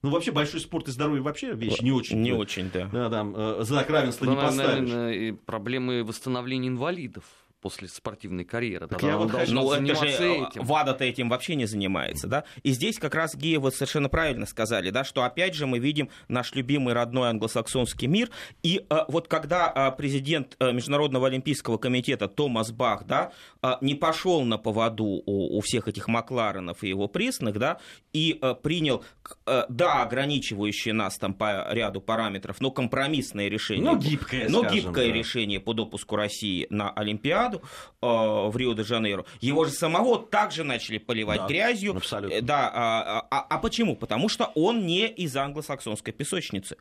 ну, 0.01 0.11
вообще, 0.11 0.31
большой 0.31 0.61
спорт 0.61 0.87
и 0.87 0.91
здоровье 0.91 1.21
вообще 1.21 1.53
вещь 1.53 1.81
не 1.81 1.91
очень. 1.91 2.21
Не 2.21 2.31
очень, 2.31 2.71
да. 2.71 2.89
Да, 2.91 3.09
там, 3.09 3.35
э, 3.35 3.63
знак 3.63 3.89
равенства 3.89 4.25
да, 4.25 4.31
не 4.31 4.37
поставишь. 4.39 4.89
Наверное, 4.89 5.33
проблемы 5.45 6.03
восстановления 6.03 6.69
инвалидов 6.69 7.25
после 7.61 7.87
спортивной 7.87 8.45
карьеры. 8.45 8.87
Так 8.87 9.01
я 9.03 9.17
вот 9.17 9.31
хочу 9.31 9.53
ну, 9.53 9.71
это 9.71 9.95
же 9.95 10.07
этим. 10.07 10.63
ВАДА-то 10.63 11.03
этим 11.03 11.29
вообще 11.29 11.55
не 11.55 11.65
занимается, 11.65 12.27
да? 12.27 12.43
И 12.63 12.71
здесь 12.71 12.99
как 12.99 13.15
раз 13.15 13.35
Геева 13.35 13.69
совершенно 13.69 14.09
правильно 14.09 14.45
сказали, 14.45 14.89
да, 14.89 15.03
что 15.03 15.23
опять 15.23 15.55
же 15.55 15.65
мы 15.65 15.79
видим 15.79 16.09
наш 16.27 16.53
любимый 16.53 16.93
родной 16.93 17.29
англосаксонский 17.29 18.07
мир, 18.07 18.29
и 18.63 18.85
э, 18.89 18.97
вот 19.07 19.27
когда 19.27 19.71
э, 19.75 19.97
президент 19.97 20.55
э, 20.59 20.71
Международного 20.71 21.27
олимпийского 21.27 21.77
комитета 21.77 22.27
Томас 22.27 22.71
Бах, 22.71 23.05
да, 23.05 23.31
э, 23.61 23.73
не 23.81 23.95
пошел 23.95 24.43
на 24.43 24.57
поводу 24.57 25.05
у, 25.25 25.57
у 25.57 25.61
всех 25.61 25.87
этих 25.87 26.07
Макларенов 26.07 26.83
и 26.83 26.89
его 26.89 27.07
пресных, 27.07 27.57
да, 27.57 27.79
и 28.13 28.37
э, 28.41 28.55
принял, 28.61 29.03
э, 29.45 29.63
да, 29.69 30.03
ограничивающие 30.03 30.93
нас 30.93 31.17
там 31.17 31.33
по 31.33 31.67
ряду 31.71 32.01
параметров, 32.01 32.61
но 32.61 32.71
компромиссное 32.71 33.47
решение. 33.47 33.85
Но 33.85 33.97
гибкое, 33.97 34.47
Но 34.49 34.59
скажем, 34.59 34.77
гибкое 34.77 35.07
да. 35.07 35.13
решение 35.13 35.59
по 35.59 35.73
допуску 35.73 36.15
России 36.15 36.67
на 36.69 36.91
Олимпиаду, 36.91 37.48
Олимпиаду 37.49 37.61
э, 38.01 38.49
в 38.49 38.55
Рио-де-Жанейро, 38.55 39.25
его 39.41 39.65
же 39.65 39.71
самого 39.71 40.19
также 40.19 40.63
начали 40.63 40.97
поливать 40.97 41.41
да, 41.41 41.47
грязью. 41.47 41.95
Абсолютно. 41.97 42.41
Да, 42.41 42.71
а, 42.73 43.27
а, 43.29 43.45
а 43.49 43.57
почему? 43.57 43.95
Потому 43.95 44.29
что 44.29 44.51
он 44.55 44.85
не 44.85 45.07
из 45.07 45.35
англосаксонской 45.35 46.13
песочницы. 46.13 46.77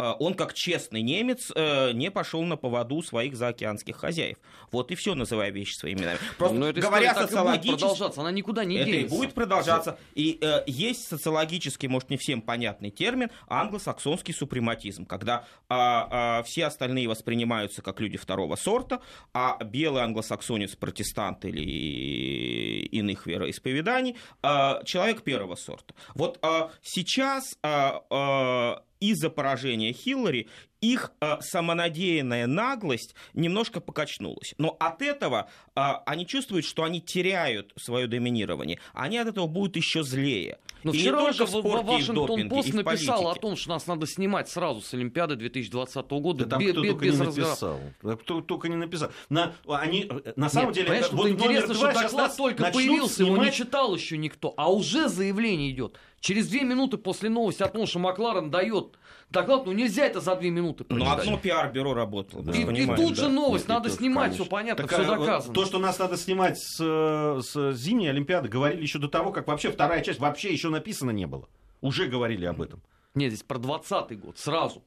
Э, 0.00 0.14
он, 0.20 0.34
как 0.34 0.54
честный 0.54 1.02
немец, 1.02 1.50
э, 1.56 1.90
не 1.90 2.12
пошел 2.12 2.44
на 2.44 2.56
поводу 2.56 3.02
своих 3.02 3.34
заокеанских 3.34 3.96
хозяев. 3.96 4.36
Вот 4.70 4.92
и 4.92 4.94
все, 4.94 5.16
называя 5.16 5.50
вещи 5.50 5.74
своими 5.74 5.98
именами. 5.98 6.18
Просто 6.36 6.56
Но 6.56 6.68
эта 6.68 6.80
говоря 6.80 7.14
социологически... 7.16 7.70
будет 7.70 7.80
продолжаться, 7.80 8.20
она 8.20 8.30
никуда 8.30 8.64
не 8.64 8.76
это 8.76 8.84
денется. 8.84 9.14
и 9.16 9.18
будет 9.18 9.34
продолжаться. 9.34 9.98
И 10.14 10.38
э, 10.40 10.62
есть 10.68 11.08
социологически, 11.08 11.88
может, 11.88 12.10
не 12.10 12.16
всем 12.16 12.42
понятный 12.42 12.90
термин, 12.90 13.32
англосаксонский 13.48 14.32
супрематизм, 14.32 15.04
когда 15.04 15.44
э, 15.68 15.74
э, 15.74 16.42
все 16.44 16.66
остальные 16.66 17.08
воспринимаются 17.08 17.82
как 17.82 17.98
люди 17.98 18.18
второго 18.18 18.54
сорта, 18.54 19.00
а 19.34 19.58
белый 19.64 20.04
англосаксонец, 20.04 20.76
протестант 20.76 21.44
или 21.44 22.86
иных 22.86 23.26
вероисповеданий, 23.26 24.16
э, 24.44 24.84
человек 24.84 25.22
первого 25.22 25.56
сорта. 25.56 25.92
Вот 26.14 26.38
э, 26.40 26.68
сейчас 26.82 27.58
э, 27.64 27.90
э, 28.10 28.74
из-за 29.00 29.30
поражения 29.30 29.92
Хиллари 29.92 30.48
их 30.80 31.10
э, 31.20 31.38
самонадеянная 31.40 32.46
наглость 32.46 33.14
немножко 33.34 33.80
покачнулась. 33.80 34.54
Но 34.58 34.76
от 34.78 35.02
этого 35.02 35.48
э, 35.74 35.80
они 36.06 36.26
чувствуют, 36.26 36.64
что 36.64 36.84
они 36.84 37.00
теряют 37.00 37.72
свое 37.76 38.06
доминирование. 38.06 38.78
Они 38.92 39.18
от 39.18 39.28
этого 39.28 39.46
будут 39.46 39.76
еще 39.76 40.02
злее. 40.04 40.58
Но 40.84 40.92
И 40.92 40.96
не 40.98 41.02
вчера 41.02 41.18
только 41.18 41.32
же 41.34 41.44
в 41.46 41.48
спорте, 41.48 41.68
и 41.68 41.82
в 41.82 41.86
Вашингтон 41.86 42.26
допинге, 42.28 42.48
Пост 42.50 42.72
написал 42.72 43.28
о 43.28 43.34
том, 43.34 43.56
что 43.56 43.70
нас 43.70 43.86
надо 43.88 44.06
снимать 44.06 44.48
сразу 44.48 44.80
с 44.80 44.94
Олимпиады 44.94 45.34
2020 45.34 46.10
года 46.10 46.44
Да 46.44 46.50
там 46.50 46.60
бе- 46.60 46.70
кто 46.72 46.82
бе- 46.82 46.88
только 46.90 47.04
без 47.04 47.18
не 47.18 47.26
написал. 47.26 47.80
Кто 48.22 48.40
только 48.40 48.68
не 48.68 48.76
написал. 48.76 49.10
На, 49.28 49.54
они, 49.66 50.08
на 50.36 50.48
самом 50.48 50.68
Нет, 50.68 50.74
деле, 50.76 50.86
понимаешь, 50.86 51.06
это 51.06 51.16
вот 51.16 51.28
интересно, 51.28 51.74
номер 51.74 51.92
что 51.92 52.02
доклад 52.02 52.36
только 52.36 52.70
появился, 52.70 53.24
его 53.24 53.36
не 53.38 53.50
читал 53.50 53.94
еще 53.96 54.16
никто, 54.16 54.54
а 54.56 54.72
уже 54.72 55.08
заявление 55.08 55.70
идет. 55.72 55.98
Через 56.20 56.48
две 56.48 56.62
минуты 56.62 56.98
после 56.98 57.30
новости 57.30 57.62
о 57.62 57.68
том, 57.68 57.86
что 57.86 57.98
Макларен 58.00 58.50
дает 58.50 58.98
доклад, 59.30 59.66
ну 59.66 59.72
нельзя 59.72 60.04
это 60.06 60.20
за 60.20 60.34
две 60.34 60.50
минуты 60.50 60.84
прочитать. 60.84 61.20
одно 61.20 61.38
пиар-бюро 61.38 61.94
работало. 61.94 62.42
вы 62.42 62.52
И, 62.56 62.62
и 62.62 62.86
тут 62.96 63.16
же 63.16 63.22
да. 63.22 63.28
новость, 63.28 63.68
Нет, 63.68 63.76
надо 63.76 63.90
снимать, 63.90 64.24
конечно. 64.26 64.44
все 64.44 64.50
понятно, 64.50 64.84
Так, 64.84 64.92
все 64.92 65.12
а, 65.12 65.16
доказано. 65.16 65.54
То, 65.54 65.64
что 65.64 65.78
нас 65.78 65.98
надо 65.98 66.16
снимать 66.16 66.58
с, 66.58 66.76
с 66.76 67.72
зимней 67.74 68.10
Олимпиады, 68.10 68.48
говорили 68.48 68.82
еще 68.82 68.98
до 68.98 69.08
того, 69.08 69.30
как 69.30 69.46
вообще 69.46 69.70
вторая 69.70 70.02
часть 70.02 70.18
вообще 70.18 70.52
еще 70.52 70.70
написана 70.70 71.10
не 71.10 71.26
было. 71.26 71.48
Уже 71.80 72.06
говорили 72.06 72.46
об 72.46 72.60
этом. 72.60 72.82
Нет, 73.14 73.32
здесь 73.32 73.44
про 73.44 73.58
20 73.58 74.18
год, 74.18 74.38
сразу. 74.38 74.84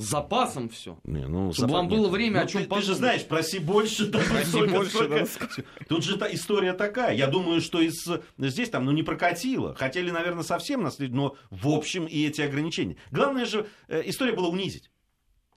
С 0.00 0.04
запасом 0.10 0.68
все. 0.68 0.98
Не, 1.04 1.26
ну, 1.26 1.52
Чтобы 1.52 1.68
запа- 1.72 1.76
вам 1.76 1.88
было 1.88 2.08
время 2.08 2.40
Ну, 2.40 2.44
о 2.44 2.46
чем 2.46 2.62
ты, 2.62 2.68
ты 2.68 2.74
же 2.76 2.80
подумать. 2.80 2.98
знаешь, 2.98 3.24
проси 3.26 3.58
больше. 3.58 4.06
да, 4.06 4.18
Проси 4.18 4.46
столько, 4.46 4.74
больше, 4.74 4.90
столько. 4.90 5.28
да. 5.58 5.84
Тут 5.88 6.04
же 6.04 6.16
та 6.16 6.32
история 6.32 6.72
такая. 6.72 7.14
Я 7.14 7.26
думаю, 7.26 7.60
что 7.60 7.80
из, 7.80 8.08
здесь 8.38 8.70
там 8.70 8.84
ну, 8.86 8.92
не 8.92 9.02
прокатило. 9.02 9.74
Хотели, 9.74 10.10
наверное, 10.10 10.42
совсем 10.42 10.82
наследить, 10.82 11.14
но 11.14 11.36
в 11.50 11.68
общем 11.68 12.06
и 12.06 12.26
эти 12.26 12.40
ограничения. 12.40 12.96
Главное 13.10 13.44
же, 13.44 13.66
э, 13.88 14.02
история 14.06 14.32
была 14.32 14.48
унизить. 14.48 14.89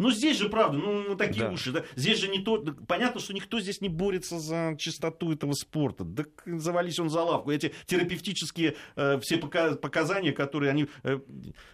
Ну, 0.03 0.11
здесь 0.11 0.37
же, 0.37 0.49
правда, 0.49 0.77
ну, 0.77 1.03
ну, 1.07 1.15
такие 1.15 1.45
Да. 1.45 1.51
уши, 1.51 1.71
да. 1.71 1.85
Здесь 1.95 2.19
же 2.19 2.27
не 2.27 2.39
то... 2.39 2.57
Понятно, 2.89 3.21
что 3.21 3.33
никто 3.33 3.61
здесь 3.61 3.79
не 3.79 3.87
борется 3.87 4.37
за 4.37 4.75
чистоту 4.77 5.31
этого 5.31 5.53
спорта. 5.53 6.03
Да 6.03 6.25
завались 6.45 6.99
он 6.99 7.09
за 7.09 7.21
лавку. 7.21 7.51
Эти 7.51 7.73
терапевтические 7.85 8.75
э, 8.97 9.19
все 9.21 9.37
пока- 9.37 9.75
показания, 9.75 10.33
которые 10.33 10.71
они 10.71 10.87
э, 11.03 11.19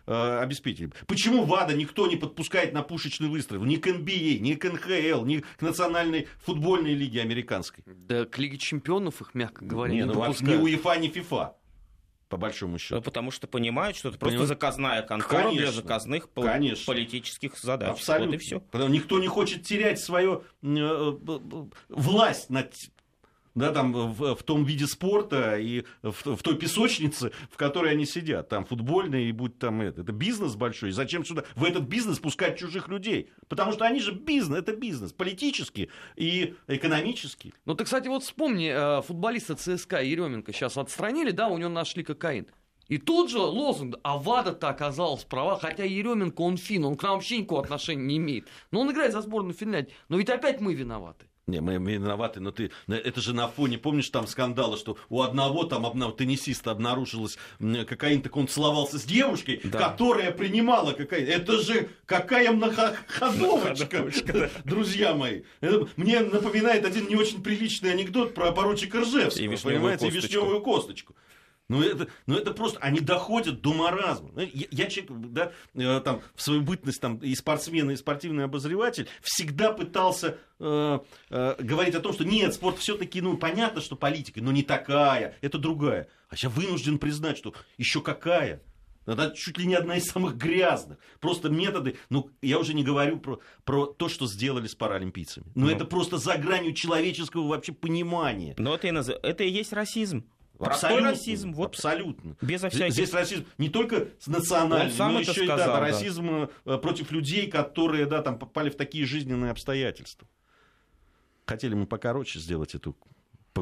э, 0.05 0.39
обеспечили. 0.41 0.91
Почему 1.07 1.43
ВАДА 1.45 1.73
никто 1.73 2.05
не 2.05 2.17
подпускает 2.17 2.71
на 2.71 2.83
пушечный 2.83 3.29
выстрел? 3.29 3.63
Ни 3.63 3.77
к 3.77 3.87
НБА, 3.87 4.39
ни 4.39 4.53
к 4.53 4.63
НХЛ, 4.71 5.25
ни 5.25 5.39
к 5.39 5.61
Национальной 5.61 6.27
футбольной 6.43 6.93
лиге 6.93 7.21
американской. 7.21 7.83
Да 7.87 8.25
к 8.25 8.37
Лиге 8.37 8.59
Чемпионов 8.59 9.21
их, 9.21 9.33
мягко 9.33 9.65
говоря, 9.65 9.91
Не, 9.93 9.99
не 10.01 10.05
ну, 10.05 10.13
допускают. 10.13 10.59
ни 10.59 10.63
УЕФА, 10.63 10.99
ни 10.99 11.07
ФИФА. 11.07 11.55
По 12.29 12.37
большому 12.37 12.77
счету. 12.77 13.01
Потому 13.01 13.31
что 13.31 13.47
понимают, 13.47 13.97
что 13.97 14.09
это 14.09 14.19
просто 14.19 14.33
Понимаю. 14.37 14.47
заказная 14.47 15.01
контора 15.01 15.41
для 15.49 15.49
Конечно. 15.49 15.71
заказных 15.81 16.29
пол- 16.29 16.43
Конечно. 16.45 16.85
политических 16.85 17.57
задач. 17.57 17.89
Абсолютно. 17.89 18.27
Вот 18.27 18.35
и 18.35 18.37
все. 18.37 18.59
Потому 18.59 18.93
никто 18.93 19.19
не 19.19 19.27
хочет 19.27 19.63
терять 19.63 19.99
свою 19.99 20.43
э, 20.61 21.17
власть 21.89 22.49
над 22.51 22.71
да, 23.59 23.71
там, 23.71 23.93
в, 23.93 24.35
в 24.35 24.43
том 24.43 24.63
виде 24.63 24.87
спорта 24.87 25.57
и 25.57 25.83
в, 26.01 26.35
в 26.35 26.41
той 26.41 26.55
песочнице, 26.55 27.31
в 27.51 27.57
которой 27.57 27.91
они 27.91 28.05
сидят. 28.05 28.49
Там 28.49 28.65
футбольные 28.65 29.29
и 29.29 29.31
будь 29.31 29.59
там 29.59 29.81
это. 29.81 30.01
Это 30.01 30.11
бизнес 30.11 30.55
большой. 30.55 30.91
Зачем 30.91 31.25
сюда 31.25 31.43
в 31.55 31.63
этот 31.63 31.83
бизнес 31.83 32.19
пускать 32.19 32.57
чужих 32.57 32.87
людей? 32.87 33.31
Потому 33.47 33.71
что 33.71 33.85
они 33.85 33.99
же 33.99 34.13
бизнес, 34.13 34.59
это 34.59 34.75
бизнес. 34.75 35.13
Политический 35.13 35.89
и 36.15 36.55
экономический. 36.67 37.53
Ну 37.65 37.75
ты, 37.75 37.83
кстати, 37.83 38.07
вот 38.07 38.23
вспомни, 38.23 38.71
э, 38.73 39.01
футболиста 39.01 39.55
ЦСКА 39.55 40.01
Еременко 40.01 40.53
сейчас 40.53 40.77
отстранили, 40.77 41.31
да, 41.31 41.47
у 41.47 41.57
него 41.57 41.69
нашли 41.69 42.03
кокаин. 42.03 42.47
И 42.89 42.97
тут 42.97 43.29
же 43.29 43.37
лозунг, 43.37 43.99
а 44.01 44.17
ВАДА-то 44.17 44.67
оказалась 44.67 45.23
права, 45.23 45.59
хотя 45.59 45.83
Еременко, 45.83 46.41
он 46.41 46.57
фин, 46.57 46.85
он 46.85 46.97
к 46.97 47.03
нам 47.03 47.13
вообще 47.13 47.37
никакого 47.37 47.61
отношения 47.61 48.03
не 48.03 48.17
имеет. 48.17 48.47
Но 48.71 48.81
он 48.81 48.91
играет 48.91 49.13
за 49.13 49.21
сборную 49.21 49.53
Финляндии. 49.53 49.93
Но 50.09 50.17
ведь 50.17 50.29
опять 50.29 50.59
мы 50.59 50.73
виноваты. 50.73 51.27
Не, 51.49 51.61
мы, 51.61 51.79
мы 51.79 51.93
виноваты, 51.93 52.39
но 52.39 52.51
ты, 52.51 52.69
это 52.87 53.21
же 53.21 53.33
на 53.33 53.47
фоне, 53.47 53.77
помнишь, 53.77 54.09
там 54.09 54.27
скандала, 54.27 54.77
что 54.77 54.97
у 55.09 55.21
одного 55.21 55.63
там 55.63 55.85
обна- 55.85 56.15
теннисиста 56.15 56.71
обнаружилось 56.71 57.37
м, 57.59 57.85
кокаин, 57.85 58.21
так 58.21 58.37
он 58.37 58.47
целовался 58.47 58.99
с 58.99 59.03
девушкой, 59.03 59.59
Да. 59.63 59.79
которая 59.89 60.31
принимала 60.31 60.91
кокаин. 60.93 61.27
Это 61.27 61.59
же 61.61 61.89
какая 62.05 62.51
многоходовочка, 62.51 64.49
друзья 64.65 65.13
мои. 65.15 65.41
Это 65.61 65.87
мне 65.95 66.19
напоминает 66.19 66.85
один 66.85 67.07
не 67.07 67.15
очень 67.15 67.41
приличный 67.41 67.91
анекдот 67.91 68.33
про 68.33 68.51
поручика 68.51 68.99
И 68.99 69.01
Ржевского, 69.01 69.43
вишневую 69.45 69.75
понимаете, 69.75 70.07
и 70.07 70.11
косточку. 70.11 70.27
вишневую 70.35 70.61
косточку. 70.61 71.15
Ну 71.69 71.83
это, 71.83 72.07
ну 72.25 72.35
это 72.35 72.51
просто, 72.51 72.79
они 72.79 72.99
доходят 72.99 73.61
до 73.61 73.73
маразма. 73.73 74.31
Ну, 74.33 74.41
Я, 74.41 74.65
я 74.71 74.85
человек, 74.87 75.11
да, 75.31 75.51
э, 75.75 76.01
там, 76.03 76.21
в 76.35 76.41
свою 76.41 76.61
бытность 76.61 76.99
там, 76.99 77.17
и 77.17 77.33
спортсмен, 77.35 77.91
и 77.91 77.95
спортивный 77.95 78.43
обозреватель, 78.45 79.07
всегда 79.21 79.71
пытался 79.71 80.37
э, 80.59 80.99
э, 81.29 81.55
говорить 81.59 81.93
о 81.95 81.99
том, 81.99 82.13
что 82.13 82.25
нет, 82.25 82.53
спорт 82.55 82.79
все-таки, 82.79 83.21
ну, 83.21 83.37
понятно, 83.37 83.81
что 83.81 83.95
политика, 83.95 84.41
но 84.41 84.51
не 84.51 84.63
такая, 84.63 85.35
это 85.41 85.59
другая. 85.59 86.09
А 86.29 86.35
сейчас 86.35 86.51
вынужден 86.53 86.97
признать, 86.97 87.37
что 87.37 87.53
еще 87.77 88.01
какая. 88.01 88.61
Это 89.05 89.31
чуть 89.35 89.57
ли 89.57 89.65
не 89.65 89.73
одна 89.75 89.97
из 89.97 90.05
самых 90.05 90.37
грязных. 90.37 90.97
Просто 91.19 91.49
методы, 91.49 91.97
ну, 92.09 92.29
я 92.43 92.59
уже 92.59 92.73
не 92.75 92.83
говорю 92.83 93.19
про, 93.19 93.39
про 93.63 93.85
то, 93.87 94.07
что 94.09 94.27
сделали 94.27 94.67
с 94.67 94.75
паралимпийцами. 94.75 95.47
Но 95.55 95.65
Ну. 95.67 95.71
это 95.71 95.85
просто 95.85 96.17
за 96.17 96.35
гранью 96.37 96.73
человеческого 96.73 97.47
вообще 97.47 97.71
понимания. 97.73 98.53
Но 98.59 98.75
это 98.75 98.87
и, 98.87 98.91
наз- 98.91 99.17
это 99.23 99.43
и 99.43 99.49
есть 99.49 99.73
расизм. 99.73 100.25
Абсолютно, 100.59 101.11
расизм. 101.11 101.53
Вот 101.53 101.69
абсолютно. 101.69 102.35
безо 102.41 102.69
Здесь- 102.69 102.73
всяких... 102.73 102.93
Здесь 102.93 103.13
расизм 103.13 103.45
не 103.57 103.69
только 103.69 104.09
национальный, 104.27 104.93
но 104.97 105.19
еще 105.19 105.43
и 105.43 105.47
сказал, 105.47 105.57
да, 105.57 105.73
да. 105.73 105.79
расизм 105.79 106.49
э, 106.65 106.77
против 106.77 107.11
людей, 107.11 107.49
которые 107.49 108.05
да, 108.05 108.21
там 108.21 108.37
попали 108.37 108.69
в 108.69 108.75
такие 108.75 109.05
жизненные 109.05 109.51
обстоятельства. 109.51 110.27
Хотели 111.45 111.73
мы 111.73 111.87
покороче 111.87 112.39
сделать 112.39 112.75
эту 112.75 112.95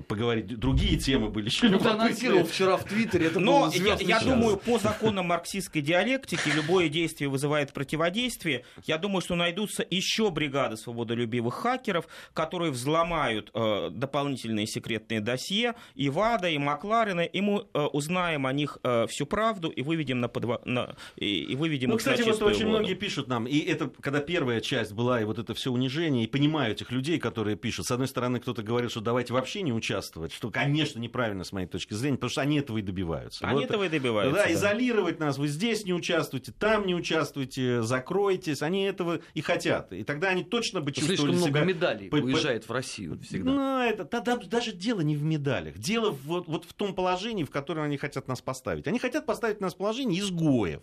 поговорить. 0.01 0.47
Другие 0.59 0.97
темы 0.97 1.29
были 1.29 1.45
еще 1.45 1.69
Ну, 1.69 1.79
анонсировал 1.87 2.45
вчера 2.45 2.77
в 2.77 2.83
Твиттере, 2.83 3.27
это 3.27 3.39
Но 3.39 3.69
я, 3.73 3.95
я 3.99 4.19
думаю, 4.19 4.57
по 4.57 4.79
законам 4.79 5.27
марксистской 5.27 5.81
диалектики 5.81 6.49
любое 6.55 6.89
действие 6.89 7.29
вызывает 7.29 7.73
противодействие. 7.73 8.63
Я 8.85 8.97
думаю, 8.97 9.21
что 9.21 9.35
найдутся 9.35 9.85
еще 9.89 10.29
бригады 10.31 10.77
свободолюбивых 10.77 11.53
хакеров, 11.53 12.07
которые 12.33 12.71
взломают 12.71 13.51
э, 13.53 13.89
дополнительные 13.91 14.67
секретные 14.67 15.21
досье 15.21 15.75
и 15.95 16.09
ВАДА, 16.09 16.49
и 16.49 16.57
Макларена, 16.57 17.21
и 17.21 17.41
мы 17.41 17.65
э, 17.73 17.79
узнаем 17.93 18.45
о 18.45 18.53
них 18.53 18.77
э, 18.83 19.07
всю 19.07 19.25
правду 19.25 19.69
и 19.69 19.81
выведем 19.81 20.19
на, 20.19 20.27
подва... 20.27 20.61
на- 20.65 20.95
и, 21.15 21.43
и 21.43 21.55
выведем 21.55 21.89
Ну, 21.89 21.95
их 21.95 22.05
на 22.05 22.11
кстати, 22.11 22.25
вот 22.25 22.33
чистую 22.33 22.51
очень 22.51 22.65
воду. 22.65 22.79
многие 22.79 22.93
пишут 22.95 23.27
нам, 23.27 23.45
и 23.47 23.59
это, 23.59 23.89
когда 24.01 24.19
первая 24.19 24.61
часть 24.61 24.93
была, 24.93 25.21
и 25.21 25.23
вот 25.25 25.39
это 25.39 25.53
все 25.53 25.71
унижение, 25.71 26.23
и 26.23 26.27
понимаю 26.27 26.73
этих 26.73 26.91
людей, 26.91 27.19
которые 27.19 27.55
пишут. 27.55 27.85
С 27.85 27.91
одной 27.91 28.07
стороны, 28.07 28.39
кто-то 28.39 28.63
говорит, 28.63 28.91
что 28.91 29.01
давайте 29.01 29.33
вообще 29.33 29.61
не 29.61 29.71
участвовать, 29.87 30.33
что, 30.33 30.49
конечно, 30.51 30.99
неправильно 30.99 31.43
с 31.43 31.51
моей 31.51 31.67
точки 31.67 31.93
зрения, 31.93 32.17
потому 32.17 32.29
что 32.29 32.41
они 32.41 32.59
этого 32.59 32.77
и 32.77 32.81
добиваются. 32.81 33.45
Они 33.45 33.61
Вот, 33.61 33.65
этого 33.65 33.83
и 33.85 33.89
добиваются. 33.89 34.35
Да, 34.35 34.45
да. 34.47 34.53
изолировать 34.53 35.19
нас, 35.19 35.37
вы 35.37 35.47
здесь 35.47 35.85
не 35.85 35.93
участвуйте, 35.93 36.51
там 36.51 36.85
не 36.85 36.93
участвуйте, 36.95 37.81
закройтесь, 37.81 38.61
они 38.61 38.83
этого 38.83 39.19
и 39.33 39.41
хотят. 39.41 39.93
И 39.93 40.03
тогда 40.03 40.29
они 40.29 40.43
точно 40.43 40.81
бы 40.81 40.91
чувствовали 40.91 41.17
Слишком 41.17 41.35
много 41.35 41.49
себя... 41.49 41.63
медалей 41.63 42.09
по- 42.09 42.17
по- 42.17 42.23
уезжает 42.23 42.67
в 42.67 42.71
Россию 42.71 43.19
всегда. 43.21 43.51
Ну, 43.51 43.79
это, 43.79 44.03
да- 44.05 44.21
да- 44.21 44.37
даже 44.37 44.73
дело 44.73 45.01
не 45.01 45.15
в 45.15 45.23
медалях. 45.23 45.77
Дело 45.77 46.11
вот, 46.11 46.47
вот 46.47 46.65
в 46.65 46.73
том 46.73 46.93
положении, 46.93 47.43
в 47.43 47.49
котором 47.49 47.83
они 47.83 47.97
хотят 47.97 48.27
нас 48.27 48.41
поставить. 48.41 48.87
Они 48.87 48.99
хотят 48.99 49.25
поставить 49.25 49.61
нас 49.61 49.73
в 49.73 49.77
положение 49.77 50.19
изгоев. 50.21 50.81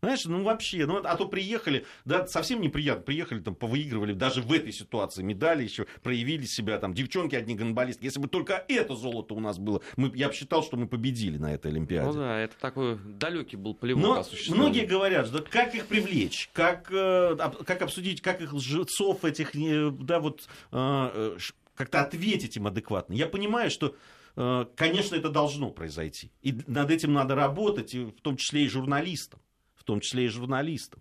Знаешь, 0.00 0.24
ну 0.26 0.44
вообще, 0.44 0.86
ну, 0.86 1.00
а 1.02 1.16
то 1.16 1.26
приехали, 1.26 1.84
да, 2.04 2.24
совсем 2.28 2.60
неприятно, 2.60 3.02
приехали, 3.02 3.40
там, 3.40 3.56
повыигрывали, 3.56 4.12
даже 4.12 4.42
в 4.42 4.52
этой 4.52 4.72
ситуации 4.72 5.22
медали 5.22 5.64
еще, 5.64 5.86
проявили 6.04 6.44
себя, 6.44 6.78
там, 6.78 6.94
девчонки 6.94 7.34
одни 7.34 7.56
гонболистки. 7.56 8.04
Если 8.04 8.20
бы 8.20 8.28
только 8.28 8.64
это 8.68 8.94
золото 8.94 9.34
у 9.34 9.40
нас 9.40 9.58
было, 9.58 9.82
мы, 9.96 10.12
я 10.14 10.28
бы 10.28 10.34
считал, 10.34 10.62
что 10.62 10.76
мы 10.76 10.86
победили 10.86 11.36
на 11.36 11.52
этой 11.52 11.72
Олимпиаде. 11.72 12.10
Ну 12.10 12.14
да, 12.14 12.38
это 12.38 12.54
такой 12.60 12.96
далекий 12.96 13.56
был 13.56 13.74
плевок 13.74 14.28
Но 14.48 14.54
многие 14.54 14.86
говорят, 14.86 15.26
что 15.26 15.42
как 15.42 15.74
их 15.74 15.86
привлечь, 15.86 16.48
как, 16.52 16.88
э, 16.92 17.36
как 17.66 17.82
обсудить, 17.82 18.20
как 18.20 18.40
их 18.40 18.52
лжецов 18.52 19.24
этих, 19.24 19.56
э, 19.56 19.90
да, 19.90 20.20
вот 20.20 20.48
э, 20.70 21.38
как-то 21.74 22.02
ответить 22.02 22.56
им 22.56 22.68
адекватно. 22.68 23.14
Я 23.14 23.26
понимаю, 23.26 23.70
что, 23.70 23.94
конечно, 24.34 25.14
это 25.16 25.28
должно 25.28 25.70
произойти. 25.70 26.30
И 26.42 26.56
над 26.66 26.90
этим 26.90 27.12
надо 27.12 27.34
работать, 27.34 27.94
и 27.94 28.04
в 28.04 28.20
том 28.20 28.36
числе 28.36 28.64
и 28.64 28.68
журналистам. 28.68 29.40
В 29.88 29.90
том 29.90 30.00
числе 30.00 30.26
и 30.26 30.28
журналистам. 30.28 31.00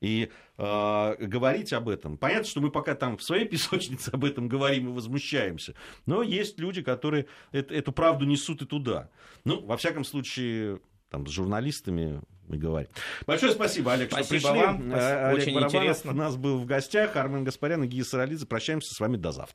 И 0.00 0.30
э, 0.56 1.14
говорить 1.20 1.74
об 1.74 1.90
этом. 1.90 2.16
Понятно, 2.16 2.44
что 2.44 2.62
мы 2.62 2.70
пока 2.70 2.94
там 2.94 3.18
в 3.18 3.22
своей 3.22 3.44
песочнице 3.48 4.08
об 4.10 4.24
этом 4.24 4.48
говорим 4.48 4.88
и 4.88 4.92
возмущаемся. 4.92 5.74
Но 6.06 6.22
есть 6.22 6.58
люди, 6.58 6.80
которые 6.80 7.26
это- 7.52 7.74
эту 7.74 7.92
правду 7.92 8.24
несут 8.24 8.62
и 8.62 8.66
туда. 8.66 9.10
Ну, 9.44 9.60
во 9.66 9.76
всяком 9.76 10.02
случае, 10.04 10.80
там, 11.10 11.26
с 11.26 11.30
журналистами 11.30 12.22
мы 12.48 12.56
говорим. 12.56 12.88
Большое 13.26 13.52
спасибо, 13.52 13.92
Олег, 13.92 14.10
Спасибо 14.10 14.40
что 14.40 14.48
пришли. 14.52 14.66
вам. 14.66 14.92
Э, 14.92 15.26
Олег 15.28 15.42
Очень 15.42 15.54
Барабанов 15.54 15.74
интересно. 15.74 16.10
у 16.12 16.14
нас 16.14 16.36
был 16.36 16.58
в 16.58 16.64
гостях. 16.64 17.16
Армен 17.16 17.44
Гаспарян 17.44 17.84
и 17.84 17.86
Гия 17.86 18.02
Саралидзе. 18.02 18.46
Прощаемся 18.46 18.94
с 18.94 18.98
вами 18.98 19.18
до 19.18 19.30
завтра. 19.32 19.50